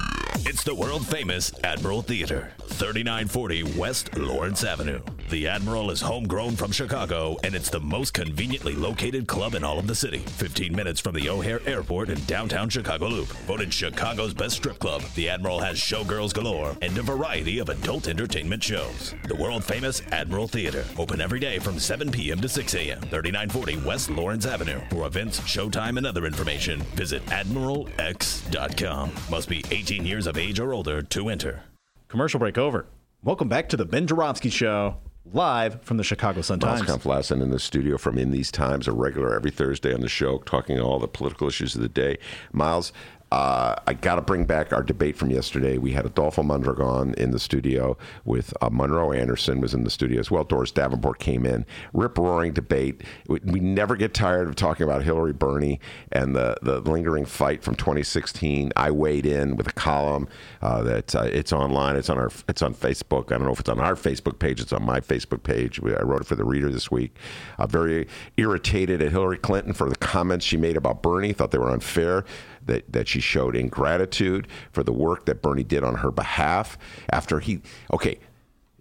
It's 0.45 0.63
the 0.63 0.75
world 0.75 1.05
famous 1.05 1.51
Admiral 1.63 2.01
Theater, 2.01 2.51
3940 2.59 3.63
West 3.77 4.15
Lawrence 4.17 4.63
Avenue. 4.63 5.01
The 5.29 5.47
Admiral 5.47 5.91
is 5.91 5.99
homegrown 5.99 6.55
from 6.55 6.71
Chicago, 6.71 7.35
and 7.43 7.53
it's 7.53 7.69
the 7.69 7.81
most 7.81 8.13
conveniently 8.13 8.73
located 8.73 9.27
club 9.27 9.55
in 9.55 9.63
all 9.63 9.77
of 9.77 9.87
the 9.87 9.95
city. 9.95 10.19
15 10.19 10.73
minutes 10.73 11.01
from 11.01 11.15
the 11.15 11.27
O'Hare 11.27 11.59
Airport 11.67 12.09
in 12.09 12.23
downtown 12.25 12.69
Chicago 12.69 13.07
Loop. 13.07 13.27
Voted 13.45 13.73
Chicago's 13.73 14.33
best 14.33 14.55
strip 14.55 14.79
club, 14.79 15.01
the 15.15 15.27
Admiral 15.27 15.59
has 15.59 15.77
showgirls 15.77 16.33
galore 16.33 16.77
and 16.81 16.97
a 16.97 17.01
variety 17.01 17.59
of 17.59 17.67
adult 17.67 18.07
entertainment 18.07 18.63
shows. 18.63 19.15
The 19.27 19.35
world 19.35 19.65
famous 19.65 20.01
Admiral 20.13 20.47
Theater, 20.47 20.85
open 20.97 21.19
every 21.19 21.39
day 21.39 21.59
from 21.59 21.77
7 21.79 22.09
p.m. 22.09 22.39
to 22.39 22.47
6 22.47 22.73
a.m. 22.75 23.01
3940 23.01 23.77
West 23.85 24.09
Lawrence 24.09 24.45
Avenue. 24.45 24.79
For 24.91 25.07
events, 25.07 25.41
showtime, 25.41 25.97
and 25.97 26.07
other 26.07 26.25
information, 26.25 26.79
visit 26.95 27.25
admiralx.com. 27.25 29.11
Must 29.29 29.49
be 29.49 29.63
18 29.71 30.05
years 30.05 30.26
of 30.27 30.37
age 30.37 30.59
or 30.59 30.73
older 30.73 31.01
to 31.01 31.29
enter. 31.29 31.63
Commercial 32.07 32.39
break 32.39 32.57
over. 32.57 32.85
Welcome 33.23 33.49
back 33.49 33.69
to 33.69 33.77
the 33.77 33.85
Ben 33.85 34.05
Joravsky 34.05 34.49
Show, 34.49 34.97
live 35.25 35.81
from 35.81 35.97
the 35.97 36.03
Chicago 36.03 36.41
Sun 36.41 36.59
Times. 36.59 36.83
Kampf-Lassin 36.83 37.41
in 37.41 37.49
the 37.49 37.59
studio 37.59 37.97
from 37.97 38.17
In 38.17 38.31
These 38.31 38.51
Times, 38.51 38.87
a 38.87 38.91
regular 38.91 39.35
every 39.35 39.51
Thursday 39.51 39.93
on 39.93 40.01
the 40.01 40.07
show, 40.07 40.37
talking 40.39 40.79
all 40.79 40.99
the 40.99 41.07
political 41.07 41.47
issues 41.47 41.75
of 41.75 41.81
the 41.81 41.89
day. 41.89 42.17
Miles, 42.51 42.93
uh, 43.31 43.75
I 43.85 43.93
got 43.93 44.15
to 44.15 44.21
bring 44.21 44.45
back 44.45 44.71
our 44.71 44.81
debate 44.81 45.17
from 45.17 45.31
yesterday. 45.31 45.77
We 45.77 45.91
had 45.91 46.05
Adolfo 46.05 46.43
Mondragon 46.43 47.13
in 47.15 47.31
the 47.31 47.39
studio 47.39 47.97
with 48.23 48.53
uh, 48.61 48.69
Monroe 48.71 49.11
Anderson 49.11 49.59
was 49.59 49.73
in 49.73 49.83
the 49.83 49.89
studio 49.89 50.19
as 50.19 50.31
well. 50.31 50.45
Doris 50.45 50.71
Davenport 50.71 51.19
came 51.19 51.45
in. 51.45 51.65
Rip 51.91 52.17
roaring 52.17 52.53
debate. 52.53 53.03
We, 53.27 53.39
we 53.43 53.59
never 53.59 53.97
get 53.97 54.13
tired 54.13 54.47
of 54.47 54.55
talking 54.55 54.85
about 54.85 55.03
Hillary 55.03 55.33
Bernie 55.33 55.81
and 56.13 56.35
the, 56.35 56.57
the 56.61 56.79
lingering 56.79 57.25
fight 57.25 57.63
from 57.63 57.75
2016. 57.75 58.71
I 58.77 58.91
weighed 58.91 59.25
in 59.25 59.57
with 59.57 59.67
a 59.67 59.73
column 59.73 60.29
uh, 60.61 60.83
that 60.83 61.13
uh, 61.13 61.23
it's 61.23 61.51
online. 61.51 61.97
It's 61.97 62.09
on 62.09 62.17
our 62.17 62.31
it's 62.47 62.61
on 62.61 62.73
Facebook. 62.73 63.33
I 63.33 63.37
don't 63.37 63.45
know 63.45 63.53
if 63.53 63.59
it's 63.59 63.69
on 63.69 63.79
our 63.79 63.95
Facebook 63.95 64.39
page. 64.39 64.61
It's 64.61 64.71
on 64.71 64.83
my 64.83 65.01
Facebook 65.01 65.43
page. 65.43 65.81
I 65.83 66.01
wrote 66.01 66.21
it 66.21 66.27
for 66.27 66.35
the 66.35 66.45
reader 66.45 66.71
this 66.71 66.89
week. 66.89 67.15
Uh, 67.57 67.67
very 67.67 68.07
irritated 68.37 69.01
at 69.01 69.11
Hillary 69.11 69.37
Clinton 69.37 69.73
for 69.73 69.89
the 69.89 69.97
comments 69.97 70.45
she 70.45 70.55
made 70.55 70.77
about 70.77 71.03
Bernie. 71.03 71.33
Thought 71.33 71.51
they 71.51 71.57
were 71.57 71.71
unfair. 71.71 72.23
That, 72.67 72.91
that 72.91 73.07
she 73.07 73.19
showed 73.19 73.55
ingratitude 73.55 74.47
for 74.71 74.83
the 74.83 74.93
work 74.93 75.25
that 75.25 75.41
Bernie 75.41 75.63
did 75.63 75.83
on 75.83 75.95
her 75.95 76.11
behalf 76.11 76.77
after 77.09 77.39
he, 77.39 77.61
okay, 77.93 78.19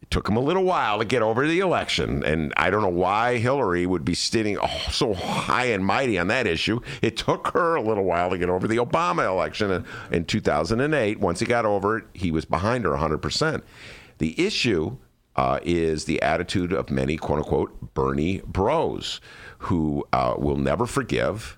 it 0.02 0.10
took 0.10 0.28
him 0.28 0.36
a 0.36 0.40
little 0.40 0.64
while 0.64 0.98
to 0.98 1.04
get 1.04 1.22
over 1.22 1.46
the 1.46 1.60
election. 1.60 2.22
And 2.22 2.52
I 2.56 2.70
don't 2.70 2.82
know 2.82 2.88
why 2.88 3.38
Hillary 3.38 3.86
would 3.86 4.04
be 4.04 4.14
sitting 4.14 4.58
oh, 4.60 4.86
so 4.90 5.14
high 5.14 5.66
and 5.66 5.84
mighty 5.84 6.18
on 6.18 6.28
that 6.28 6.46
issue. 6.46 6.80
It 7.02 7.16
took 7.16 7.48
her 7.48 7.74
a 7.74 7.82
little 7.82 8.04
while 8.04 8.30
to 8.30 8.38
get 8.38 8.48
over 8.48 8.68
the 8.68 8.76
Obama 8.76 9.26
election 9.26 9.70
in, 9.70 9.84
in 10.12 10.24
2008. 10.26 11.18
Once 11.18 11.40
he 11.40 11.46
got 11.46 11.64
over 11.64 11.98
it, 11.98 12.04
he 12.12 12.30
was 12.30 12.44
behind 12.44 12.84
her 12.84 12.92
100%. 12.92 13.62
The 14.18 14.40
issue 14.40 14.96
uh, 15.36 15.60
is 15.62 16.04
the 16.04 16.20
attitude 16.22 16.72
of 16.72 16.90
many 16.90 17.16
quote 17.16 17.40
unquote 17.40 17.94
Bernie 17.94 18.42
bros 18.46 19.20
who 19.58 20.06
uh, 20.12 20.34
will 20.38 20.56
never 20.56 20.86
forgive 20.86 21.55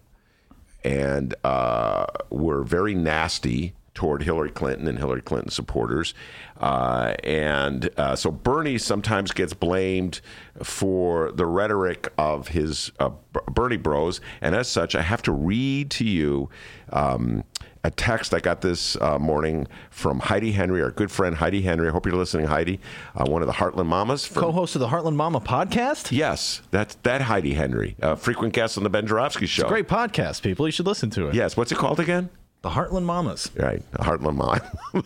and 0.85 1.35
uh, 1.45 2.07
were 2.31 2.63
very 2.63 2.95
nasty 2.95 3.75
toward 3.99 4.23
Hillary 4.23 4.51
Clinton 4.51 4.87
and 4.87 4.97
Hillary 4.97 5.21
Clinton 5.21 5.51
supporters. 5.51 6.15
Uh, 6.61 7.15
and 7.25 7.91
uh, 7.97 8.15
so 8.15 8.31
Bernie 8.31 8.79
sometimes 8.79 9.33
gets 9.33 9.55
blamed 9.55 10.21
for 10.63 11.33
the 11.33 11.45
rhetoric 11.45 12.13
of 12.17 12.47
his 12.47 12.93
uh, 13.01 13.11
Bernie 13.51 13.77
bros. 13.77 14.21
And 14.41 14.55
as 14.55 14.69
such, 14.69 14.95
I 14.95 15.03
have 15.03 15.21
to 15.23 15.33
read 15.33 15.91
to 15.91 16.05
you. 16.05 16.49
Um, 16.93 17.43
a 17.83 17.91
text 17.91 18.33
I 18.33 18.39
got 18.39 18.61
this 18.61 18.97
uh, 19.01 19.19
morning 19.19 19.67
from 19.91 20.21
Heidi 20.21 20.53
Henry, 20.53 20.81
our 20.81 20.93
good 20.93 21.11
friend 21.11 21.35
Heidi 21.35 21.63
Henry. 21.63 21.89
I 21.89 21.91
hope 21.91 22.07
you're 22.07 22.15
listening, 22.15 22.47
Heidi, 22.47 22.79
uh, 23.17 23.25
one 23.25 23.43
of 23.43 23.49
the 23.49 23.55
Heartland 23.55 23.87
Mamas. 23.87 24.25
From, 24.25 24.43
Co-host 24.43 24.77
of 24.77 24.81
the 24.81 24.89
Heartland 24.89 25.17
Mama 25.17 25.41
podcast. 25.41 26.13
Yes, 26.13 26.63
that's 26.71 26.95
that 27.03 27.23
Heidi 27.23 27.55
Henry, 27.55 27.97
uh, 28.01 28.15
frequent 28.15 28.53
guest 28.53 28.79
on 28.79 28.85
the 28.85 28.91
Ben 28.91 29.07
Joravsky 29.09 29.47
Show. 29.47 29.63
It's 29.63 29.71
a 29.71 29.73
great 29.73 29.89
podcast, 29.89 30.43
people. 30.43 30.67
You 30.67 30.73
should 30.73 30.87
listen 30.87 31.11
to 31.11 31.29
it. 31.29 31.35
Yes, 31.35 31.57
what's 31.57 31.73
it 31.73 31.79
called 31.79 31.99
again? 31.99 32.31
The 32.63 32.71
Heartland 32.71 33.05
Mamas. 33.05 33.51
Right, 33.57 33.83
the 33.93 33.99
Heartland 33.99 34.37
Mama. 34.37 34.73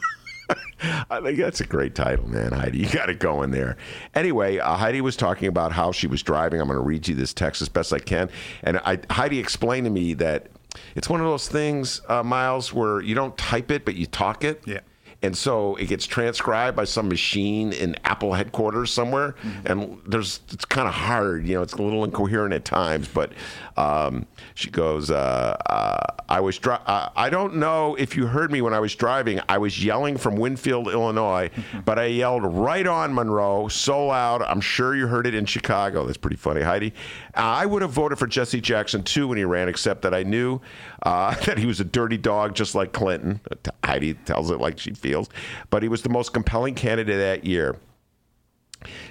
I 1.10 1.20
think 1.20 1.38
that's 1.38 1.60
a 1.60 1.66
great 1.66 1.94
title, 1.94 2.28
man, 2.28 2.52
Heidi. 2.52 2.78
You 2.78 2.88
got 2.88 3.08
it 3.08 3.18
going 3.18 3.50
there. 3.50 3.76
Anyway, 4.14 4.58
uh, 4.58 4.74
Heidi 4.74 5.00
was 5.00 5.16
talking 5.16 5.48
about 5.48 5.72
how 5.72 5.92
she 5.92 6.06
was 6.06 6.22
driving. 6.22 6.60
I'm 6.60 6.66
going 6.66 6.78
to 6.78 6.84
read 6.84 7.06
you 7.08 7.14
this 7.14 7.32
text 7.32 7.62
as 7.62 7.68
best 7.68 7.92
I 7.92 7.98
can. 7.98 8.30
And 8.62 8.78
I, 8.78 8.98
Heidi 9.10 9.38
explained 9.38 9.84
to 9.84 9.90
me 9.90 10.14
that 10.14 10.48
it's 10.96 11.08
one 11.08 11.20
of 11.20 11.26
those 11.26 11.48
things, 11.48 12.00
uh, 12.08 12.22
Miles, 12.22 12.72
where 12.72 13.00
you 13.00 13.14
don't 13.14 13.36
type 13.36 13.70
it, 13.70 13.84
but 13.84 13.94
you 13.94 14.06
talk 14.06 14.44
it. 14.44 14.62
Yeah. 14.66 14.80
And 15.22 15.38
so 15.38 15.76
it 15.76 15.86
gets 15.86 16.04
transcribed 16.04 16.76
by 16.76 16.84
some 16.84 17.08
machine 17.08 17.72
in 17.72 17.96
Apple 18.04 18.32
headquarters 18.32 18.90
somewhere, 18.90 19.36
mm-hmm. 19.42 19.66
and 19.66 20.02
there's 20.04 20.40
it's 20.50 20.64
kind 20.64 20.88
of 20.88 20.94
hard, 20.94 21.46
you 21.46 21.54
know, 21.54 21.62
it's 21.62 21.74
a 21.74 21.80
little 21.80 22.02
incoherent 22.02 22.52
at 22.52 22.64
times. 22.64 23.06
But 23.06 23.32
um, 23.76 24.26
she 24.54 24.70
goes, 24.70 25.10
uh, 25.10 25.56
uh, 25.66 26.22
"I 26.28 26.40
was 26.40 26.58
dri- 26.58 26.76
uh, 26.86 27.08
I 27.16 27.30
don't 27.30 27.56
know 27.56 27.94
if 27.96 28.16
you 28.16 28.26
heard 28.26 28.50
me 28.50 28.62
when 28.62 28.74
I 28.74 28.80
was 28.80 28.94
driving. 28.94 29.40
I 29.48 29.58
was 29.58 29.84
yelling 29.84 30.16
from 30.16 30.36
Winfield, 30.36 30.88
Illinois, 30.88 31.50
mm-hmm. 31.54 31.80
but 31.80 31.98
I 31.98 32.06
yelled 32.06 32.44
right 32.44 32.86
on 32.86 33.14
Monroe 33.14 33.68
so 33.68 34.06
loud. 34.06 34.42
I'm 34.42 34.60
sure 34.60 34.94
you 34.94 35.06
heard 35.06 35.26
it 35.26 35.34
in 35.34 35.46
Chicago. 35.46 36.06
That's 36.06 36.18
pretty 36.18 36.36
funny, 36.36 36.62
Heidi. 36.62 36.94
I 37.34 37.66
would 37.66 37.82
have 37.82 37.92
voted 37.92 38.18
for 38.18 38.26
Jesse 38.26 38.60
Jackson 38.60 39.02
too 39.02 39.28
when 39.28 39.38
he 39.38 39.44
ran, 39.44 39.68
except 39.68 40.02
that 40.02 40.14
I 40.14 40.22
knew 40.22 40.60
uh, 41.02 41.34
that 41.46 41.58
he 41.58 41.66
was 41.66 41.80
a 41.80 41.84
dirty 41.84 42.18
dog, 42.18 42.54
just 42.54 42.74
like 42.74 42.92
Clinton. 42.92 43.40
Heidi 43.84 44.14
tells 44.14 44.50
it 44.50 44.60
like 44.60 44.78
she 44.78 44.92
feels." 44.92 45.28
but 45.70 45.82
he 45.82 45.88
was 45.88 46.02
the 46.02 46.08
most 46.08 46.32
compelling 46.32 46.74
candidate 46.74 47.18
that 47.18 47.46
year. 47.46 47.76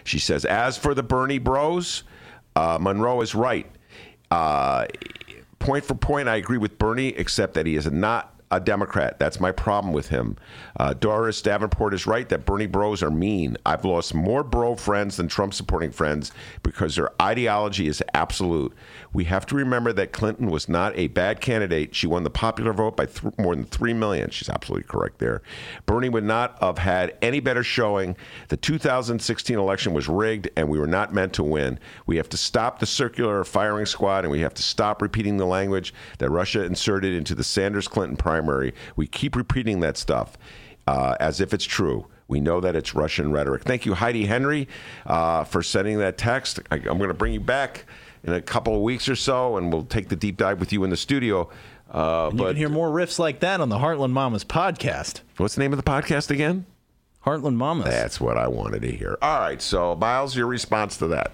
She 0.04 0.20
says, 0.20 0.46
as 0.46 0.78
for 0.78 0.94
the 0.94 1.04
Bernie 1.04 1.40
bros, 1.40 2.04
uh, 2.56 2.78
Monroe 2.80 3.22
is 3.22 3.34
right. 3.34 3.66
Uh, 4.32 4.86
point 5.60 5.86
for 5.86 5.94
point, 5.94 6.28
I 6.28 6.38
agree 6.38 6.58
with 6.58 6.80
Bernie, 6.80 7.10
except 7.10 7.54
that 7.54 7.66
he 7.66 7.76
is 7.76 7.92
not 7.92 8.41
a 8.52 8.60
Democrat. 8.60 9.18
That's 9.18 9.40
my 9.40 9.52
problem 9.52 9.94
with 9.94 10.10
him. 10.10 10.38
Uh, 10.78 10.94
Doris 10.94 11.42
Davenport 11.42 11.94
is 11.94 12.06
right 12.06 12.28
that 12.30 12.46
Bernie 12.46 12.68
bros 12.68 13.02
are 13.02 13.10
mean. 13.10 13.58
I've 13.66 13.86
lost 13.86 14.14
more 14.14 14.44
bro 14.44 14.76
friends 14.76 15.18
than 15.18 15.30
Trump 15.30 15.54
supporting 15.54 15.92
friends 15.92 16.32
because 16.62 16.96
their 16.98 17.10
ideology 17.22 17.88
is 17.88 18.04
absolute. 18.14 18.74
We 19.14 19.24
have 19.26 19.46
to 19.48 19.56
remember 19.56 19.94
that 19.94 20.12
Clinton 20.12 20.52
was 20.52 20.68
not 20.68 20.98
a 20.98 21.08
bad 21.08 21.40
candidate. 21.40 21.96
She 21.96 22.08
won 22.08 22.24
the 22.24 22.30
popular 22.30 22.74
vote 22.74 22.98
by 22.98 23.06
th- 23.06 23.38
more 23.38 23.56
than 23.56 23.66
3 23.66 23.94
million. 23.94 24.30
She's 24.30 24.50
absolutely 24.50 24.88
correct 24.88 25.20
there. 25.20 25.42
Bernie 25.86 26.10
would 26.10 26.24
not 26.26 26.58
have 26.62 26.78
had 26.78 27.16
any 27.22 27.40
better 27.40 27.64
showing. 27.64 28.18
The 28.50 28.58
2016 28.58 29.58
election 29.58 29.94
was 29.94 30.10
rigged 30.10 30.50
and 30.58 30.68
we 30.68 30.78
were 30.78 30.88
not 30.88 31.14
meant 31.14 31.34
to 31.34 31.44
win. 31.44 31.80
We 32.06 32.18
have 32.18 32.30
to 32.30 32.38
stop 32.38 32.80
the 32.80 32.86
circular 32.86 33.44
firing 33.46 33.86
squad 33.86 34.26
and 34.26 34.32
we 34.32 34.42
have 34.42 34.54
to 34.56 34.64
stop 34.64 35.02
repeating 35.02 35.38
the 35.38 35.46
language 35.46 35.94
that 36.18 36.30
Russia 36.30 36.64
inserted 36.66 37.14
into 37.14 37.34
the 37.34 37.44
Sanders 37.44 37.88
Clinton 37.88 38.18
primary. 38.18 38.41
We 38.96 39.08
keep 39.08 39.36
repeating 39.36 39.80
that 39.82 39.98
stuff 39.98 40.38
uh, 40.88 41.16
as 41.20 41.40
if 41.42 41.54
it's 41.54 41.66
true. 41.66 42.08
We 42.28 42.40
know 42.40 42.62
that 42.62 42.76
it's 42.76 42.96
Russian 42.96 43.32
rhetoric. 43.32 43.64
Thank 43.64 43.86
you, 43.86 43.94
Heidi 43.94 44.26
Henry, 44.26 44.68
uh, 45.06 45.44
for 45.44 45.62
sending 45.62 45.98
that 46.00 46.18
text. 46.18 46.60
I, 46.72 46.76
I'm 46.76 46.98
going 46.98 47.10
to 47.10 47.14
bring 47.14 47.34
you 47.34 47.42
back 47.42 47.86
in 48.24 48.34
a 48.34 48.42
couple 48.42 48.76
of 48.76 48.82
weeks 48.82 49.10
or 49.10 49.16
so, 49.16 49.58
and 49.58 49.72
we'll 49.72 49.84
take 49.84 50.08
the 50.08 50.16
deep 50.16 50.38
dive 50.38 50.60
with 50.60 50.72
you 50.72 50.84
in 50.84 50.90
the 50.90 50.98
studio. 50.98 51.50
Uh, 51.90 52.30
but 52.30 52.38
you 52.38 52.46
can 52.46 52.56
hear 52.56 52.70
more 52.70 52.90
riffs 52.90 53.20
like 53.20 53.42
that 53.42 53.60
on 53.60 53.68
the 53.68 53.78
Heartland 53.78 54.12
Mamas 54.12 54.46
podcast. 54.46 55.22
What's 55.38 55.56
the 55.56 55.62
name 55.62 55.74
of 55.74 55.78
the 55.78 55.84
podcast 55.84 56.32
again? 56.32 56.66
Heartland 57.26 57.56
Mamas. 57.56 57.86
That's 57.86 58.22
what 58.22 58.38
I 58.38 58.48
wanted 58.48 58.82
to 58.84 58.92
hear. 58.92 59.18
All 59.22 59.40
right, 59.40 59.62
so 59.62 59.96
Miles, 59.96 60.36
your 60.36 60.48
response 60.48 60.98
to 60.98 61.08
that? 61.08 61.34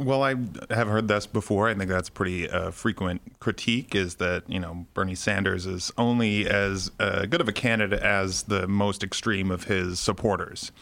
Well, 0.00 0.22
I 0.22 0.34
have 0.70 0.88
heard 0.88 1.08
this 1.08 1.26
before. 1.26 1.68
I 1.68 1.74
think 1.74 1.90
that's 1.90 2.08
pretty 2.08 2.48
uh, 2.48 2.70
frequent 2.70 3.20
critique 3.38 3.94
is 3.94 4.14
that, 4.14 4.48
you 4.48 4.58
know, 4.58 4.86
Bernie 4.94 5.14
Sanders 5.14 5.66
is 5.66 5.92
only 5.98 6.48
as 6.48 6.90
uh, 6.98 7.26
good 7.26 7.42
of 7.42 7.48
a 7.48 7.52
candidate 7.52 8.00
as 8.00 8.44
the 8.44 8.66
most 8.66 9.04
extreme 9.04 9.50
of 9.50 9.64
his 9.64 10.00
supporters. 10.00 10.72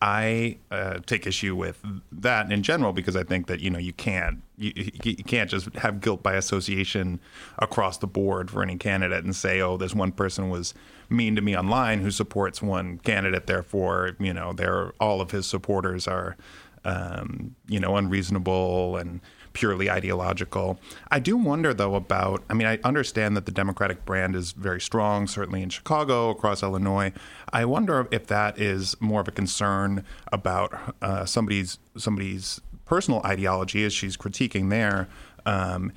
I 0.00 0.56
uh, 0.70 1.00
take 1.04 1.26
issue 1.26 1.54
with 1.54 1.84
that 2.12 2.50
in 2.50 2.62
general 2.62 2.94
because 2.94 3.14
I 3.14 3.24
think 3.24 3.46
that 3.46 3.60
you 3.60 3.70
know 3.70 3.78
you 3.78 3.92
can't 3.92 4.42
you, 4.56 4.72
you, 5.04 5.14
can't 5.22 5.48
just 5.48 5.72
have 5.76 6.00
guilt 6.00 6.24
by 6.24 6.34
association 6.34 7.20
across 7.60 7.98
the 7.98 8.08
board 8.08 8.50
for 8.50 8.64
any 8.64 8.76
candidate 8.78 9.22
and 9.22 9.36
say 9.36 9.60
oh 9.60 9.76
this 9.76 9.94
one 9.94 10.10
person 10.10 10.50
was 10.50 10.74
mean 11.08 11.36
to 11.36 11.40
me 11.40 11.56
online 11.56 12.00
who 12.00 12.10
supports 12.10 12.60
one 12.60 12.98
candidate 12.98 13.46
therefore 13.46 14.16
you 14.18 14.34
know 14.34 14.52
they're 14.52 14.92
all 14.98 15.20
of 15.20 15.30
his 15.30 15.46
supporters 15.46 16.08
are 16.08 16.36
um, 16.84 17.54
you 17.68 17.80
know 17.80 17.96
unreasonable 17.96 18.96
and 18.96 19.20
purely 19.52 19.90
ideological. 19.90 20.80
I 21.10 21.18
do 21.18 21.36
wonder, 21.36 21.74
though, 21.74 21.94
about 21.94 22.42
I 22.48 22.54
mean, 22.54 22.66
I 22.66 22.78
understand 22.84 23.36
that 23.36 23.46
the 23.46 23.52
Democratic 23.52 24.04
brand 24.04 24.34
is 24.34 24.52
very 24.52 24.80
strong, 24.80 25.26
certainly 25.26 25.62
in 25.62 25.68
Chicago, 25.68 26.30
across 26.30 26.62
Illinois. 26.62 27.12
I 27.52 27.64
wonder 27.64 28.08
if 28.10 28.26
that 28.28 28.58
is 28.58 28.96
more 29.00 29.20
of 29.20 29.28
a 29.28 29.32
concern 29.32 30.04
about 30.32 30.94
uh, 31.02 31.24
somebody's 31.24 31.78
somebody's 31.96 32.60
personal 32.84 33.22
ideology 33.24 33.84
as 33.84 33.92
she's 33.92 34.16
critiquing 34.16 34.70
there. 34.70 35.08
Um, 35.46 35.92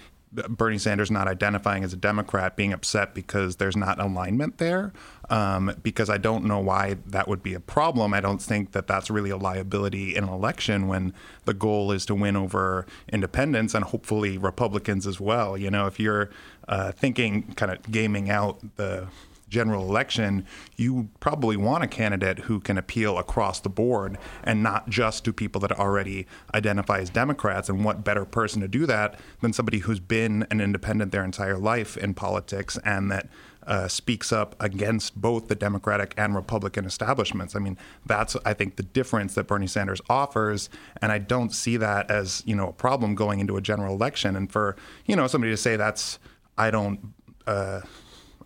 Bernie 0.50 0.78
Sanders 0.78 1.10
not 1.10 1.28
identifying 1.28 1.84
as 1.84 1.94
a 1.94 1.98
Democrat, 1.98 2.56
being 2.56 2.74
upset 2.74 3.14
because 3.14 3.56
there's 3.58 3.76
not 3.76 4.00
alignment 4.00 4.58
there. 4.58 4.94
Um, 5.30 5.76
because 5.82 6.10
I 6.10 6.18
don't 6.18 6.46
know 6.46 6.60
why 6.60 6.98
that 7.08 7.28
would 7.28 7.42
be 7.42 7.56
a 7.56 7.60
problem. 7.60 8.14
I 8.14 8.22
don't 8.22 8.42
think 8.42 8.74
that 8.74 8.86
that's 8.86 9.10
really 9.10 9.32
a 9.32 9.38
liability 9.38 10.16
in 10.16 10.24
an 10.24 10.30
election 10.30 10.88
when 10.88 11.14
the 11.46 11.54
goal 11.54 11.92
is 11.92 12.06
to 12.08 12.16
win 12.16 12.36
over 12.36 12.86
independents 13.12 13.74
and 13.74 13.84
hopefully 13.86 14.38
Republicans 14.38 15.08
as 15.08 15.20
well. 15.20 15.58
You 15.58 15.72
know, 15.72 15.88
if 15.88 16.00
you're 16.00 16.30
uh, 16.68 16.92
thinking 16.92 17.54
kind 17.54 17.72
of 17.72 17.82
gaming 17.92 18.30
out 18.30 18.60
the 18.76 19.08
general 19.50 19.88
election, 19.88 20.46
you 20.76 21.10
probably 21.20 21.58
want 21.58 21.84
a 21.84 21.88
candidate 21.88 22.40
who 22.40 22.60
can 22.60 22.78
appeal 22.78 23.18
across 23.18 23.60
the 23.60 23.70
board 23.70 24.18
and 24.44 24.64
not 24.64 24.90
just 24.90 25.24
to 25.26 25.34
people 25.34 25.62
that 25.62 25.72
already 25.72 26.26
identify 26.54 27.00
as 27.00 27.10
Democrats. 27.10 27.70
And 27.70 27.86
what 27.86 28.04
better 28.04 28.26
person 28.26 28.62
to 28.62 28.68
do 28.68 28.86
that 28.86 29.20
than 29.42 29.54
somebody 29.54 29.80
who's 29.80 30.00
been 30.00 30.46
an 30.50 30.62
independent 30.62 31.12
their 31.12 31.24
entire 31.24 31.58
life 31.58 31.98
in 31.98 32.14
politics 32.14 32.78
and 32.84 33.12
that 33.12 33.28
uh, 33.68 33.88
speaks 33.88 34.32
up 34.32 34.56
against 34.60 35.20
both 35.20 35.48
the 35.48 35.56
Democratic 35.56 36.14
and 36.18 36.36
Republican 36.36 36.86
establishments. 36.86 37.56
I 37.56 37.60
mean, 37.60 37.78
that's 38.06 38.36
I 38.46 38.54
think 38.54 38.76
the 38.76 38.84
difference 38.84 39.36
that 39.36 39.48
Bernie 39.48 39.68
Sanders 39.68 40.02
offers, 40.10 40.70
and 41.02 41.12
I 41.12 41.18
don't 41.18 41.54
see 41.54 41.78
that 41.78 42.12
as 42.12 42.44
you 42.46 42.56
know 42.56 42.70
a 42.70 42.74
problem 42.74 43.16
going 43.16 43.40
into 43.40 43.58
a 43.58 43.62
general 43.62 43.96
election. 43.96 44.36
And 44.36 44.52
for 44.52 44.76
you 45.06 45.16
know 45.16 45.28
somebody 45.28 45.52
to 45.52 45.58
say 45.58 45.76
that's 45.76 46.20
I 46.58 46.72
don't. 46.72 47.14
Uh, 47.48 47.82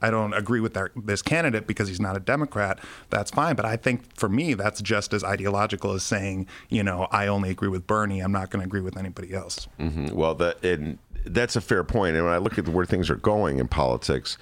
I 0.02 0.10
don't 0.10 0.34
agree 0.34 0.60
with 0.60 0.74
their, 0.74 0.91
this 0.95 1.22
candidate 1.22 1.68
because 1.68 1.88
he's 1.88 2.00
not 2.00 2.16
a 2.16 2.20
Democrat, 2.20 2.80
that's 3.10 3.32
fine. 3.32 3.56
But 3.56 3.66
I 3.66 3.76
think 3.76 4.16
for 4.16 4.30
me, 4.30 4.54
that's 4.54 4.82
just 4.82 5.14
as 5.14 5.24
ideological 5.24 5.93
as 5.93 6.04
saying, 6.04 6.47
you 6.70 6.84
know, 6.84 7.08
I 7.12 7.28
only 7.28 7.50
agree 7.50 7.70
with 7.70 7.88
Bernie. 7.88 8.20
I'm 8.20 8.32
not 8.32 8.50
going 8.50 8.62
to 8.62 8.66
agree 8.66 8.82
with 8.82 8.97
anybody 8.97 9.34
else. 9.34 9.68
Mm-hmm. 9.80 10.16
Well, 10.16 10.36
that, 10.36 10.64
and 10.64 10.97
that's 11.26 11.56
a 11.56 11.62
fair 11.62 11.84
point. 11.84 12.16
And 12.16 12.26
when 12.26 12.34
I 12.34 12.38
look 12.38 12.58
at 12.58 12.68
where 12.68 12.86
things 12.86 13.10
are 13.10 13.16
going 13.16 13.60
in 13.60 13.68
politics, 13.68 14.38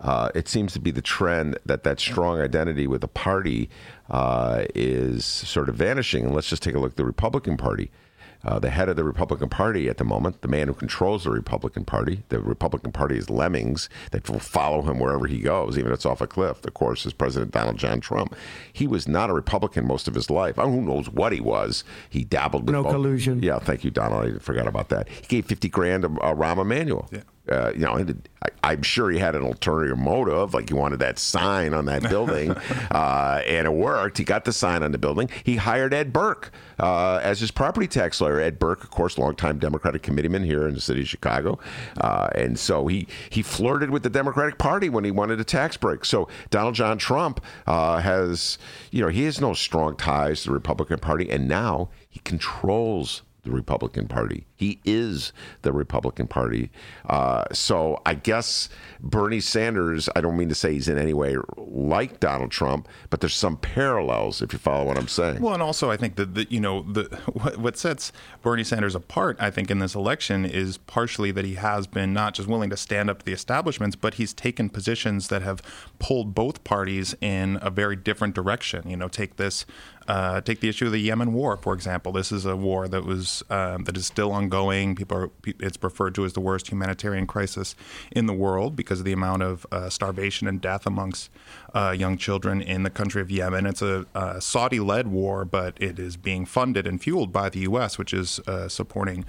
uh, 0.00 0.30
it 0.34 0.48
seems 0.48 0.72
to 0.74 0.80
be 0.80 0.90
the 0.90 1.02
trend 1.02 1.58
that 1.66 1.82
that 1.82 1.98
strong 1.98 2.40
identity 2.40 2.86
with 2.86 3.02
a 3.02 3.08
party 3.08 3.68
uh, 4.10 4.64
is 4.74 5.24
sort 5.24 5.68
of 5.68 5.74
vanishing. 5.74 6.26
And 6.26 6.34
let's 6.34 6.48
just 6.48 6.62
take 6.62 6.74
a 6.74 6.78
look 6.78 6.92
at 6.92 6.96
the 6.96 7.04
Republican 7.04 7.56
Party. 7.56 7.90
Uh, 8.44 8.58
the 8.58 8.70
head 8.70 8.88
of 8.88 8.96
the 8.96 9.04
Republican 9.04 9.48
Party 9.48 9.88
at 9.88 9.96
the 9.98 10.04
moment, 10.04 10.40
the 10.42 10.48
man 10.48 10.68
who 10.68 10.74
controls 10.74 11.24
the 11.24 11.30
Republican 11.30 11.84
Party. 11.84 12.22
The 12.28 12.40
Republican 12.40 12.92
Party 12.92 13.16
is 13.18 13.28
lemmings 13.28 13.88
that 14.12 14.28
will 14.28 14.38
follow 14.38 14.82
him 14.82 14.98
wherever 14.98 15.26
he 15.26 15.40
goes, 15.40 15.76
even 15.76 15.90
if 15.90 15.96
it's 15.96 16.06
off 16.06 16.20
a 16.20 16.26
cliff. 16.26 16.64
Of 16.64 16.74
course, 16.74 17.04
is 17.04 17.12
President 17.12 17.50
Donald 17.52 17.76
John 17.78 18.00
Trump. 18.00 18.34
He 18.72 18.86
was 18.86 19.08
not 19.08 19.30
a 19.30 19.32
Republican 19.32 19.86
most 19.86 20.06
of 20.08 20.14
his 20.14 20.30
life. 20.30 20.58
I 20.58 20.64
mean, 20.64 20.74
who 20.74 20.82
knows 20.82 21.08
what 21.10 21.32
he 21.32 21.40
was? 21.40 21.82
He 22.10 22.24
dabbled 22.24 22.66
with 22.66 22.72
No 22.74 22.82
both- 22.84 22.92
collusion. 22.92 23.42
Yeah, 23.42 23.58
thank 23.58 23.82
you, 23.84 23.90
Donald. 23.90 24.36
I 24.36 24.38
forgot 24.38 24.66
about 24.68 24.88
that. 24.90 25.08
He 25.08 25.26
gave 25.26 25.46
fifty 25.46 25.68
grand 25.68 26.02
to 26.04 26.08
uh, 26.20 26.34
Rahm 26.34 26.58
Emanuel. 26.60 27.08
Yeah. 27.10 27.22
Uh, 27.50 27.72
you 27.72 27.80
know, 27.80 28.04
I, 28.42 28.48
I'm 28.62 28.82
sure 28.82 29.10
he 29.10 29.18
had 29.18 29.34
an 29.34 29.42
ulterior 29.42 29.96
motive, 29.96 30.54
like 30.54 30.68
he 30.68 30.74
wanted 30.74 30.98
that 31.00 31.18
sign 31.18 31.74
on 31.74 31.86
that 31.86 32.02
building, 32.02 32.50
uh, 32.90 33.42
and 33.46 33.66
it 33.66 33.72
worked. 33.72 34.18
He 34.18 34.24
got 34.24 34.44
the 34.44 34.52
sign 34.52 34.82
on 34.82 34.92
the 34.92 34.98
building. 34.98 35.30
He 35.44 35.56
hired 35.56 35.94
Ed 35.94 36.12
Burke 36.12 36.52
uh, 36.78 37.20
as 37.22 37.40
his 37.40 37.50
property 37.50 37.86
tax 37.86 38.20
lawyer. 38.20 38.40
Ed 38.40 38.58
Burke, 38.58 38.84
of 38.84 38.90
course, 38.90 39.18
longtime 39.18 39.58
Democratic 39.58 40.02
committeeman 40.02 40.44
here 40.44 40.68
in 40.68 40.74
the 40.74 40.80
city 40.80 41.00
of 41.02 41.08
Chicago, 41.08 41.58
uh, 42.00 42.28
and 42.34 42.58
so 42.58 42.86
he 42.86 43.06
he 43.30 43.42
flirted 43.42 43.90
with 43.90 44.02
the 44.02 44.10
Democratic 44.10 44.58
Party 44.58 44.88
when 44.88 45.04
he 45.04 45.10
wanted 45.10 45.40
a 45.40 45.44
tax 45.44 45.76
break. 45.76 46.04
So 46.04 46.28
Donald 46.50 46.74
John 46.74 46.98
Trump 46.98 47.40
uh, 47.66 47.98
has, 47.98 48.58
you 48.90 49.02
know, 49.02 49.08
he 49.08 49.24
has 49.24 49.40
no 49.40 49.54
strong 49.54 49.96
ties 49.96 50.42
to 50.42 50.48
the 50.48 50.54
Republican 50.54 50.98
Party, 50.98 51.30
and 51.30 51.48
now 51.48 51.90
he 52.08 52.20
controls 52.20 53.22
the 53.42 53.50
Republican 53.50 54.08
Party. 54.08 54.47
He 54.58 54.80
is 54.84 55.32
the 55.62 55.72
Republican 55.72 56.26
Party. 56.26 56.70
Uh, 57.06 57.44
so 57.52 58.02
I 58.04 58.14
guess 58.14 58.68
Bernie 59.00 59.38
Sanders, 59.38 60.08
I 60.16 60.20
don't 60.20 60.36
mean 60.36 60.48
to 60.48 60.54
say 60.56 60.72
he's 60.72 60.88
in 60.88 60.98
any 60.98 61.14
way 61.14 61.36
like 61.56 62.18
Donald 62.18 62.50
Trump, 62.50 62.88
but 63.08 63.20
there's 63.20 63.36
some 63.36 63.56
parallels, 63.56 64.42
if 64.42 64.52
you 64.52 64.58
follow 64.58 64.84
what 64.84 64.98
I'm 64.98 65.06
saying. 65.06 65.40
Well, 65.40 65.54
and 65.54 65.62
also 65.62 65.92
I 65.92 65.96
think 65.96 66.16
that 66.16 66.50
you 66.50 66.58
know 66.58 66.82
the 66.82 67.04
what, 67.32 67.58
what 67.58 67.78
sets 67.78 68.10
Bernie 68.42 68.64
Sanders 68.64 68.96
apart, 68.96 69.36
I 69.38 69.52
think, 69.52 69.70
in 69.70 69.78
this 69.78 69.94
election 69.94 70.44
is 70.44 70.76
partially 70.76 71.30
that 71.30 71.44
he 71.44 71.54
has 71.54 71.86
been 71.86 72.12
not 72.12 72.34
just 72.34 72.48
willing 72.48 72.70
to 72.70 72.76
stand 72.76 73.08
up 73.08 73.20
to 73.20 73.24
the 73.24 73.32
establishments, 73.32 73.94
but 73.94 74.14
he's 74.14 74.34
taken 74.34 74.68
positions 74.70 75.28
that 75.28 75.42
have 75.42 75.62
pulled 76.00 76.34
both 76.34 76.64
parties 76.64 77.14
in 77.20 77.60
a 77.62 77.70
very 77.70 77.94
different 77.94 78.34
direction. 78.34 78.90
You 78.90 78.96
know, 78.96 79.06
take 79.06 79.36
this, 79.36 79.66
uh, 80.08 80.40
take 80.40 80.58
the 80.58 80.68
issue 80.68 80.86
of 80.86 80.92
the 80.92 80.98
Yemen 80.98 81.32
war, 81.32 81.56
for 81.56 81.74
example. 81.74 82.10
This 82.10 82.32
is 82.32 82.44
a 82.44 82.56
war 82.56 82.88
that 82.88 83.04
was 83.04 83.44
um, 83.50 83.84
that 83.84 83.96
is 83.96 84.06
still 84.06 84.32
ongoing. 84.32 84.47
People 84.94 85.16
are 85.16 85.30
it's 85.44 85.78
referred 85.82 86.14
to 86.16 86.24
as 86.24 86.32
the 86.32 86.40
worst 86.40 86.68
humanitarian 86.68 87.26
crisis 87.26 87.74
in 88.10 88.26
the 88.26 88.32
world 88.32 88.76
because 88.76 89.00
of 89.00 89.04
the 89.04 89.12
amount 89.12 89.42
of 89.42 89.66
uh, 89.70 89.88
starvation 89.88 90.48
and 90.48 90.60
death 90.60 90.86
amongst 90.86 91.30
uh, 91.74 91.94
young 91.96 92.16
children 92.16 92.60
in 92.60 92.82
the 92.82 92.90
country 92.90 93.20
of 93.20 93.30
Yemen. 93.30 93.66
It's 93.66 93.82
a, 93.82 94.06
uh 94.14 94.40
Saudi-led 94.40 95.08
war, 95.08 95.44
but 95.44 95.74
it 95.80 95.98
is 95.98 96.16
being 96.16 96.46
funded 96.46 96.86
and 96.86 97.00
fueled 97.00 97.32
by 97.32 97.48
the 97.48 97.60
U.S., 97.60 97.98
which 97.98 98.12
is 98.12 98.40
uh, 98.40 98.68
supporting. 98.68 99.24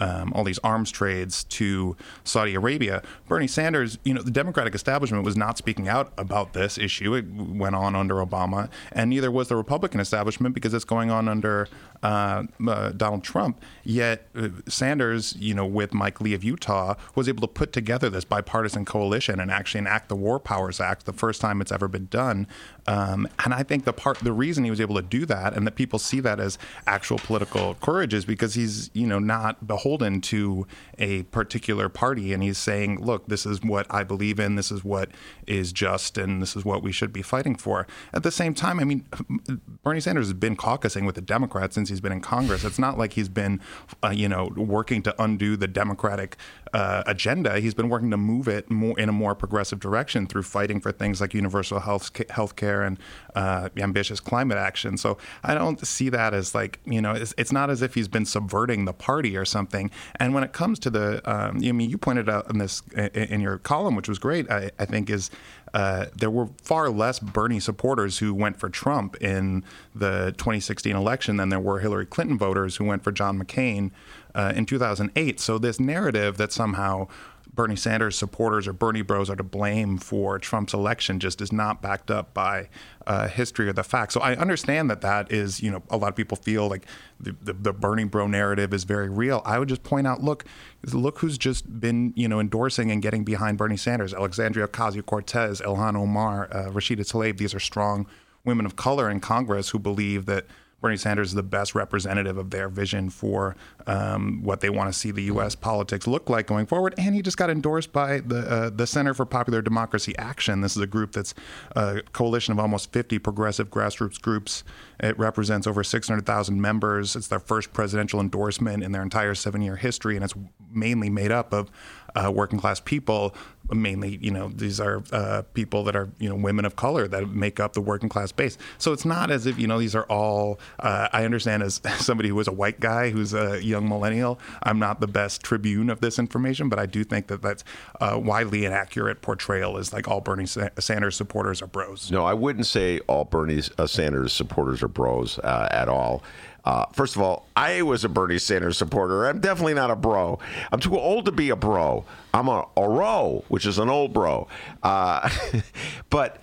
Um, 0.00 0.32
all 0.34 0.44
these 0.44 0.58
arms 0.64 0.90
trades 0.90 1.44
to 1.44 1.96
Saudi 2.24 2.54
Arabia. 2.54 3.02
Bernie 3.28 3.46
Sanders, 3.46 3.98
you 4.04 4.14
know, 4.14 4.22
the 4.22 4.30
Democratic 4.30 4.74
establishment 4.74 5.24
was 5.24 5.36
not 5.36 5.58
speaking 5.58 5.88
out 5.88 6.12
about 6.16 6.54
this 6.54 6.78
issue. 6.78 7.14
It 7.14 7.26
went 7.30 7.74
on 7.74 7.94
under 7.94 8.14
Obama, 8.14 8.70
and 8.92 9.10
neither 9.10 9.30
was 9.30 9.48
the 9.48 9.56
Republican 9.56 10.00
establishment 10.00 10.54
because 10.54 10.72
it's 10.72 10.84
going 10.84 11.10
on 11.10 11.28
under 11.28 11.68
uh, 12.02 12.44
uh, 12.66 12.90
Donald 12.90 13.22
Trump. 13.22 13.60
Yet 13.84 14.26
uh, 14.34 14.48
Sanders, 14.68 15.36
you 15.38 15.52
know, 15.54 15.66
with 15.66 15.92
Mike 15.92 16.20
Lee 16.20 16.32
of 16.32 16.42
Utah, 16.42 16.94
was 17.14 17.28
able 17.28 17.42
to 17.42 17.52
put 17.52 17.72
together 17.72 18.08
this 18.08 18.24
bipartisan 18.24 18.84
coalition 18.86 19.38
and 19.38 19.50
actually 19.50 19.80
enact 19.80 20.08
the 20.08 20.16
War 20.16 20.40
Powers 20.40 20.80
Act, 20.80 21.04
the 21.04 21.12
first 21.12 21.40
time 21.40 21.60
it's 21.60 21.72
ever 21.72 21.88
been 21.88 22.06
done. 22.06 22.46
Um, 22.86 23.28
and 23.44 23.52
I 23.52 23.62
think 23.62 23.84
the 23.84 23.92
part, 23.92 24.18
the 24.20 24.32
reason 24.32 24.64
he 24.64 24.70
was 24.70 24.80
able 24.80 24.96
to 24.96 25.02
do 25.02 25.26
that, 25.26 25.54
and 25.54 25.66
that 25.66 25.74
people 25.74 25.98
see 25.98 26.20
that 26.20 26.40
as 26.40 26.58
actual 26.86 27.18
political 27.18 27.74
courage, 27.74 28.14
is 28.14 28.24
because 28.24 28.54
he's, 28.54 28.90
you 28.94 29.06
know, 29.06 29.18
not 29.18 29.66
beholden 29.66 29.89
to 29.98 30.66
a 30.98 31.22
particular 31.24 31.88
party, 31.88 32.32
and 32.32 32.42
he's 32.42 32.58
saying, 32.58 33.00
"Look, 33.00 33.26
this 33.28 33.46
is 33.46 33.62
what 33.62 33.86
I 33.90 34.04
believe 34.04 34.38
in. 34.38 34.56
This 34.56 34.70
is 34.70 34.84
what 34.84 35.10
is 35.46 35.72
just, 35.72 36.18
and 36.18 36.40
this 36.40 36.56
is 36.56 36.64
what 36.64 36.82
we 36.82 36.92
should 36.92 37.12
be 37.12 37.22
fighting 37.22 37.56
for." 37.56 37.86
At 38.12 38.22
the 38.22 38.30
same 38.30 38.54
time, 38.54 38.80
I 38.80 38.84
mean, 38.84 39.06
Bernie 39.82 40.00
Sanders 40.00 40.26
has 40.26 40.34
been 40.34 40.56
caucusing 40.56 41.06
with 41.06 41.14
the 41.14 41.20
Democrats 41.20 41.74
since 41.74 41.88
he's 41.88 42.00
been 42.00 42.12
in 42.12 42.20
Congress. 42.20 42.64
It's 42.64 42.78
not 42.78 42.98
like 42.98 43.14
he's 43.14 43.28
been, 43.28 43.60
uh, 44.04 44.10
you 44.10 44.28
know, 44.28 44.50
working 44.56 45.02
to 45.02 45.22
undo 45.22 45.56
the 45.56 45.68
Democratic 45.68 46.36
uh, 46.72 47.02
agenda. 47.06 47.60
He's 47.60 47.74
been 47.74 47.88
working 47.88 48.10
to 48.10 48.16
move 48.16 48.48
it 48.48 48.70
more 48.70 48.98
in 48.98 49.08
a 49.08 49.12
more 49.12 49.34
progressive 49.34 49.80
direction 49.80 50.26
through 50.26 50.42
fighting 50.42 50.80
for 50.80 50.92
things 50.92 51.20
like 51.20 51.34
universal 51.34 51.80
health 51.80 52.10
health 52.30 52.56
care 52.56 52.82
and 52.82 52.98
uh, 53.34 53.68
ambitious 53.76 54.20
climate 54.20 54.58
action. 54.58 54.96
So 54.96 55.18
I 55.42 55.54
don't 55.54 55.84
see 55.86 56.08
that 56.10 56.34
as 56.34 56.54
like 56.54 56.80
you 56.84 57.00
know, 57.00 57.12
it's, 57.12 57.34
it's 57.38 57.52
not 57.52 57.70
as 57.70 57.82
if 57.82 57.94
he's 57.94 58.08
been 58.08 58.26
subverting 58.26 58.84
the 58.84 58.92
party 58.92 59.36
or 59.36 59.44
something. 59.44 59.79
And 60.16 60.34
when 60.34 60.44
it 60.44 60.52
comes 60.52 60.78
to 60.80 60.90
the, 60.90 61.22
um, 61.30 61.56
I 61.64 61.72
mean, 61.72 61.88
you 61.88 61.96
pointed 61.96 62.28
out 62.28 62.50
in 62.50 62.58
this 62.58 62.82
in 63.14 63.40
your 63.40 63.58
column, 63.58 63.94
which 63.94 64.08
was 64.08 64.18
great. 64.18 64.50
I, 64.50 64.70
I 64.78 64.84
think 64.84 65.08
is 65.08 65.30
uh, 65.72 66.06
there 66.16 66.30
were 66.30 66.48
far 66.62 66.90
less 66.90 67.18
Bernie 67.18 67.60
supporters 67.60 68.18
who 68.18 68.34
went 68.34 68.58
for 68.58 68.68
Trump 68.68 69.16
in 69.22 69.64
the 69.94 70.34
2016 70.36 70.94
election 70.94 71.36
than 71.36 71.48
there 71.48 71.60
were 71.60 71.78
Hillary 71.78 72.06
Clinton 72.06 72.36
voters 72.36 72.76
who 72.76 72.84
went 72.84 73.04
for 73.04 73.12
John 73.12 73.42
McCain 73.42 73.90
uh, 74.34 74.52
in 74.54 74.66
2008. 74.66 75.38
So 75.40 75.58
this 75.58 75.78
narrative 75.78 76.36
that 76.38 76.52
somehow 76.52 77.08
Bernie 77.52 77.76
Sanders 77.76 78.16
supporters 78.16 78.68
or 78.68 78.72
Bernie 78.72 79.02
bros 79.02 79.28
are 79.28 79.36
to 79.36 79.42
blame 79.42 79.98
for 79.98 80.38
Trump's 80.38 80.72
election 80.72 81.18
just 81.18 81.40
is 81.40 81.52
not 81.52 81.82
backed 81.82 82.10
up 82.10 82.32
by 82.32 82.68
uh, 83.06 83.28
history 83.28 83.68
or 83.68 83.72
the 83.72 83.82
facts. 83.82 84.14
So 84.14 84.20
I 84.20 84.36
understand 84.36 84.88
that 84.90 85.00
that 85.00 85.32
is, 85.32 85.60
you 85.60 85.70
know, 85.70 85.82
a 85.90 85.96
lot 85.96 86.08
of 86.08 86.16
people 86.16 86.36
feel 86.36 86.68
like 86.68 86.86
the, 87.18 87.34
the, 87.42 87.52
the 87.52 87.72
Bernie 87.72 88.04
bro 88.04 88.26
narrative 88.26 88.72
is 88.72 88.84
very 88.84 89.08
real. 89.08 89.42
I 89.44 89.58
would 89.58 89.68
just 89.68 89.82
point 89.82 90.06
out, 90.06 90.22
look, 90.22 90.44
look 90.92 91.18
who's 91.18 91.38
just 91.38 91.80
been, 91.80 92.12
you 92.16 92.28
know, 92.28 92.40
endorsing 92.40 92.90
and 92.90 93.02
getting 93.02 93.24
behind 93.24 93.58
Bernie 93.58 93.76
Sanders: 93.76 94.14
Alexandria 94.14 94.68
Ocasio-Cortez, 94.68 95.60
Ilhan 95.60 95.96
Omar, 95.96 96.48
uh, 96.52 96.70
Rashida 96.70 97.00
Tlaib. 97.00 97.38
These 97.38 97.54
are 97.54 97.60
strong 97.60 98.06
women 98.44 98.64
of 98.64 98.76
color 98.76 99.10
in 99.10 99.20
Congress 99.20 99.70
who 99.70 99.78
believe 99.78 100.26
that 100.26 100.46
Bernie 100.80 100.96
Sanders 100.96 101.28
is 101.28 101.34
the 101.34 101.42
best 101.42 101.74
representative 101.74 102.38
of 102.38 102.50
their 102.50 102.68
vision 102.68 103.10
for 103.10 103.56
um, 103.86 104.42
what 104.42 104.60
they 104.60 104.70
want 104.70 104.92
to 104.92 104.98
see 104.98 105.10
the 105.10 105.24
U.S. 105.24 105.54
politics 105.54 106.06
look 106.06 106.30
like 106.30 106.46
going 106.46 106.66
forward. 106.66 106.94
And 106.96 107.14
he 107.14 107.22
just 107.22 107.36
got 107.36 107.50
endorsed 107.50 107.92
by 107.92 108.20
the 108.20 108.38
uh, 108.38 108.70
the 108.70 108.86
Center 108.86 109.14
for 109.14 109.26
Popular 109.26 109.62
Democracy 109.62 110.16
Action. 110.18 110.60
This 110.60 110.76
is 110.76 110.82
a 110.82 110.86
group 110.86 111.12
that's 111.12 111.34
a 111.76 112.02
coalition 112.12 112.52
of 112.52 112.58
almost 112.58 112.92
50 112.92 113.18
progressive 113.18 113.70
grassroots 113.70 114.20
groups. 114.20 114.64
It 115.00 115.18
represents 115.18 115.66
over 115.66 115.82
600,000 115.82 116.60
members. 116.60 117.16
It's 117.16 117.28
their 117.28 117.40
first 117.40 117.72
presidential 117.72 118.20
endorsement 118.20 118.82
in 118.82 118.92
their 118.92 119.02
entire 119.02 119.34
seven-year 119.34 119.76
history, 119.76 120.16
and 120.16 120.24
it's 120.24 120.34
mainly 120.70 121.10
made 121.10 121.32
up 121.32 121.52
of 121.52 121.70
uh, 122.14 122.30
working 122.34 122.58
class 122.58 122.80
people. 122.80 123.34
Mainly, 123.72 124.18
you 124.20 124.30
know, 124.30 124.48
these 124.48 124.80
are 124.80 125.02
uh, 125.12 125.42
people 125.54 125.84
that 125.84 125.96
are, 125.96 126.08
you 126.18 126.28
know, 126.28 126.34
women 126.34 126.64
of 126.64 126.76
color 126.76 127.06
that 127.08 127.28
make 127.30 127.60
up 127.60 127.72
the 127.72 127.80
working 127.80 128.08
class 128.08 128.32
base. 128.32 128.58
So 128.78 128.92
it's 128.92 129.04
not 129.04 129.30
as 129.30 129.46
if, 129.46 129.58
you 129.58 129.66
know, 129.66 129.78
these 129.78 129.94
are 129.94 130.04
all. 130.04 130.58
Uh, 130.78 131.08
I 131.12 131.24
understand 131.24 131.62
as 131.62 131.80
somebody 131.98 132.28
who 132.28 132.40
is 132.40 132.48
a 132.48 132.52
white 132.52 132.80
guy 132.80 133.10
who's 133.10 133.34
a 133.34 133.62
young 133.62 133.88
millennial, 133.88 134.38
I'm 134.62 134.78
not 134.78 135.00
the 135.00 135.06
best 135.06 135.42
tribune 135.42 135.90
of 135.90 136.00
this 136.00 136.18
information, 136.18 136.68
but 136.68 136.78
I 136.78 136.86
do 136.86 137.04
think 137.04 137.28
that 137.28 137.42
that's 137.42 137.64
a 138.00 138.18
widely 138.18 138.64
inaccurate 138.64 139.22
portrayal. 139.22 139.76
Is 139.76 139.92
like 139.92 140.08
all 140.08 140.20
Bernie 140.20 140.46
Sa- 140.46 140.68
Sanders 140.78 141.16
supporters 141.16 141.62
are 141.62 141.66
bros. 141.66 142.10
No, 142.10 142.24
I 142.24 142.34
wouldn't 142.34 142.66
say 142.66 143.00
all 143.06 143.24
Bernie 143.24 143.62
uh, 143.78 143.86
Sanders 143.86 144.32
supporters 144.32 144.82
are 144.82 144.88
bros 144.88 145.38
uh, 145.38 145.68
at 145.70 145.88
all. 145.88 146.22
Uh, 146.64 146.86
first 146.92 147.16
of 147.16 147.22
all, 147.22 147.46
I 147.56 147.82
was 147.82 148.04
a 148.04 148.08
Bernie 148.08 148.38
Sanders 148.38 148.78
supporter. 148.78 149.26
I'm 149.26 149.40
definitely 149.40 149.74
not 149.74 149.90
a 149.90 149.96
bro. 149.96 150.38
I'm 150.72 150.80
too 150.80 150.98
old 150.98 151.24
to 151.26 151.32
be 151.32 151.50
a 151.50 151.56
bro. 151.56 152.04
I'm 152.34 152.48
a, 152.48 152.66
a 152.76 152.88
ro, 152.88 153.44
which 153.48 153.66
is 153.66 153.78
an 153.78 153.88
old 153.88 154.12
bro. 154.12 154.46
Uh, 154.82 155.28
but 156.10 156.38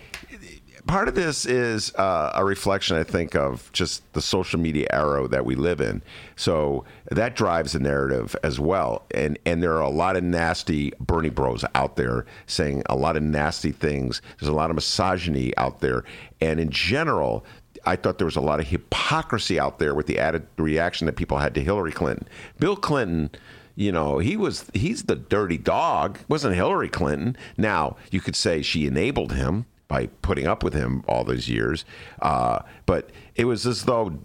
part 0.87 1.07
of 1.07 1.15
this 1.15 1.45
is 1.45 1.93
uh, 1.95 2.31
a 2.33 2.43
reflection, 2.43 2.97
I 2.97 3.03
think, 3.03 3.35
of 3.35 3.69
just 3.73 4.01
the 4.13 4.21
social 4.21 4.59
media 4.59 4.87
era 4.91 5.27
that 5.27 5.45
we 5.45 5.55
live 5.55 5.81
in. 5.81 6.01
So 6.35 6.85
that 7.11 7.35
drives 7.35 7.73
the 7.73 7.79
narrative 7.79 8.35
as 8.43 8.59
well. 8.59 9.03
And 9.13 9.37
and 9.45 9.61
there 9.61 9.73
are 9.73 9.81
a 9.81 9.89
lot 9.89 10.15
of 10.15 10.23
nasty 10.23 10.93
Bernie 10.99 11.29
Bros 11.29 11.63
out 11.75 11.97
there 11.97 12.25
saying 12.47 12.83
a 12.87 12.95
lot 12.95 13.17
of 13.17 13.23
nasty 13.23 13.71
things. 13.71 14.21
There's 14.39 14.49
a 14.49 14.55
lot 14.55 14.69
of 14.71 14.75
misogyny 14.75 15.55
out 15.57 15.81
there, 15.81 16.03
and 16.41 16.59
in 16.59 16.69
general. 16.71 17.45
I 17.87 17.95
thought 17.95 18.17
there 18.17 18.25
was 18.25 18.35
a 18.35 18.41
lot 18.41 18.59
of 18.59 18.67
hypocrisy 18.67 19.59
out 19.59 19.79
there 19.79 19.95
with 19.95 20.07
the 20.07 20.19
added 20.19 20.45
reaction 20.57 21.05
that 21.05 21.15
people 21.15 21.37
had 21.37 21.55
to 21.55 21.63
Hillary 21.63 21.93
Clinton. 21.93 22.27
Bill 22.59 22.75
Clinton, 22.75 23.31
you 23.75 23.91
know, 23.91 24.19
he 24.19 24.35
was 24.35 24.69
he's 24.73 25.03
the 25.03 25.15
dirty 25.15 25.57
dog. 25.57 26.17
It 26.19 26.29
wasn't 26.29 26.55
Hillary 26.55 26.89
Clinton. 26.89 27.37
Now 27.55 27.95
you 28.11 28.19
could 28.19 28.35
say 28.35 28.61
she 28.61 28.85
enabled 28.85 29.31
him 29.33 29.65
by 29.87 30.07
putting 30.21 30.47
up 30.47 30.63
with 30.63 30.73
him 30.73 31.03
all 31.07 31.23
those 31.23 31.47
years, 31.47 31.85
uh, 32.21 32.59
but 32.85 33.09
it 33.35 33.45
was 33.45 33.65
as 33.65 33.85
though 33.85 34.19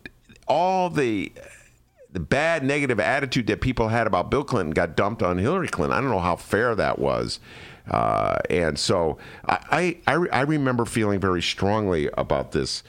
all 0.49 0.91
the 0.91 1.33
the 2.13 2.21
bad 2.21 2.65
negative 2.65 3.01
attitude 3.01 3.47
that 3.47 3.61
people 3.61 3.89
had 3.89 4.07
about 4.07 4.31
Bill 4.31 4.45
Clinton 4.45 4.73
got 4.73 4.97
dumped 4.97 5.23
on 5.23 5.39
Hillary 5.39 5.69
Clinton. 5.69 5.97
I 5.97 6.01
don't 6.01 6.11
know 6.11 6.19
how 6.19 6.37
fair 6.37 6.75
that 6.75 6.99
was. 6.99 7.41
Uh, 7.91 8.39
and 8.49 8.79
so 8.79 9.19
I, 9.47 9.99
I, 10.07 10.15
I 10.33 10.43
remember 10.43 10.85
feeling 10.85 11.19
very 11.19 11.43
strongly 11.43 12.09
about 12.17 12.53
this, 12.53 12.83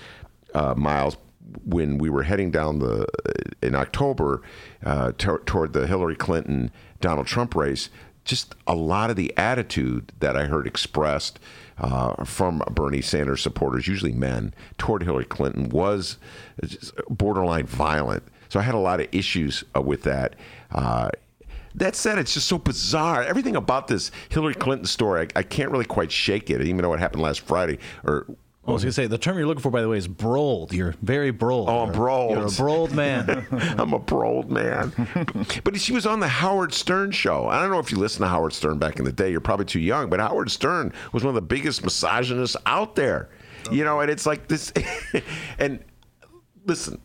uh, 0.53 0.73
Miles, 0.75 1.17
when 1.65 1.97
we 1.97 2.09
were 2.09 2.23
heading 2.23 2.51
down 2.51 2.79
the 2.79 3.05
in 3.61 3.75
October 3.75 4.41
uh, 4.83 5.11
to, 5.17 5.39
toward 5.45 5.73
the 5.73 5.87
Hillary 5.87 6.15
Clinton 6.15 6.71
Donald 7.01 7.27
Trump 7.27 7.55
race, 7.55 7.89
just 8.25 8.55
a 8.67 8.75
lot 8.75 9.09
of 9.09 9.15
the 9.15 9.33
attitude 9.37 10.11
that 10.19 10.35
I 10.35 10.45
heard 10.45 10.65
expressed 10.65 11.39
uh, 11.77 12.23
from 12.23 12.63
Bernie 12.71 13.01
Sanders 13.01 13.41
supporters, 13.41 13.87
usually 13.87 14.13
men, 14.13 14.53
toward 14.77 15.03
Hillary 15.03 15.25
Clinton 15.25 15.69
was 15.69 16.17
borderline 17.09 17.65
violent. 17.65 18.23
So 18.49 18.59
I 18.59 18.63
had 18.63 18.75
a 18.75 18.79
lot 18.79 18.99
of 18.99 19.07
issues 19.11 19.63
uh, 19.75 19.81
with 19.81 20.03
that. 20.03 20.35
Uh, 20.71 21.09
that 21.75 21.95
said, 21.95 22.19
it's 22.19 22.35
just 22.35 22.47
so 22.47 22.59
bizarre. 22.59 23.23
Everything 23.23 23.55
about 23.55 23.87
this 23.87 24.11
Hillary 24.29 24.53
Clinton 24.53 24.85
story, 24.85 25.27
I, 25.35 25.39
I 25.39 25.43
can't 25.43 25.71
really 25.71 25.85
quite 25.85 26.11
shake 26.11 26.51
it. 26.51 26.61
Even 26.61 26.77
though 26.77 26.89
what 26.89 26.99
happened 26.99 27.23
last 27.23 27.41
Friday 27.41 27.79
or 28.03 28.27
I 28.65 28.71
was 28.71 28.83
going 28.83 28.93
to 28.93 29.01
mm-hmm. 29.01 29.03
say 29.03 29.07
the 29.07 29.17
term 29.17 29.37
you're 29.37 29.45
looking 29.45 29.61
for, 29.61 29.71
by 29.71 29.81
the 29.81 29.89
way, 29.89 29.97
is 29.97 30.07
brolled. 30.07 30.71
You're 30.71 30.95
very 31.01 31.31
brolled. 31.31 31.67
Oh, 31.67 31.79
I'm 31.79 31.91
brolled. 31.91 32.31
You're 32.31 32.47
a 32.47 32.51
brolled 32.51 32.93
man. 32.93 33.45
I'm 33.51 33.91
a 33.91 33.99
brolled 33.99 34.49
man. 34.49 34.93
but 35.65 35.77
she 35.81 35.91
was 35.91 36.05
on 36.05 36.21
the 36.21 36.29
Howard 36.29 36.73
Stern 36.73 37.11
show. 37.11 37.47
I 37.47 37.59
don't 37.59 37.71
know 37.71 37.79
if 37.79 37.91
you 37.91 37.97
listened 37.97 38.23
to 38.23 38.29
Howard 38.29 38.53
Stern 38.53 38.79
back 38.79 38.99
in 38.99 39.05
the 39.05 39.11
day. 39.11 39.29
You're 39.29 39.41
probably 39.41 39.65
too 39.65 39.81
young, 39.81 40.09
but 40.09 40.21
Howard 40.21 40.49
Stern 40.49 40.93
was 41.11 41.25
one 41.25 41.29
of 41.29 41.35
the 41.35 41.41
biggest 41.41 41.83
misogynists 41.83 42.55
out 42.65 42.95
there. 42.95 43.29
You 43.69 43.83
know, 43.83 43.99
and 43.99 44.09
it's 44.09 44.25
like 44.25 44.47
this. 44.47 44.71
and 45.59 45.83
listen, 46.65 47.01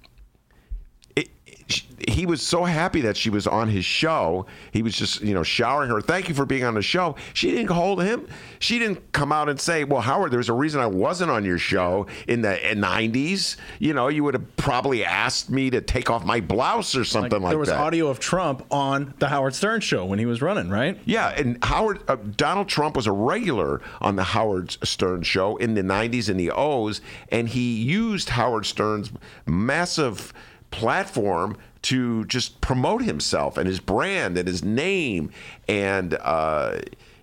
he 2.09 2.27
was 2.27 2.43
so 2.43 2.65
happy 2.65 3.01
that 3.03 3.17
she 3.17 3.31
was 3.31 3.47
on 3.47 3.69
his 3.69 3.85
show. 3.85 4.47
He 4.73 4.83
was 4.83 4.97
just, 4.97 5.21
you 5.21 5.35
know, 5.35 5.43
showering 5.43 5.91
her. 5.91 6.01
Thank 6.01 6.29
you 6.29 6.35
for 6.35 6.47
being 6.47 6.65
on 6.65 6.75
the 6.75 6.83
show. 6.83 7.17
She 7.35 7.51
didn't 7.51 7.71
hold 7.71 8.03
him. 8.03 8.27
She 8.59 8.79
didn't 8.79 9.13
come 9.13 9.33
out 9.33 9.49
and 9.49 9.61
say, 9.61 9.85
"Well, 9.85 10.01
Howard, 10.01 10.31
there's 10.33 10.49
a 10.49 10.53
reason 10.53 10.81
I 10.81 10.87
wasn't 10.87 11.31
on 11.31 11.45
your 11.45 11.59
show 11.59 12.07
in 12.27 12.43
the 12.43 12.59
90s. 12.75 13.57
You 13.79 13.95
know, 13.95 14.09
you 14.09 14.25
would 14.25 14.35
have 14.35 14.57
probably 14.57 15.05
asked 15.05 15.51
me 15.51 15.71
to 15.71 15.81
take 15.81 16.11
off 16.11 16.25
my 16.25 16.41
blouse 16.41 16.97
or 16.97 17.05
something 17.05 17.33
like, 17.33 17.43
like 17.43 17.51
there 17.51 17.59
was 17.59 17.69
that." 17.69 17.79
audio 17.79 18.09
of 18.09 18.19
Trump 18.19 18.65
on 18.71 19.15
the 19.19 19.29
Howard 19.29 19.55
Stern 19.55 19.81
show 19.81 20.05
when 20.05 20.19
he 20.19 20.27
was 20.27 20.43
running, 20.43 20.69
right? 20.71 20.99
Yeah, 21.05 21.29
and 21.29 21.63
Howard 21.65 22.03
uh, 22.09 22.17
Donald 22.37 22.69
Trump 22.69 22.97
was 22.97 23.07
a 23.07 23.13
regular 23.13 23.81
on 24.01 24.17
the 24.17 24.25
Howard 24.25 24.77
Stern 24.83 25.23
show 25.23 25.57
in 25.57 25.75
the 25.75 25.83
90s 25.83 26.29
and 26.29 26.39
the 26.39 26.51
O's, 26.51 27.01
and 27.31 27.49
he 27.49 27.77
used 27.77 28.31
Howard 28.31 28.67
Stern's 28.67 29.13
massive 29.47 30.33
platform 30.71 31.57
to 31.89 32.26
just 32.26 32.61
promote 32.61 33.01
himself 33.01 33.57
and 33.57 33.66
his 33.66 33.80
brand 33.80 34.36
and 34.36 34.47
his 34.47 34.62
name 34.62 35.30
and 35.68 36.18
uh, 36.20 36.78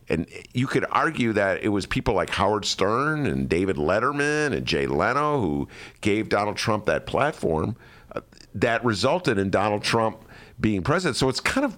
and 0.09 0.25
you 0.55 0.65
could 0.65 0.85
argue 0.89 1.33
that 1.33 1.63
it 1.63 1.69
was 1.69 1.85
people 1.85 2.15
like 2.15 2.31
Howard 2.31 2.65
Stern 2.65 3.27
and 3.27 3.47
David 3.47 3.75
Letterman 3.75 4.53
and 4.53 4.65
Jay 4.65 4.87
Leno 4.87 5.39
who 5.39 5.67
gave 6.01 6.29
Donald 6.29 6.57
Trump 6.57 6.85
that 6.85 7.05
platform 7.05 7.75
uh, 8.15 8.21
that 8.55 8.83
resulted 8.83 9.37
in 9.37 9.51
Donald 9.51 9.83
Trump 9.83 10.25
being 10.59 10.81
president. 10.81 11.15
So 11.15 11.29
it's 11.29 11.39
kind 11.39 11.65
of 11.65 11.77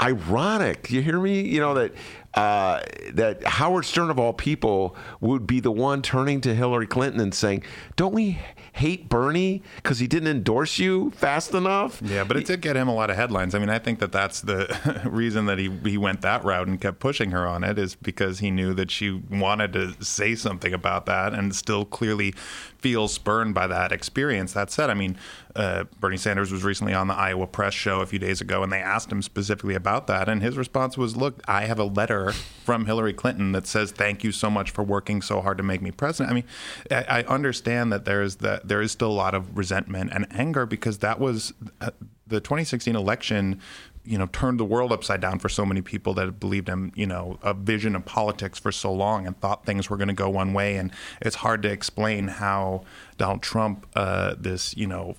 ironic. 0.00 0.90
You 0.90 1.02
hear 1.02 1.20
me? 1.20 1.42
You 1.42 1.60
know 1.60 1.74
that 1.74 1.92
uh, 2.34 2.80
that 3.12 3.42
Howard 3.44 3.84
Stern 3.84 4.08
of 4.08 4.18
all 4.18 4.32
people 4.32 4.94
would 5.20 5.46
be 5.46 5.58
the 5.58 5.72
one 5.72 6.00
turning 6.00 6.40
to 6.42 6.54
Hillary 6.54 6.86
Clinton 6.86 7.20
and 7.20 7.34
saying, 7.34 7.64
"Don't 7.96 8.14
we 8.14 8.38
hate 8.74 9.08
Bernie 9.08 9.62
because 9.76 9.98
he 9.98 10.06
didn't 10.06 10.28
endorse 10.28 10.78
you 10.78 11.10
fast 11.10 11.54
enough?" 11.54 12.00
Yeah, 12.04 12.22
but 12.22 12.36
it 12.36 12.46
did 12.46 12.60
get 12.60 12.76
him 12.76 12.86
a 12.86 12.94
lot 12.94 13.10
of 13.10 13.16
headlines. 13.16 13.54
I 13.54 13.58
mean, 13.58 13.68
I 13.68 13.80
think 13.80 13.98
that 13.98 14.12
that's 14.12 14.42
the 14.42 15.02
reason 15.10 15.46
that 15.46 15.58
he 15.58 15.70
he 15.84 15.98
went 15.98 16.20
that 16.20 16.44
route 16.44 16.68
and 16.68 16.80
kept 16.80 17.00
pushing 17.00 17.32
her 17.32 17.48
on 17.48 17.64
it 17.64 17.78
is 17.78 17.96
because 17.96 18.38
he 18.38 18.52
knew 18.52 18.74
that 18.74 18.92
she 18.92 19.10
wanted 19.28 19.72
to 19.72 20.04
say 20.04 20.36
something 20.36 20.72
about 20.72 21.06
that 21.06 21.34
and 21.34 21.54
still 21.54 21.84
clearly 21.84 22.32
feels 22.78 23.12
spurned 23.12 23.54
by 23.54 23.66
that 23.66 23.90
experience. 23.90 24.52
That 24.52 24.70
said, 24.70 24.88
I 24.88 24.94
mean, 24.94 25.16
uh, 25.56 25.84
Bernie 25.98 26.16
Sanders 26.16 26.52
was 26.52 26.62
recently 26.62 26.94
on 26.94 27.08
the 27.08 27.14
Iowa 27.14 27.46
Press 27.48 27.74
show 27.74 28.00
a 28.00 28.06
few 28.06 28.20
days 28.20 28.40
ago, 28.40 28.62
and 28.62 28.72
they 28.72 28.78
asked 28.78 29.10
him 29.10 29.20
specifically 29.20 29.74
about 29.74 30.06
that, 30.06 30.28
and 30.28 30.42
his 30.42 30.56
response 30.56 30.96
was, 30.96 31.16
"Look, 31.16 31.42
I 31.48 31.62
have 31.62 31.80
a 31.80 31.84
letter." 31.84 32.19
From 32.64 32.86
Hillary 32.86 33.12
Clinton 33.12 33.52
that 33.52 33.66
says, 33.66 33.90
"Thank 33.90 34.24
you 34.24 34.32
so 34.32 34.50
much 34.50 34.70
for 34.70 34.82
working 34.82 35.22
so 35.22 35.40
hard 35.40 35.58
to 35.58 35.64
make 35.64 35.82
me 35.82 35.90
president." 35.90 36.30
I 36.30 36.34
mean, 36.34 36.44
I, 36.90 37.20
I 37.20 37.22
understand 37.24 37.92
that 37.92 38.04
there 38.04 38.22
is 38.22 38.36
that 38.36 38.68
there 38.68 38.80
is 38.80 38.92
still 38.92 39.10
a 39.10 39.20
lot 39.24 39.34
of 39.34 39.56
resentment 39.56 40.10
and 40.12 40.26
anger 40.30 40.66
because 40.66 40.98
that 40.98 41.18
was 41.18 41.52
uh, 41.80 41.90
the 42.26 42.40
2016 42.40 42.94
election 42.94 43.60
you 44.04 44.16
know 44.16 44.26
turned 44.26 44.58
the 44.58 44.64
world 44.64 44.92
upside 44.92 45.20
down 45.20 45.38
for 45.38 45.48
so 45.48 45.66
many 45.66 45.82
people 45.82 46.14
that 46.14 46.40
believed 46.40 46.68
in 46.68 46.92
you 46.94 47.06
know 47.06 47.38
a 47.42 47.52
vision 47.52 47.94
of 47.94 48.04
politics 48.04 48.58
for 48.58 48.72
so 48.72 48.92
long 48.92 49.26
and 49.26 49.38
thought 49.40 49.66
things 49.66 49.90
were 49.90 49.96
going 49.96 50.08
to 50.08 50.14
go 50.14 50.28
one 50.28 50.52
way 50.52 50.76
and 50.76 50.90
it's 51.20 51.36
hard 51.36 51.62
to 51.62 51.70
explain 51.70 52.28
how 52.28 52.82
Donald 53.18 53.42
Trump 53.42 53.86
uh, 53.94 54.34
this 54.38 54.76
you 54.76 54.86
know 54.86 55.14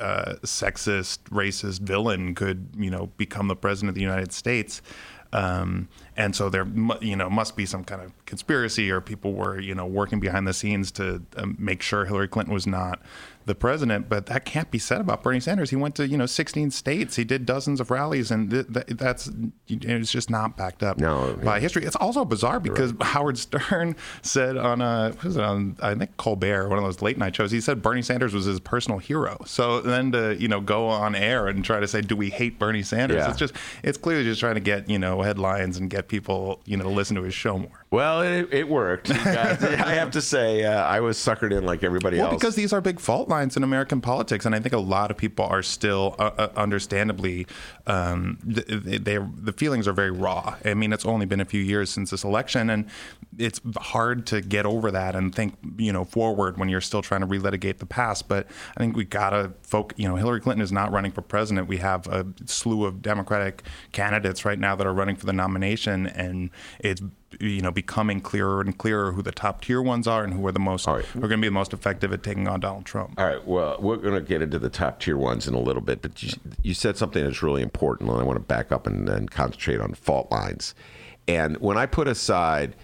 uh, 0.00 0.34
sexist 0.42 1.18
racist 1.30 1.80
villain 1.80 2.34
could 2.34 2.68
you 2.76 2.90
know 2.90 3.06
become 3.16 3.48
the 3.48 3.56
president 3.56 3.88
of 3.88 3.94
the 3.94 4.02
United 4.02 4.32
States 4.32 4.82
um, 5.36 5.88
and 6.16 6.34
so 6.34 6.48
there, 6.48 6.66
you 7.02 7.14
know, 7.14 7.28
must 7.28 7.56
be 7.56 7.66
some 7.66 7.84
kind 7.84 8.00
of 8.00 8.10
conspiracy, 8.24 8.90
or 8.90 9.02
people 9.02 9.34
were, 9.34 9.60
you 9.60 9.74
know, 9.74 9.84
working 9.84 10.18
behind 10.18 10.48
the 10.48 10.54
scenes 10.54 10.90
to 10.92 11.22
um, 11.36 11.56
make 11.58 11.82
sure 11.82 12.06
Hillary 12.06 12.26
Clinton 12.26 12.54
was 12.54 12.66
not 12.66 13.02
the 13.46 13.54
president, 13.54 14.08
but 14.08 14.26
that 14.26 14.44
can't 14.44 14.70
be 14.72 14.78
said 14.78 15.00
about 15.00 15.22
Bernie 15.22 15.38
Sanders. 15.38 15.70
He 15.70 15.76
went 15.76 15.94
to 15.94 16.06
you 16.06 16.18
know 16.18 16.26
16 16.26 16.72
states. 16.72 17.14
He 17.14 17.24
did 17.24 17.46
dozens 17.46 17.80
of 17.80 17.92
rallies, 17.92 18.32
and 18.32 18.50
th- 18.50 18.66
th- 18.72 18.86
that's 18.88 19.30
it's 19.68 20.10
just 20.10 20.30
not 20.30 20.56
backed 20.56 20.82
up 20.82 20.98
no, 20.98 21.38
by 21.44 21.60
history. 21.60 21.84
It's 21.84 21.96
also 21.96 22.24
bizarre 22.24 22.58
because 22.58 22.92
right. 22.92 23.06
Howard 23.06 23.38
Stern 23.38 23.94
said 24.22 24.56
on 24.56 24.80
a 24.80 25.14
was 25.22 25.36
it 25.36 25.44
on 25.44 25.76
I 25.80 25.94
think 25.94 26.16
Colbert, 26.16 26.68
one 26.68 26.78
of 26.78 26.84
those 26.84 27.00
late 27.02 27.18
night 27.18 27.36
shows, 27.36 27.52
he 27.52 27.60
said 27.60 27.82
Bernie 27.82 28.02
Sanders 28.02 28.34
was 28.34 28.46
his 28.46 28.58
personal 28.58 28.98
hero. 28.98 29.38
So 29.46 29.80
then 29.80 30.10
to 30.12 30.36
you 30.36 30.48
know 30.48 30.60
go 30.60 30.88
on 30.88 31.14
air 31.14 31.46
and 31.46 31.64
try 31.64 31.78
to 31.78 31.86
say, 31.86 32.00
do 32.00 32.16
we 32.16 32.30
hate 32.30 32.58
Bernie 32.58 32.82
Sanders? 32.82 33.18
Yeah. 33.18 33.30
It's 33.30 33.38
just 33.38 33.54
it's 33.84 33.96
clearly 33.96 34.24
just 34.24 34.40
trying 34.40 34.56
to 34.56 34.60
get 34.60 34.90
you 34.90 34.98
know 34.98 35.22
headlines 35.22 35.76
and 35.76 35.88
get 35.88 36.08
people 36.08 36.60
you 36.64 36.76
know 36.76 36.84
to 36.84 36.90
listen 36.90 37.14
to 37.14 37.22
his 37.22 37.34
show 37.34 37.58
more. 37.58 37.86
Well, 37.90 38.22
it, 38.22 38.48
it 38.52 38.68
worked. 38.68 39.10
I 39.10 39.94
have 39.94 40.10
to 40.10 40.20
say, 40.20 40.64
uh, 40.64 40.82
I 40.82 41.00
was 41.00 41.16
suckered 41.16 41.56
in 41.56 41.64
like 41.64 41.84
everybody 41.84 42.18
else. 42.18 42.24
well, 42.24 42.32
else. 42.32 42.40
because 42.40 42.54
these 42.56 42.72
are 42.72 42.80
big 42.80 42.98
fault 42.98 43.28
lines 43.28 43.35
in 43.42 43.62
American 43.62 44.00
politics, 44.00 44.46
and 44.46 44.54
I 44.54 44.60
think 44.60 44.74
a 44.74 44.78
lot 44.78 45.10
of 45.10 45.16
people 45.16 45.44
are 45.44 45.62
still, 45.62 46.16
uh, 46.18 46.30
uh, 46.38 46.48
understandably, 46.56 47.46
um, 47.86 48.38
they, 48.44 48.98
they, 48.98 49.18
the 49.18 49.52
feelings 49.52 49.86
are 49.86 49.92
very 49.92 50.10
raw. 50.10 50.56
I 50.64 50.74
mean, 50.74 50.92
it's 50.92 51.06
only 51.06 51.26
been 51.26 51.40
a 51.40 51.44
few 51.44 51.60
years 51.60 51.90
since 51.90 52.10
this 52.10 52.24
election, 52.24 52.70
and 52.70 52.86
it's 53.38 53.60
hard 53.78 54.26
to 54.26 54.40
get 54.40 54.66
over 54.66 54.90
that 54.90 55.14
and 55.14 55.34
think, 55.34 55.54
you 55.76 55.92
know, 55.92 56.04
forward 56.04 56.58
when 56.58 56.68
you're 56.68 56.80
still 56.80 57.02
trying 57.02 57.20
to 57.20 57.26
relitigate 57.26 57.78
the 57.78 57.86
past. 57.86 58.28
But 58.28 58.46
I 58.76 58.80
think 58.80 58.96
we 58.96 59.04
gotta 59.04 59.52
focus. 59.62 59.98
You 59.98 60.08
know, 60.08 60.16
Hillary 60.16 60.40
Clinton 60.40 60.62
is 60.62 60.72
not 60.72 60.90
running 60.92 61.12
for 61.12 61.22
president. 61.22 61.68
We 61.68 61.78
have 61.78 62.06
a 62.06 62.26
slew 62.46 62.84
of 62.84 63.02
Democratic 63.02 63.62
candidates 63.92 64.44
right 64.44 64.58
now 64.58 64.74
that 64.76 64.86
are 64.86 64.94
running 64.94 65.16
for 65.16 65.26
the 65.26 65.32
nomination, 65.32 66.06
and 66.06 66.50
it's 66.80 67.02
you 67.40 67.60
know 67.60 67.70
becoming 67.70 68.20
clearer 68.20 68.60
and 68.60 68.78
clearer 68.78 69.12
who 69.12 69.22
the 69.22 69.32
top 69.32 69.60
tier 69.60 69.82
ones 69.82 70.06
are 70.06 70.24
and 70.24 70.32
who 70.32 70.46
are 70.46 70.52
the 70.52 70.60
most 70.60 70.86
right. 70.86 71.04
who 71.04 71.18
are 71.18 71.28
going 71.28 71.40
to 71.40 71.44
be 71.44 71.48
the 71.48 71.52
most 71.52 71.72
effective 71.72 72.12
at 72.12 72.22
taking 72.22 72.48
on 72.48 72.60
Donald 72.60 72.84
Trump. 72.84 73.14
All 73.18 73.26
right. 73.26 73.46
Well, 73.46 73.76
we're 73.80 73.96
going 73.96 74.14
to 74.14 74.20
get 74.20 74.42
into 74.42 74.58
the 74.58 74.70
top 74.70 75.00
tier 75.00 75.16
ones 75.16 75.48
in 75.48 75.54
a 75.54 75.60
little 75.60 75.82
bit, 75.82 76.02
but 76.02 76.22
you, 76.22 76.32
you 76.62 76.74
said 76.74 76.96
something 76.96 77.22
that's 77.22 77.42
really 77.42 77.62
important, 77.62 78.10
and 78.10 78.20
I 78.20 78.22
want 78.22 78.36
to 78.36 78.40
back 78.40 78.72
up 78.72 78.86
and, 78.86 79.08
and 79.08 79.30
concentrate 79.30 79.80
on 79.80 79.94
fault 79.94 80.30
lines. 80.30 80.74
And 81.28 81.56
when 81.58 81.76
I 81.76 81.86
put 81.86 82.06
aside 82.06 82.74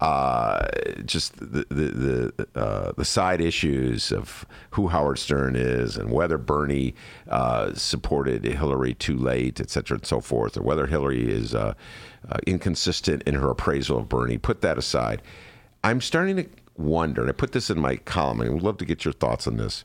uh, 0.00 0.66
just 1.04 1.36
the 1.36 1.66
the 1.68 2.32
the, 2.34 2.48
uh, 2.58 2.92
the, 2.96 3.04
side 3.04 3.42
issues 3.42 4.12
of 4.12 4.46
who 4.70 4.88
Howard 4.88 5.18
Stern 5.18 5.56
is 5.56 5.98
and 5.98 6.10
whether 6.10 6.38
Bernie 6.38 6.94
uh, 7.28 7.74
supported 7.74 8.44
Hillary 8.44 8.94
too 8.94 9.18
late, 9.18 9.60
et 9.60 9.68
cetera, 9.68 9.98
and 9.98 10.06
so 10.06 10.20
forth, 10.20 10.56
or 10.56 10.62
whether 10.62 10.86
Hillary 10.86 11.30
is 11.30 11.54
uh, 12.28 12.38
inconsistent 12.46 13.22
in 13.22 13.34
her 13.34 13.50
appraisal 13.50 13.98
of 13.98 14.08
Bernie. 14.08 14.38
Put 14.38 14.60
that 14.62 14.78
aside. 14.78 15.22
I'm 15.82 16.00
starting 16.00 16.36
to 16.36 16.46
wonder, 16.76 17.22
and 17.22 17.30
I 17.30 17.32
put 17.32 17.52
this 17.52 17.70
in 17.70 17.80
my 17.80 17.96
column, 17.96 18.40
and 18.40 18.50
I 18.50 18.52
would 18.52 18.62
love 18.62 18.78
to 18.78 18.84
get 18.84 19.04
your 19.04 19.12
thoughts 19.12 19.46
on 19.46 19.56
this. 19.56 19.84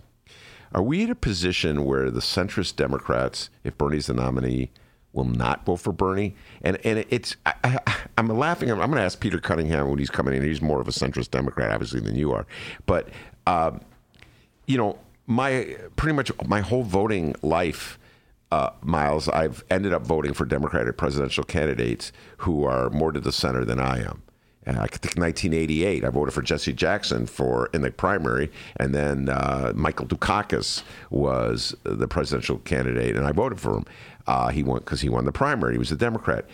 Are 0.74 0.84
we 0.84 1.04
in 1.04 1.10
a 1.10 1.16
position 1.16 1.86
where 1.86 2.12
the 2.12 2.20
centrist 2.20 2.76
Democrats, 2.76 3.50
if 3.64 3.78
Bernie's 3.78 4.08
the 4.08 4.14
nominee, 4.14 4.72
will 5.16 5.24
not 5.24 5.66
vote 5.66 5.78
for 5.78 5.94
Bernie. 5.94 6.36
And 6.62 6.78
and 6.86 7.06
it's 7.10 7.38
I, 7.46 7.80
am 8.18 8.28
laughing. 8.28 8.70
I'm, 8.70 8.80
I'm 8.80 8.90
going 8.90 9.00
to 9.00 9.06
ask 9.06 9.20
Peter 9.20 9.40
Cunningham 9.40 9.90
when 9.90 9.98
he's 9.98 10.10
coming 10.10 10.36
in. 10.36 10.44
He's 10.44 10.62
more 10.62 10.82
of 10.82 10.88
a 10.88 10.92
centrist 10.92 11.32
Democrat, 11.32 11.72
obviously, 11.72 12.02
than 12.02 12.16
you 12.16 12.34
are. 12.34 12.46
But 12.86 13.10
um, 13.48 13.82
you 14.68 14.78
know, 14.78 15.00
my 15.26 15.78
pretty 15.96 16.16
much 16.16 16.32
my 16.46 16.62
whole 16.62 16.84
voting 16.84 17.36
life. 17.42 17.98
Uh, 18.52 18.70
Miles, 18.82 19.28
I've 19.30 19.64
ended 19.70 19.94
up 19.94 20.06
voting 20.06 20.34
for 20.34 20.46
Democratic 20.46 20.98
presidential 20.98 21.44
candidates 21.44 22.12
who 22.38 22.64
are 22.64 22.90
more 22.90 23.12
to 23.12 23.20
the 23.20 23.32
center 23.32 23.66
than 23.66 23.80
I 23.80 24.00
am. 24.02 24.22
Uh, 24.68 24.72
I 24.72 24.88
think 24.88 25.18
1988, 25.18 26.04
I 26.04 26.10
voted 26.10 26.34
for 26.34 26.42
Jesse 26.42 26.74
Jackson 26.74 27.28
for 27.28 27.70
in 27.74 27.82
the 27.82 27.92
primary, 27.92 28.52
and 28.78 28.96
then 28.96 29.30
uh, 29.30 29.74
Michael 29.76 30.08
Dukakis 30.08 30.84
was 31.10 31.76
the 31.84 32.08
presidential 32.08 32.58
candidate, 32.60 33.16
and 33.16 33.26
I 33.26 33.32
voted 33.32 33.60
for 33.60 33.78
him. 33.78 33.86
Uh, 34.28 34.50
he 34.50 34.64
won 34.64 34.80
because 34.80 35.02
he 35.02 35.10
won 35.10 35.26
the 35.26 35.32
primary. 35.32 35.74
He 35.74 35.78
was 35.78 35.92
a 35.92 35.96
Democrat. 35.96 36.46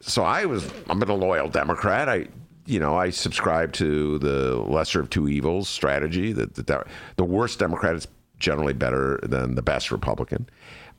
So 0.00 0.24
I 0.24 0.44
was 0.46 0.68
I'm 0.88 1.00
a 1.00 1.14
loyal 1.14 1.48
Democrat. 1.48 2.08
I 2.08 2.26
you 2.66 2.80
know 2.80 2.96
I 2.96 3.10
subscribe 3.10 3.72
to 3.74 4.18
the 4.18 4.56
lesser 4.56 5.00
of 5.00 5.10
two 5.10 5.28
evils 5.28 5.68
strategy. 5.68 6.32
That 6.32 6.54
the, 6.54 6.84
the 7.16 7.24
worst 7.24 7.60
Democrat 7.60 7.94
is 7.94 8.08
generally 8.40 8.72
better 8.72 9.20
than 9.22 9.54
the 9.54 9.62
best 9.62 9.92
Republican. 9.92 10.48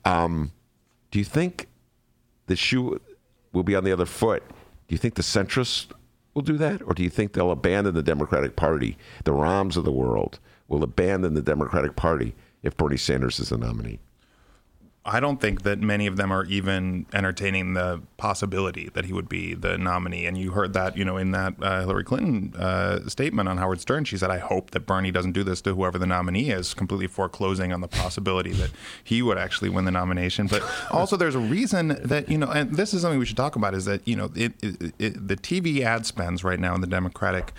Um, 0.06 0.52
do 1.10 1.18
you 1.18 1.24
think 1.24 1.66
the 2.46 2.54
shoe 2.54 3.00
will 3.52 3.64
be 3.64 3.74
on 3.74 3.82
the 3.82 3.92
other 3.92 4.06
foot? 4.06 4.42
Do 4.48 4.94
you 4.94 4.98
think 4.98 5.16
the 5.16 5.22
centrists 5.22 5.90
will 6.32 6.42
do 6.42 6.56
that, 6.58 6.80
or 6.82 6.94
do 6.94 7.02
you 7.02 7.10
think 7.10 7.32
they'll 7.32 7.50
abandon 7.50 7.94
the 7.94 8.04
Democratic 8.04 8.54
Party? 8.54 8.96
The 9.24 9.32
Rahms 9.32 9.76
of 9.76 9.84
the 9.84 9.90
world 9.92 10.38
will 10.68 10.84
abandon 10.84 11.34
the 11.34 11.42
Democratic 11.42 11.96
Party 11.96 12.36
if 12.62 12.76
Bernie 12.76 12.96
Sanders 12.96 13.40
is 13.40 13.48
the 13.48 13.58
nominee. 13.58 13.98
I 15.06 15.20
don't 15.20 15.40
think 15.40 15.62
that 15.62 15.78
many 15.78 16.06
of 16.08 16.16
them 16.16 16.32
are 16.32 16.44
even 16.46 17.06
entertaining 17.14 17.74
the 17.74 18.02
possibility 18.16 18.90
that 18.94 19.04
he 19.04 19.12
would 19.12 19.28
be 19.28 19.54
the 19.54 19.78
nominee. 19.78 20.26
And 20.26 20.36
you 20.36 20.50
heard 20.50 20.72
that, 20.72 20.96
you 20.96 21.04
know, 21.04 21.16
in 21.16 21.30
that 21.30 21.54
uh, 21.62 21.80
Hillary 21.80 22.02
Clinton 22.02 22.52
uh, 22.60 23.08
statement 23.08 23.48
on 23.48 23.56
Howard 23.58 23.80
Stern. 23.80 24.04
She 24.04 24.18
said, 24.18 24.30
"I 24.30 24.38
hope 24.38 24.72
that 24.72 24.80
Bernie 24.80 25.12
doesn't 25.12 25.32
do 25.32 25.44
this 25.44 25.60
to 25.62 25.74
whoever 25.74 25.96
the 25.96 26.06
nominee 26.06 26.50
is," 26.50 26.74
completely 26.74 27.06
foreclosing 27.06 27.72
on 27.72 27.80
the 27.80 27.88
possibility 27.88 28.52
that 28.54 28.70
he 29.04 29.22
would 29.22 29.38
actually 29.38 29.68
win 29.68 29.84
the 29.84 29.92
nomination. 29.92 30.48
But 30.48 30.62
also, 30.90 31.16
there's 31.16 31.36
a 31.36 31.40
reason 31.40 31.98
that 32.02 32.28
you 32.28 32.38
know, 32.38 32.50
and 32.50 32.74
this 32.74 32.92
is 32.92 33.02
something 33.02 33.20
we 33.20 33.26
should 33.26 33.36
talk 33.36 33.54
about, 33.54 33.74
is 33.74 33.84
that 33.84 34.06
you 34.08 34.16
know, 34.16 34.30
it, 34.34 34.52
it, 34.60 34.94
it, 34.98 35.28
the 35.28 35.36
TV 35.36 35.82
ad 35.82 36.04
spends 36.04 36.42
right 36.42 36.58
now 36.58 36.74
in 36.74 36.80
the 36.80 36.86
Democratic 36.88 37.52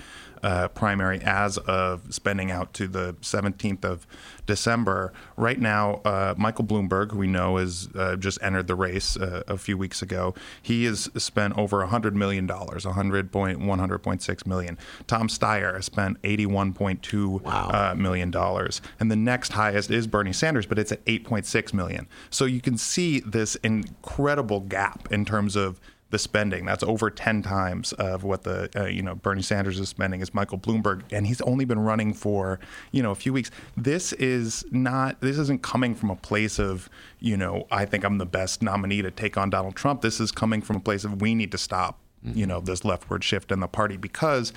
uh, 0.44 0.68
primary 0.70 1.20
as 1.22 1.58
of 1.60 2.14
spending 2.14 2.52
out 2.52 2.74
to 2.74 2.88
the 2.88 3.14
17th 3.22 3.84
of 3.86 4.08
December. 4.46 5.12
Right 5.36 5.60
now, 5.60 5.96
uh, 6.06 6.34
Michael 6.38 6.66
Bloomberg, 6.66 7.12
who 7.12 7.18
we 7.18 7.28
know 7.28 7.58
has 7.58 7.90
uh, 7.96 8.16
just 8.16 8.40
entered 8.42 8.68
the 8.68 8.76
race 8.76 9.18
uh, 9.18 9.44
a 9.48 9.58
few 9.58 9.78
weeks 9.78 10.02
ago, 10.02 10.34
he 10.62 10.86
has 10.86 11.10
spent 11.18 11.58
over 11.58 11.86
$100 11.86 12.14
million, 12.14 12.48
100 12.48 13.32
point, 13.32 13.60
100.6 13.60 14.48
million. 14.48 14.78
Tom 15.08 15.28
Steyer 15.28 15.76
has 15.76 15.86
spent 15.86 16.22
$81.2 16.22 17.42
Wow. 17.42 17.70
uh, 17.74 17.96
million 17.96 18.32
dollars, 18.32 18.82
and 19.00 19.10
the 19.12 19.16
next 19.16 19.54
highest 19.54 19.92
is 19.92 20.08
Bernie 20.08 20.34
Sanders, 20.34 20.66
but 20.66 20.78
it's 20.80 20.92
at 20.92 21.04
8.6 21.06 21.74
million. 21.74 22.08
So 22.30 22.46
you 22.46 22.62
can 22.62 22.78
see 22.78 23.20
this 23.22 23.56
incredible 23.56 24.62
gap 24.62 25.12
in 25.12 25.26
terms 25.26 25.56
of 25.56 25.80
the 26.10 26.20
spending. 26.20 26.66
That's 26.66 26.84
over 26.84 27.10
10 27.10 27.42
times 27.42 27.92
of 27.94 28.24
what 28.24 28.44
the 28.44 28.70
uh, 28.76 28.86
you 28.86 29.02
know 29.02 29.16
Bernie 29.16 29.42
Sanders 29.42 29.80
is 29.80 29.90
spending 29.90 30.22
is 30.22 30.34
Michael 30.34 30.58
Bloomberg 30.58 31.04
and 31.12 31.28
he's 31.28 31.42
only 31.42 31.66
been 31.66 31.80
running 31.80 32.14
for, 32.14 32.60
you 32.92 33.04
know, 33.04 33.12
a 33.12 33.16
few 33.16 33.34
weeks. 33.34 33.52
This 33.76 34.14
is 34.14 34.66
not 34.72 35.20
this 35.22 35.38
isn't 35.38 35.64
coming 35.64 35.96
from 35.96 36.10
a 36.10 36.16
place 36.16 36.60
of, 36.60 36.90
you 37.20 37.36
know, 37.36 37.68
I 37.72 37.86
think 37.86 38.04
I'm 38.04 38.18
the 38.18 38.26
best 38.26 38.62
nominee 38.62 39.02
to 39.02 39.12
take 39.12 39.38
on 39.38 39.50
Donald 39.50 39.76
Trump. 39.76 40.02
This 40.02 40.20
is 40.20 40.32
coming 40.32 40.62
from 40.62 40.78
a 40.78 40.82
place 40.82 41.04
of 41.04 41.22
we 41.22 41.36
need 41.36 41.52
to 41.52 41.58
stop, 41.58 42.00
you 42.24 42.46
know, 42.46 42.62
this 42.62 42.86
leftward 42.86 43.24
shift 43.24 43.52
in 43.52 43.60
the 43.60 43.68
party 43.68 43.98
because 43.98 44.54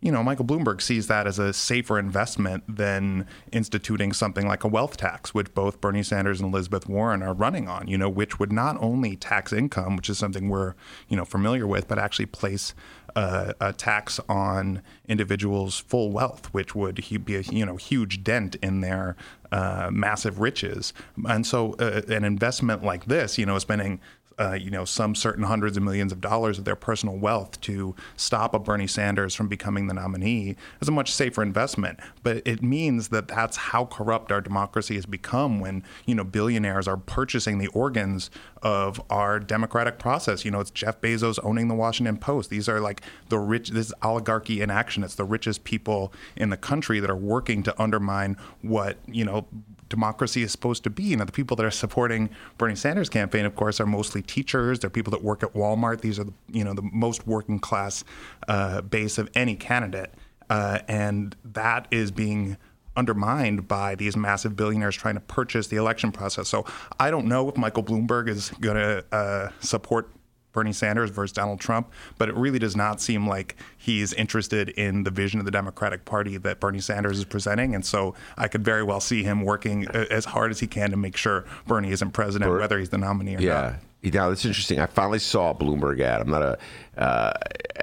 you 0.00 0.12
know, 0.12 0.22
Michael 0.22 0.44
Bloomberg 0.44 0.80
sees 0.80 1.08
that 1.08 1.26
as 1.26 1.40
a 1.40 1.52
safer 1.52 1.98
investment 1.98 2.62
than 2.68 3.26
instituting 3.50 4.12
something 4.12 4.46
like 4.46 4.62
a 4.62 4.68
wealth 4.68 4.96
tax, 4.96 5.34
which 5.34 5.52
both 5.54 5.80
Bernie 5.80 6.04
Sanders 6.04 6.40
and 6.40 6.52
Elizabeth 6.54 6.88
Warren 6.88 7.20
are 7.20 7.34
running 7.34 7.68
on, 7.68 7.88
you 7.88 7.98
know, 7.98 8.08
which 8.08 8.38
would 8.38 8.52
not 8.52 8.76
only 8.80 9.16
tax 9.16 9.52
income, 9.52 9.96
which 9.96 10.08
is 10.08 10.16
something 10.16 10.48
we're, 10.48 10.74
you 11.08 11.16
know, 11.16 11.24
familiar 11.24 11.66
with, 11.66 11.88
but 11.88 11.98
actually 11.98 12.26
place 12.26 12.74
uh, 13.16 13.52
a 13.60 13.72
tax 13.72 14.20
on 14.28 14.82
individuals' 15.08 15.80
full 15.80 16.12
wealth, 16.12 16.46
which 16.54 16.76
would 16.76 17.02
be 17.24 17.34
a, 17.34 17.40
you 17.40 17.66
know, 17.66 17.74
huge 17.74 18.22
dent 18.22 18.54
in 18.56 18.80
their 18.80 19.16
uh, 19.50 19.88
massive 19.92 20.38
riches. 20.38 20.92
And 21.28 21.44
so 21.44 21.74
uh, 21.80 22.02
an 22.08 22.22
investment 22.22 22.84
like 22.84 23.06
this, 23.06 23.36
you 23.36 23.46
know, 23.46 23.58
spending 23.58 23.98
uh, 24.38 24.54
you 24.54 24.70
know, 24.70 24.84
some 24.84 25.14
certain 25.14 25.44
hundreds 25.44 25.76
of 25.76 25.82
millions 25.82 26.12
of 26.12 26.20
dollars 26.20 26.58
of 26.58 26.64
their 26.64 26.76
personal 26.76 27.16
wealth 27.16 27.60
to 27.62 27.94
stop 28.16 28.54
a 28.54 28.58
Bernie 28.58 28.86
Sanders 28.86 29.34
from 29.34 29.48
becoming 29.48 29.88
the 29.88 29.94
nominee 29.94 30.56
is 30.80 30.88
a 30.88 30.92
much 30.92 31.12
safer 31.12 31.42
investment. 31.42 31.98
But 32.22 32.42
it 32.46 32.62
means 32.62 33.08
that 33.08 33.28
that's 33.28 33.56
how 33.56 33.86
corrupt 33.86 34.30
our 34.30 34.40
democracy 34.40 34.94
has 34.94 35.06
become 35.06 35.58
when, 35.58 35.82
you 36.06 36.14
know, 36.14 36.24
billionaires 36.24 36.86
are 36.86 36.96
purchasing 36.96 37.58
the 37.58 37.66
organs 37.68 38.30
of 38.62 39.00
our 39.10 39.40
democratic 39.40 39.98
process. 39.98 40.44
You 40.44 40.50
know, 40.50 40.60
it's 40.60 40.70
Jeff 40.70 41.00
Bezos 41.00 41.38
owning 41.42 41.68
the 41.68 41.74
Washington 41.74 42.16
Post. 42.16 42.50
These 42.50 42.68
are 42.68 42.80
like 42.80 43.02
the 43.28 43.38
rich, 43.38 43.70
this 43.70 43.86
is 43.86 43.94
oligarchy 44.02 44.60
in 44.60 44.70
action. 44.70 45.02
It's 45.02 45.14
the 45.16 45.24
richest 45.24 45.64
people 45.64 46.12
in 46.36 46.50
the 46.50 46.56
country 46.56 47.00
that 47.00 47.10
are 47.10 47.16
working 47.16 47.62
to 47.64 47.82
undermine 47.82 48.36
what, 48.62 48.98
you 49.06 49.24
know, 49.24 49.46
democracy 49.88 50.42
is 50.42 50.52
supposed 50.52 50.84
to 50.84 50.90
be. 50.90 51.04
You 51.04 51.16
know, 51.16 51.24
the 51.24 51.32
people 51.32 51.56
that 51.56 51.66
are 51.66 51.70
supporting 51.70 52.30
Bernie 52.56 52.76
Sanders' 52.76 53.08
campaign, 53.08 53.44
of 53.44 53.54
course, 53.56 53.80
are 53.80 53.86
mostly 53.86 54.22
teachers. 54.22 54.80
They're 54.80 54.90
people 54.90 55.10
that 55.12 55.22
work 55.22 55.42
at 55.42 55.54
Walmart. 55.54 56.00
These 56.00 56.18
are 56.18 56.24
the 56.24 56.34
you 56.50 56.64
know 56.64 56.74
the 56.74 56.88
most 56.92 57.26
working 57.26 57.58
class 57.58 58.04
uh, 58.48 58.82
base 58.82 59.18
of 59.18 59.30
any 59.34 59.56
candidate, 59.56 60.12
uh, 60.50 60.80
and 60.88 61.36
that 61.44 61.88
is 61.90 62.10
being 62.10 62.56
undermined 62.96 63.68
by 63.68 63.94
these 63.94 64.16
massive 64.16 64.56
billionaires 64.56 64.96
trying 64.96 65.14
to 65.14 65.20
purchase 65.20 65.68
the 65.68 65.76
election 65.76 66.10
process. 66.10 66.48
So 66.48 66.66
I 66.98 67.10
don't 67.10 67.26
know 67.26 67.48
if 67.48 67.56
Michael 67.56 67.84
Bloomberg 67.84 68.28
is 68.28 68.50
going 68.60 68.76
to 68.76 69.04
uh, 69.12 69.50
support 69.60 70.10
Bernie 70.58 70.72
Sanders 70.72 71.10
versus 71.10 71.32
Donald 71.32 71.60
Trump, 71.60 71.88
but 72.18 72.28
it 72.28 72.34
really 72.34 72.58
does 72.58 72.74
not 72.74 73.00
seem 73.00 73.28
like 73.28 73.54
he's 73.76 74.12
interested 74.14 74.70
in 74.70 75.04
the 75.04 75.10
vision 75.10 75.38
of 75.38 75.44
the 75.44 75.52
Democratic 75.52 76.04
Party 76.04 76.36
that 76.36 76.58
Bernie 76.58 76.80
Sanders 76.80 77.16
is 77.16 77.24
presenting. 77.24 77.76
And 77.76 77.86
so 77.86 78.16
I 78.36 78.48
could 78.48 78.64
very 78.64 78.82
well 78.82 78.98
see 78.98 79.22
him 79.22 79.42
working 79.44 79.86
as 79.86 80.24
hard 80.24 80.50
as 80.50 80.58
he 80.58 80.66
can 80.66 80.90
to 80.90 80.96
make 80.96 81.16
sure 81.16 81.44
Bernie 81.68 81.92
isn't 81.92 82.10
president, 82.10 82.50
Ber- 82.50 82.58
whether 82.58 82.76
he's 82.76 82.88
the 82.88 82.98
nominee 82.98 83.36
or 83.36 83.40
not. 83.40 83.74
Yeah, 84.00 84.28
that's 84.28 84.44
interesting. 84.44 84.78
I 84.78 84.86
finally 84.86 85.18
saw 85.18 85.50
a 85.50 85.54
Bloomberg 85.54 86.00
ad. 86.00 86.20
I'm 86.20 86.30
not 86.30 86.42
a. 86.42 86.58
Uh, 86.96 87.32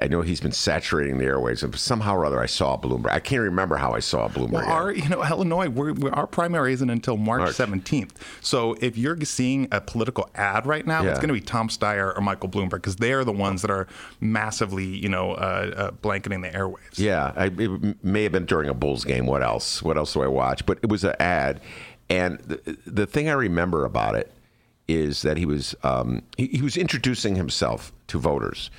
I 0.00 0.08
know 0.08 0.20
he's 0.22 0.40
been 0.40 0.52
saturating 0.52 1.18
the 1.18 1.24
airwaves, 1.24 1.68
but 1.70 1.78
somehow 1.78 2.14
or 2.16 2.24
other, 2.26 2.40
I 2.40 2.46
saw 2.46 2.74
a 2.74 2.78
Bloomberg. 2.78 3.10
I 3.10 3.18
can't 3.20 3.42
remember 3.42 3.76
how 3.76 3.92
I 3.92 3.98
saw 4.00 4.24
a 4.26 4.28
Bloomberg 4.30 4.52
Well, 4.52 4.62
ad. 4.62 4.68
our 4.72 4.92
you 4.92 5.06
know 5.10 5.22
Illinois, 5.22 5.68
we're, 5.68 5.92
we're, 5.92 6.10
our 6.12 6.26
primary 6.26 6.72
isn't 6.72 6.88
until 6.88 7.18
March 7.18 7.40
March. 7.40 7.54
seventeenth. 7.54 8.14
So 8.40 8.74
if 8.80 8.96
you're 8.96 9.18
seeing 9.24 9.68
a 9.72 9.80
political 9.82 10.28
ad 10.34 10.66
right 10.66 10.86
now, 10.86 11.02
Yeah. 11.02 11.10
it's 11.10 11.18
going 11.18 11.28
to 11.28 11.34
be 11.34 11.40
Tom 11.42 11.68
Steyer 11.68 12.16
or 12.16 12.20
Michael 12.22 12.48
Bloomberg 12.48 12.70
because 12.76 12.96
they 12.96 13.12
are 13.12 13.24
the 13.24 13.32
ones 13.32 13.60
that 13.62 13.70
are 13.70 13.86
massively 14.20 14.84
you 14.86 15.08
know 15.10 15.32
uh, 15.32 15.74
uh, 15.76 15.90
blanketing 16.02 16.40
the 16.40 16.48
airwaves. 16.50 16.98
Yeah, 16.98 17.32
I, 17.36 17.46
it 17.46 18.04
may 18.04 18.22
have 18.22 18.32
been 18.32 18.46
during 18.46 18.68
a 18.70 18.74
Bulls 18.74 19.04
game. 19.04 19.26
What 19.26 19.42
else? 19.42 19.82
What 19.82 19.96
else 19.98 20.14
do 20.14 20.22
I 20.22 20.28
watch? 20.28 20.64
But 20.66 20.78
it 20.82 20.88
was 20.88 21.04
an 21.04 21.14
ad, 21.20 21.60
and 22.08 22.38
the, 22.40 22.78
the 22.86 23.06
thing 23.06 23.28
I 23.28 23.32
remember 23.34 23.84
about 23.84 24.14
it 24.14 24.32
is 24.88 25.22
that 25.22 25.36
he 25.36 25.46
was 25.46 25.74
um, 25.82 26.22
he, 26.36 26.46
he 26.48 26.62
was 26.62 26.76
introducing 26.76 27.36
himself 27.36 27.92
to 28.08 28.18
voters. 28.18 28.70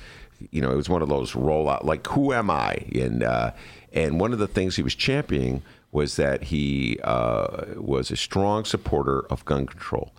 You 0.50 0.62
know, 0.62 0.70
it 0.70 0.76
was 0.76 0.88
one 0.88 1.02
of 1.02 1.08
those 1.08 1.32
rollout 1.32 1.84
like 1.84 2.06
"Who 2.08 2.32
am 2.32 2.50
I?" 2.50 2.84
and 2.94 3.22
uh, 3.22 3.52
and 3.92 4.20
one 4.20 4.32
of 4.32 4.38
the 4.38 4.48
things 4.48 4.76
he 4.76 4.82
was 4.82 4.94
championing 4.94 5.62
was 5.90 6.16
that 6.16 6.44
he 6.44 6.98
uh, 7.02 7.64
was 7.76 8.10
a 8.10 8.16
strong 8.16 8.64
supporter 8.64 9.20
of 9.30 9.44
gun 9.44 9.66
control 9.66 10.12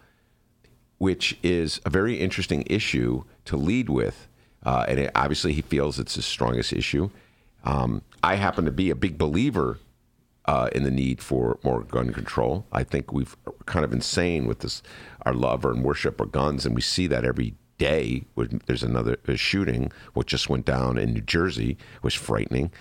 which 1.00 1.38
is 1.42 1.82
a 1.86 1.90
very 1.90 2.20
interesting 2.20 2.64
issue 2.68 3.24
to 3.46 3.58
lead 3.58 3.90
with. 3.90 4.28
Uh, 4.64 4.86
and 4.88 5.00
it, 5.00 5.12
obviously, 5.16 5.54
he 5.54 5.62
feels 5.62 5.98
it's 5.98 6.16
his 6.16 6.26
strongest 6.26 6.72
issue. 6.72 7.10
Um, 7.64 8.04
I 8.22 8.36
happen 8.36 8.66
to 8.66 8.72
be 8.72 8.90
a 8.90 8.96
big 8.96 9.18
believer 9.18 9.80
uh, 10.46 10.70
in 10.74 10.84
the 10.84 10.92
need 10.92 11.22
for 11.22 11.58
more 11.64 11.84
gun 11.84 12.12
control. 12.12 12.66
I 12.72 12.84
think 12.84 13.12
we've 13.14 13.36
kind 13.66 13.86
of 13.86 13.94
insane 13.94 14.46
with 14.46 14.60
this, 14.60 14.84
our 15.26 15.34
love 15.34 15.66
and 15.66 15.84
worship 15.84 16.20
of 16.20 16.32
guns, 16.32 16.66
and 16.66 16.76
we 16.76 16.82
see 16.82 17.08
that 17.08 17.26
every 17.26 17.56
day. 17.78 18.24
There's 18.66 18.84
another 18.84 19.18
shooting, 19.36 19.92
what 20.14 20.28
just 20.28 20.50
went 20.50 20.66
down 20.66 20.98
in 20.98 21.14
New 21.14 21.22
Jersey 21.22 21.78
was 22.04 22.14
frightening. 22.14 22.72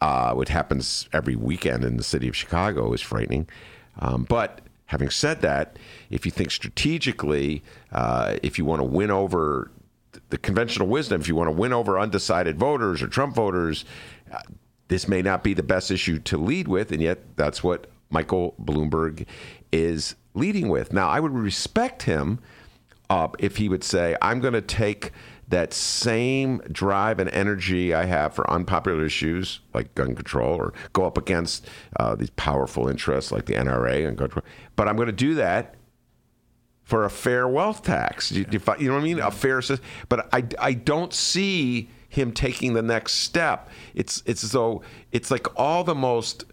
Uh, 0.00 0.32
what 0.34 0.48
happens 0.48 1.08
every 1.12 1.36
weekend 1.36 1.84
in 1.84 1.96
the 1.96 2.04
city 2.04 2.28
of 2.28 2.36
Chicago 2.36 2.92
is 2.92 3.00
frightening. 3.00 3.48
Um, 3.98 4.24
but 4.24 4.60
having 4.86 5.10
said 5.10 5.40
that, 5.42 5.78
if 6.10 6.24
you 6.24 6.30
think 6.30 6.50
strategically, 6.50 7.62
uh, 7.92 8.36
if 8.42 8.58
you 8.58 8.64
want 8.64 8.80
to 8.80 8.84
win 8.84 9.10
over 9.10 9.70
the 10.30 10.38
conventional 10.38 10.88
wisdom, 10.88 11.20
if 11.20 11.28
you 11.28 11.34
want 11.34 11.48
to 11.48 11.52
win 11.56 11.72
over 11.72 11.98
undecided 11.98 12.58
voters 12.58 13.02
or 13.02 13.08
Trump 13.08 13.34
voters, 13.34 13.84
uh, 14.32 14.40
this 14.88 15.06
may 15.06 15.22
not 15.22 15.42
be 15.44 15.54
the 15.54 15.62
best 15.62 15.90
issue 15.90 16.18
to 16.20 16.38
lead 16.38 16.68
with, 16.68 16.92
and 16.92 17.02
yet 17.02 17.18
that's 17.36 17.62
what 17.62 17.88
Michael 18.10 18.54
Bloomberg 18.62 19.26
is 19.72 20.14
leading 20.38 20.68
with. 20.68 20.92
Now, 20.92 21.08
I 21.08 21.20
would 21.20 21.32
respect 21.32 22.04
him 22.04 22.38
uh, 23.10 23.28
if 23.38 23.56
he 23.56 23.68
would 23.68 23.84
say, 23.84 24.16
I'm 24.22 24.40
going 24.40 24.54
to 24.54 24.62
take 24.62 25.12
that 25.48 25.72
same 25.72 26.58
drive 26.70 27.18
and 27.18 27.30
energy 27.30 27.94
I 27.94 28.04
have 28.04 28.34
for 28.34 28.48
unpopular 28.50 29.02
issues 29.04 29.60
like 29.72 29.94
gun 29.94 30.14
control 30.14 30.56
or 30.56 30.74
go 30.92 31.06
up 31.06 31.16
against 31.16 31.66
uh, 31.98 32.14
these 32.14 32.30
powerful 32.30 32.86
interests 32.86 33.32
like 33.32 33.46
the 33.46 33.54
NRA 33.54 34.06
and 34.06 34.16
gun 34.16 34.28
control, 34.28 34.44
but 34.76 34.88
I'm 34.88 34.96
going 34.96 35.06
to 35.06 35.12
do 35.12 35.34
that 35.36 35.74
for 36.82 37.04
a 37.04 37.10
fair 37.10 37.48
wealth 37.48 37.82
tax. 37.82 38.32
You, 38.32 38.46
you 38.50 38.58
know 38.58 38.94
what 38.94 39.00
I 39.00 39.00
mean? 39.00 39.20
A 39.20 39.30
fair 39.30 39.60
system. 39.60 39.86
But 40.08 40.28
I, 40.32 40.44
I 40.58 40.72
don't 40.72 41.12
see 41.12 41.90
him 42.08 42.32
taking 42.32 42.72
the 42.72 42.82
next 42.82 43.14
step. 43.16 43.68
It's 43.94 44.22
it's 44.24 44.42
as 44.42 44.52
though 44.52 44.82
it's 45.12 45.30
like 45.30 45.46
all 45.56 45.84
the 45.84 45.94
most 45.94 46.44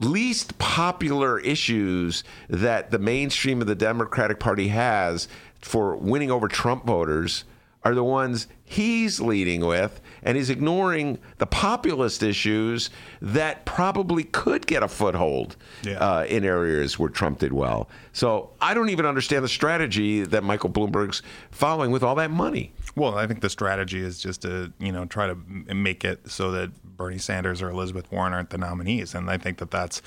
least 0.00 0.58
popular 0.58 1.38
issues 1.40 2.24
that 2.48 2.90
the 2.90 2.98
mainstream 2.98 3.60
of 3.60 3.66
the 3.66 3.74
Democratic 3.74 4.38
Party 4.38 4.68
has 4.68 5.28
for 5.60 5.96
winning 5.96 6.30
over 6.30 6.48
Trump 6.48 6.84
voters 6.86 7.44
are 7.84 7.94
the 7.94 8.04
ones 8.04 8.46
he's 8.64 9.20
leading 9.20 9.64
with, 9.64 10.00
and 10.28 10.36
he's 10.36 10.50
ignoring 10.50 11.16
the 11.38 11.46
populist 11.46 12.22
issues 12.22 12.90
that 13.22 13.64
probably 13.64 14.24
could 14.24 14.66
get 14.66 14.82
a 14.82 14.88
foothold 14.88 15.56
Yeah. 15.82 15.94
uh, 15.98 16.24
in 16.24 16.44
areas 16.44 16.98
where 16.98 17.08
Trump 17.08 17.38
did 17.38 17.54
well. 17.54 17.88
So 18.12 18.50
I 18.60 18.74
don't 18.74 18.90
even 18.90 19.06
understand 19.06 19.42
the 19.42 19.48
strategy 19.48 20.24
that 20.24 20.44
Michael 20.44 20.68
Bloomberg's 20.68 21.22
following 21.50 21.90
with 21.92 22.02
all 22.02 22.14
that 22.16 22.30
money. 22.30 22.74
Well, 22.94 23.16
I 23.16 23.26
think 23.26 23.40
the 23.40 23.48
strategy 23.48 24.00
is 24.00 24.18
just 24.18 24.42
to 24.42 24.72
you 24.78 24.92
know 24.92 25.06
try 25.06 25.28
to 25.28 25.34
make 25.74 26.04
it 26.04 26.28
so 26.30 26.50
that 26.50 26.70
Bernie 26.96 27.16
Sanders 27.18 27.62
or 27.62 27.70
Elizabeth 27.70 28.10
Warren 28.10 28.32
aren't 28.34 28.50
the 28.50 28.58
nominees, 28.58 29.14
and 29.14 29.30
I 29.30 29.38
think 29.38 29.58
that 29.58 29.70
that's 29.70 30.02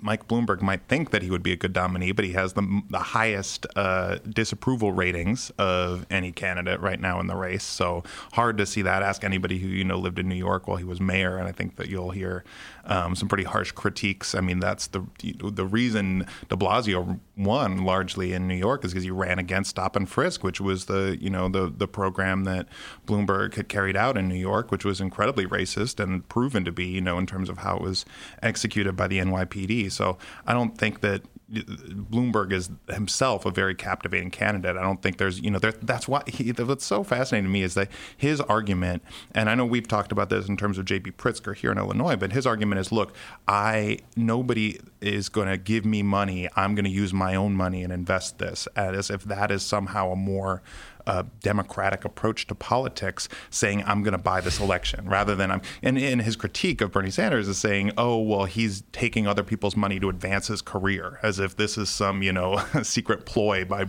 Mike 0.00 0.26
Bloomberg 0.26 0.62
might 0.62 0.80
think 0.88 1.10
that 1.10 1.22
he 1.22 1.30
would 1.30 1.42
be 1.42 1.52
a 1.52 1.56
good 1.56 1.74
nominee, 1.74 2.12
but 2.12 2.24
he 2.24 2.32
has 2.32 2.54
the 2.54 2.82
the 2.88 2.98
highest 2.98 3.66
uh, 3.76 4.16
disapproval 4.28 4.92
ratings 4.92 5.50
of 5.58 6.06
any 6.10 6.32
candidate 6.32 6.80
right 6.80 6.98
now 7.00 7.20
in 7.20 7.26
the 7.26 7.36
race. 7.36 7.64
So 7.64 8.02
hard 8.32 8.56
to 8.58 8.64
see 8.66 8.80
that. 8.82 9.02
Ask 9.20 9.24
anybody 9.26 9.58
who 9.58 9.68
you 9.68 9.84
know 9.84 9.98
lived 9.98 10.18
in 10.18 10.30
New 10.30 10.34
York 10.34 10.66
while 10.66 10.78
he 10.78 10.84
was 10.84 10.98
mayor, 10.98 11.36
and 11.36 11.46
I 11.46 11.52
think 11.52 11.76
that 11.76 11.90
you'll 11.90 12.12
hear 12.12 12.42
um, 12.86 13.14
some 13.14 13.28
pretty 13.28 13.44
harsh 13.44 13.70
critiques. 13.72 14.34
I 14.34 14.40
mean, 14.40 14.60
that's 14.60 14.86
the 14.86 15.04
the 15.20 15.66
reason 15.66 16.26
De 16.48 16.56
Blasio 16.56 17.20
won 17.36 17.84
largely 17.84 18.32
in 18.32 18.48
New 18.48 18.54
York 18.54 18.82
is 18.82 18.92
because 18.92 19.04
he 19.04 19.10
ran 19.10 19.38
against 19.38 19.70
Stop 19.70 19.94
and 19.94 20.08
Frisk, 20.08 20.42
which 20.42 20.58
was 20.58 20.86
the 20.86 21.18
you 21.20 21.28
know 21.28 21.50
the 21.50 21.70
the 21.70 21.86
program 21.86 22.44
that 22.44 22.66
Bloomberg 23.06 23.56
had 23.56 23.68
carried 23.68 23.96
out 23.96 24.16
in 24.16 24.26
New 24.26 24.36
York, 24.36 24.70
which 24.70 24.86
was 24.86 25.02
incredibly 25.02 25.44
racist 25.44 26.02
and 26.02 26.26
proven 26.30 26.64
to 26.64 26.72
be 26.72 26.86
you 26.86 27.02
know 27.02 27.18
in 27.18 27.26
terms 27.26 27.50
of 27.50 27.58
how 27.58 27.76
it 27.76 27.82
was 27.82 28.06
executed 28.42 28.96
by 28.96 29.06
the 29.06 29.18
NYPD. 29.18 29.92
So 29.92 30.16
I 30.46 30.54
don't 30.54 30.78
think 30.78 31.02
that 31.02 31.22
Bloomberg 31.50 32.52
is 32.52 32.70
himself 32.88 33.44
a 33.44 33.50
very 33.50 33.74
captivating 33.74 34.30
candidate. 34.30 34.76
I 34.76 34.82
don't 34.82 35.02
think 35.02 35.18
there's, 35.18 35.40
you 35.40 35.50
know, 35.50 35.58
there, 35.58 35.72
that's 35.72 36.06
why 36.06 36.22
he, 36.26 36.50
what's 36.50 36.84
so 36.84 37.02
fascinating 37.02 37.46
to 37.46 37.50
me 37.50 37.62
is 37.62 37.74
that 37.74 37.88
his 38.16 38.40
argument, 38.42 39.02
and 39.34 39.50
I 39.50 39.54
know 39.56 39.66
we've 39.66 39.88
talked 39.88 40.12
about 40.12 40.30
this 40.30 40.48
in 40.48 40.56
terms 40.56 40.78
of 40.78 40.84
J.B. 40.84 41.12
Pritzker 41.12 41.56
here 41.56 41.72
in 41.72 41.78
Illinois, 41.78 42.16
but 42.16 42.32
his 42.32 42.46
argument 42.46 42.80
is, 42.80 42.92
look, 42.92 43.14
I 43.48 43.98
nobody 44.16 44.78
is 45.00 45.28
going 45.28 45.48
to 45.48 45.56
give 45.56 45.84
me 45.84 46.02
money. 46.02 46.48
I'm 46.54 46.74
going 46.74 46.84
to 46.84 46.90
use 46.90 47.12
my 47.12 47.34
own 47.34 47.54
money 47.54 47.82
and 47.82 47.92
invest 47.92 48.38
this, 48.38 48.68
as 48.76 49.10
if 49.10 49.24
that 49.24 49.50
is 49.50 49.62
somehow 49.62 50.12
a 50.12 50.16
more 50.16 50.62
uh, 51.06 51.24
democratic 51.40 52.04
approach 52.04 52.46
to 52.48 52.54
politics, 52.54 53.28
saying 53.50 53.82
I'm 53.86 54.02
going 54.02 54.12
to 54.12 54.18
buy 54.18 54.40
this 54.40 54.60
election 54.60 55.08
rather 55.08 55.34
than 55.34 55.50
I'm. 55.50 55.62
And 55.82 55.98
in 55.98 56.20
his 56.20 56.36
critique 56.36 56.80
of 56.80 56.92
Bernie 56.92 57.10
Sanders 57.10 57.48
is 57.48 57.58
saying, 57.58 57.92
oh 57.96 58.18
well, 58.18 58.44
he's 58.44 58.82
taking 58.92 59.26
other 59.26 59.42
people's 59.42 59.76
money 59.76 60.00
to 60.00 60.08
advance 60.08 60.48
his 60.48 60.62
career, 60.62 61.18
as 61.22 61.38
if 61.38 61.56
this 61.56 61.76
is 61.78 61.90
some 61.90 62.22
you 62.22 62.32
know 62.32 62.62
secret 62.82 63.26
ploy 63.26 63.64
by 63.64 63.86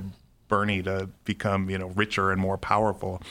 Bernie 0.47 0.84
to 0.84 1.09
become 1.24 1.70
you 1.70 1.78
know 1.78 1.88
richer 1.88 2.32
and 2.32 2.39
more 2.39 2.57
powerful. 2.57 3.22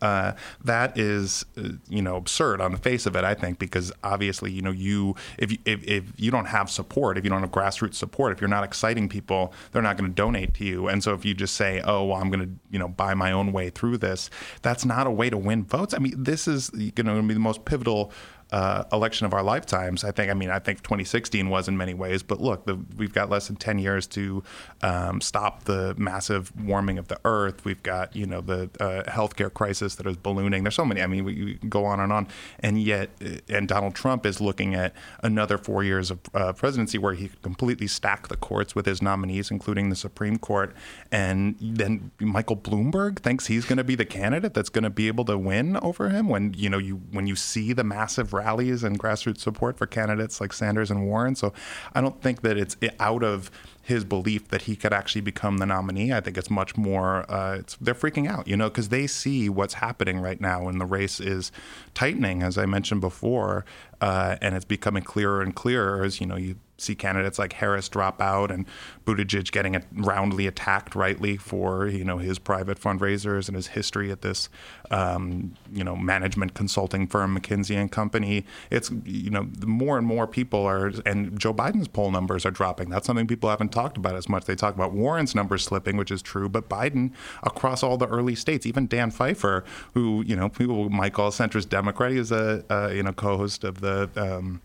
Uh, 0.00 0.32
that 0.64 0.96
is, 0.98 1.44
uh, 1.56 1.70
you 1.88 2.02
know, 2.02 2.16
absurd 2.16 2.60
on 2.60 2.72
the 2.72 2.78
face 2.78 3.06
of 3.06 3.16
it. 3.16 3.24
I 3.24 3.34
think 3.34 3.58
because 3.58 3.92
obviously, 4.04 4.50
you 4.50 4.62
know, 4.62 4.70
you 4.70 5.14
if 5.38 5.52
you, 5.52 5.58
if, 5.64 5.82
if 5.84 6.04
you 6.16 6.30
don't 6.30 6.46
have 6.46 6.70
support, 6.70 7.18
if 7.18 7.24
you 7.24 7.30
don't 7.30 7.40
have 7.40 7.50
grassroots 7.50 7.94
support, 7.94 8.32
if 8.32 8.40
you're 8.40 8.48
not 8.48 8.64
exciting 8.64 9.08
people, 9.08 9.52
they're 9.72 9.82
not 9.82 9.96
going 9.96 10.10
to 10.10 10.14
donate 10.14 10.54
to 10.54 10.64
you. 10.64 10.88
And 10.88 11.02
so 11.02 11.14
if 11.14 11.24
you 11.24 11.34
just 11.34 11.54
say, 11.54 11.80
oh, 11.84 12.04
well, 12.04 12.20
I'm 12.20 12.30
going 12.30 12.46
to, 12.46 12.50
you 12.70 12.78
know, 12.78 12.88
buy 12.88 13.14
my 13.14 13.32
own 13.32 13.52
way 13.52 13.70
through 13.70 13.98
this, 13.98 14.30
that's 14.62 14.84
not 14.84 15.06
a 15.06 15.10
way 15.10 15.30
to 15.30 15.36
win 15.36 15.64
votes. 15.64 15.94
I 15.94 15.98
mean, 15.98 16.14
this 16.16 16.46
is 16.46 16.70
you 16.74 16.92
know 16.98 17.12
going 17.14 17.22
to 17.22 17.28
be 17.28 17.34
the 17.34 17.40
most 17.40 17.64
pivotal 17.64 18.12
uh, 18.52 18.84
election 18.92 19.26
of 19.26 19.34
our 19.34 19.42
lifetimes. 19.42 20.04
I 20.04 20.10
think. 20.10 20.30
I 20.30 20.34
mean, 20.34 20.50
I 20.50 20.58
think 20.58 20.82
2016 20.82 21.48
was 21.48 21.68
in 21.68 21.76
many 21.76 21.94
ways, 21.94 22.22
but 22.22 22.40
look, 22.40 22.64
the, 22.66 22.78
we've 22.96 23.12
got 23.12 23.28
less 23.30 23.48
than 23.48 23.56
10 23.56 23.78
years 23.78 24.06
to 24.08 24.42
um, 24.82 25.20
stop 25.20 25.64
the 25.64 25.94
massive 25.98 26.52
warming 26.64 26.98
of 26.98 27.08
the 27.08 27.18
Earth. 27.24 27.64
We've 27.64 27.82
got 27.82 28.14
you 28.16 28.26
know 28.26 28.40
the 28.40 28.70
uh, 28.80 29.02
healthcare 29.10 29.52
crisis 29.52 29.96
that 29.96 30.06
is 30.06 30.16
ballooning. 30.16 30.64
There's 30.64 30.74
so 30.74 30.84
many. 30.84 31.02
I 31.02 31.06
mean, 31.06 31.24
we, 31.24 31.44
we 31.44 31.54
go 31.68 31.84
on 31.84 32.00
and 32.00 32.12
on, 32.12 32.28
and 32.60 32.80
yet, 32.80 33.10
uh, 33.24 33.38
and 33.48 33.68
Donald 33.68 33.94
Trump 33.94 34.24
is 34.24 34.40
looking 34.40 34.74
at 34.74 34.94
another 35.22 35.58
four 35.58 35.84
years 35.84 36.10
of 36.10 36.20
uh, 36.34 36.52
presidency 36.52 36.98
where 36.98 37.14
he 37.14 37.28
could 37.28 37.42
completely 37.42 37.86
stack 37.86 38.28
the 38.28 38.36
courts 38.36 38.74
with 38.74 38.86
his 38.86 39.02
nominees, 39.02 39.50
including 39.50 39.90
the 39.90 39.96
Supreme 39.96 40.38
Court, 40.38 40.74
and 41.12 41.56
then 41.60 42.10
Michael 42.20 42.56
Bloomberg 42.56 43.18
thinks 43.18 43.46
he's 43.46 43.64
going 43.64 43.78
to 43.78 43.84
be 43.84 43.94
the 43.94 44.04
candidate 44.04 44.54
that's 44.54 44.70
going 44.70 44.84
to 44.84 44.90
be 44.90 45.08
able 45.08 45.24
to 45.26 45.36
win 45.36 45.76
over 45.78 46.08
him. 46.08 46.28
When 46.28 46.54
you 46.54 46.70
know 46.70 46.78
you 46.78 46.96
when 47.10 47.26
you 47.26 47.36
see 47.36 47.72
the 47.72 47.84
massive 47.84 48.32
rallies 48.38 48.84
and 48.84 48.98
grassroots 48.98 49.40
support 49.40 49.76
for 49.76 49.86
candidates 49.86 50.40
like 50.40 50.52
Sanders 50.52 50.90
and 50.90 51.06
Warren. 51.06 51.34
So 51.34 51.52
I 51.94 52.00
don't 52.00 52.20
think 52.22 52.42
that 52.42 52.56
it's 52.56 52.76
out 53.00 53.22
of 53.22 53.50
his 53.88 54.04
belief 54.04 54.48
that 54.48 54.62
he 54.62 54.76
could 54.76 54.92
actually 54.92 55.22
become 55.22 55.56
the 55.56 55.64
nominee. 55.64 56.12
I 56.12 56.20
think 56.20 56.36
it's 56.36 56.50
much 56.50 56.76
more. 56.76 57.24
Uh, 57.30 57.56
it's, 57.60 57.74
they're 57.76 57.94
freaking 57.94 58.28
out, 58.28 58.46
you 58.46 58.54
know, 58.54 58.68
because 58.68 58.90
they 58.90 59.06
see 59.06 59.48
what's 59.48 59.74
happening 59.74 60.20
right 60.20 60.38
now, 60.38 60.68
and 60.68 60.78
the 60.78 60.84
race 60.84 61.20
is 61.20 61.50
tightening, 61.94 62.42
as 62.42 62.58
I 62.58 62.66
mentioned 62.66 63.00
before, 63.00 63.64
uh, 64.00 64.36
and 64.42 64.54
it's 64.54 64.66
becoming 64.66 65.02
clearer 65.02 65.40
and 65.40 65.54
clearer 65.54 66.04
as 66.04 66.20
you 66.20 66.26
know 66.26 66.36
you 66.36 66.56
see 66.80 66.94
candidates 66.94 67.38
like 67.38 67.54
Harris 67.54 67.88
drop 67.88 68.22
out 68.22 68.52
and 68.52 68.64
Buttigieg 69.04 69.50
getting 69.50 69.82
roundly 69.92 70.46
attacked 70.46 70.94
rightly 70.94 71.36
for 71.36 71.88
you 71.88 72.04
know 72.04 72.18
his 72.18 72.38
private 72.38 72.80
fundraisers 72.80 73.48
and 73.48 73.56
his 73.56 73.68
history 73.68 74.12
at 74.12 74.22
this 74.22 74.48
um, 74.90 75.54
you 75.72 75.82
know 75.82 75.96
management 75.96 76.54
consulting 76.54 77.06
firm 77.08 77.36
McKinsey 77.36 77.76
and 77.76 77.90
Company. 77.90 78.46
It's 78.70 78.90
you 79.04 79.30
know 79.30 79.48
more 79.66 79.98
and 79.98 80.06
more 80.06 80.26
people 80.26 80.64
are 80.64 80.92
and 81.04 81.38
Joe 81.38 81.52
Biden's 81.52 81.88
poll 81.88 82.12
numbers 82.12 82.46
are 82.46 82.52
dropping. 82.52 82.90
That's 82.90 83.06
something 83.06 83.26
people 83.26 83.50
haven't 83.50 83.72
talked 83.78 83.96
about 83.96 84.16
as 84.16 84.28
much. 84.28 84.44
They 84.44 84.56
talk 84.56 84.74
about 84.74 84.92
Warren's 84.92 85.36
numbers 85.36 85.62
slipping, 85.64 85.96
which 85.96 86.10
is 86.10 86.20
true, 86.20 86.48
but 86.48 86.68
Biden 86.68 87.12
across 87.44 87.84
all 87.84 87.96
the 87.96 88.08
early 88.08 88.34
states, 88.34 88.66
even 88.66 88.88
Dan 88.88 89.12
Pfeiffer, 89.12 89.64
who 89.94 90.24
you 90.26 90.34
know 90.34 90.48
people 90.48 90.90
might 90.90 91.12
call 91.12 91.30
centrist 91.30 91.68
Democrat, 91.68 92.10
he 92.10 92.18
is 92.18 92.32
a 92.32 92.92
you 92.94 93.02
know 93.02 93.12
co-host 93.12 93.64
of 93.64 93.80
the. 93.80 94.10
Um, 94.16 94.60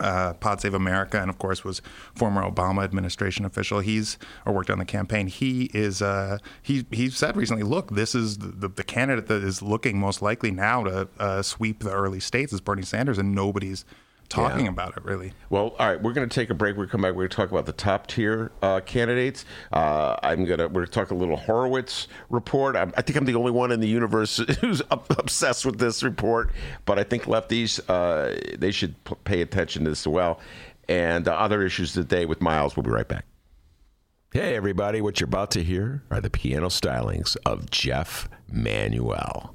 uh, 0.00 0.32
Pod 0.32 0.58
Save 0.58 0.72
America, 0.72 1.20
and 1.20 1.28
of 1.28 1.38
course 1.38 1.64
was 1.64 1.82
former 2.14 2.42
Obama 2.42 2.82
administration 2.82 3.44
official. 3.44 3.80
He's 3.80 4.16
or 4.46 4.54
worked 4.54 4.70
on 4.70 4.78
the 4.78 4.86
campaign. 4.86 5.26
He 5.26 5.70
is. 5.74 6.00
Uh, 6.00 6.38
he 6.62 6.86
he 6.90 7.10
said 7.10 7.36
recently, 7.36 7.62
"Look, 7.62 7.90
this 7.90 8.14
is 8.14 8.38
the, 8.38 8.68
the 8.68 8.84
candidate 8.84 9.26
that 9.26 9.44
is 9.44 9.60
looking 9.60 9.98
most 9.98 10.22
likely 10.22 10.50
now 10.50 10.84
to 10.84 11.08
uh, 11.18 11.42
sweep 11.42 11.80
the 11.80 11.92
early 11.92 12.20
states 12.20 12.54
is 12.54 12.62
Bernie 12.62 12.80
Sanders, 12.80 13.18
and 13.18 13.34
nobody's 13.34 13.84
talking 14.28 14.66
Yeah. 14.66 14.70
about 14.72 14.96
it 14.96 15.04
really." 15.04 15.32
Well, 15.50 15.74
all 15.78 15.88
right, 15.88 16.00
we're 16.02 16.12
going 16.12 16.28
to 16.28 16.34
take 16.34 16.50
a 16.50 16.54
break. 16.54 16.76
We're 16.76 16.86
come 16.86 17.02
back. 17.02 17.10
We're 17.12 17.22
going 17.22 17.30
to 17.30 17.36
talk 17.36 17.50
about 17.50 17.66
the 17.66 17.72
top 17.72 18.06
tier 18.06 18.52
uh, 18.62 18.80
candidates. 18.80 19.44
Uh, 19.72 20.16
I'm 20.22 20.44
gonna 20.44 20.64
we're 20.68 20.84
going 20.84 20.86
to 20.86 20.92
talk 20.92 21.10
a 21.10 21.14
little 21.14 21.36
Horowitz 21.36 22.08
report. 22.30 22.76
I'm, 22.76 22.92
I 22.96 23.02
think 23.02 23.16
I'm 23.16 23.24
the 23.24 23.34
only 23.34 23.52
one 23.52 23.70
in 23.72 23.80
the 23.80 23.88
universe 23.88 24.36
who's 24.60 24.82
up, 24.90 25.10
obsessed 25.18 25.64
with 25.66 25.78
this 25.78 26.02
report, 26.02 26.50
but 26.86 26.98
I 26.98 27.04
think 27.04 27.24
lefties 27.24 27.80
uh, 27.88 28.38
they 28.58 28.70
should 28.70 29.02
p- 29.04 29.14
pay 29.24 29.40
attention 29.42 29.84
to 29.84 29.90
this 29.90 30.02
as 30.02 30.08
well. 30.08 30.40
And 30.88 31.28
uh, 31.28 31.32
other 31.32 31.62
issues 31.62 31.92
today 31.92 32.26
with 32.26 32.40
Miles. 32.40 32.76
We'll 32.76 32.82
be 32.84 32.90
right 32.90 33.06
back. 33.08 33.24
Hey, 34.32 34.56
everybody! 34.56 35.00
What 35.02 35.20
you're 35.20 35.26
about 35.28 35.50
to 35.52 35.62
hear 35.62 36.02
are 36.10 36.20
the 36.20 36.30
piano 36.30 36.68
stylings 36.68 37.36
of 37.44 37.70
Jeff 37.70 38.28
Manuel. 38.50 39.54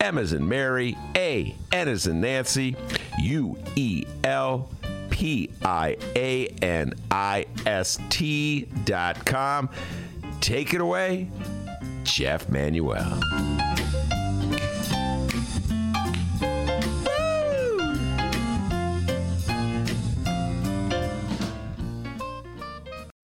M 0.00 0.16
as 0.16 0.32
in 0.32 0.48
Mary, 0.48 0.96
A, 1.14 1.54
N 1.72 1.88
as 1.88 2.06
in 2.06 2.22
Nancy, 2.22 2.74
U 3.20 3.58
E 3.76 4.04
L 4.24 4.70
P 5.10 5.50
I 5.62 5.98
A 6.16 6.46
N 6.62 6.94
I 7.10 7.44
S 7.66 7.98
T 8.08 8.62
dot 8.84 9.26
com. 9.26 9.68
Take 10.40 10.72
it 10.72 10.80
away, 10.80 11.30
Jeff 12.02 12.48
Manuel. 12.48 13.20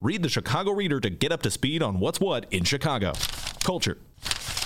Read 0.03 0.23
the 0.23 0.29
Chicago 0.29 0.73
Reader 0.73 1.01
to 1.01 1.11
get 1.11 1.33
up 1.33 1.43
to 1.43 1.51
speed 1.51 1.83
on 1.83 1.99
what's 1.99 2.21
what 2.21 2.47
in 2.53 2.65
Chicago. 2.65 3.13
Culture 3.65 3.99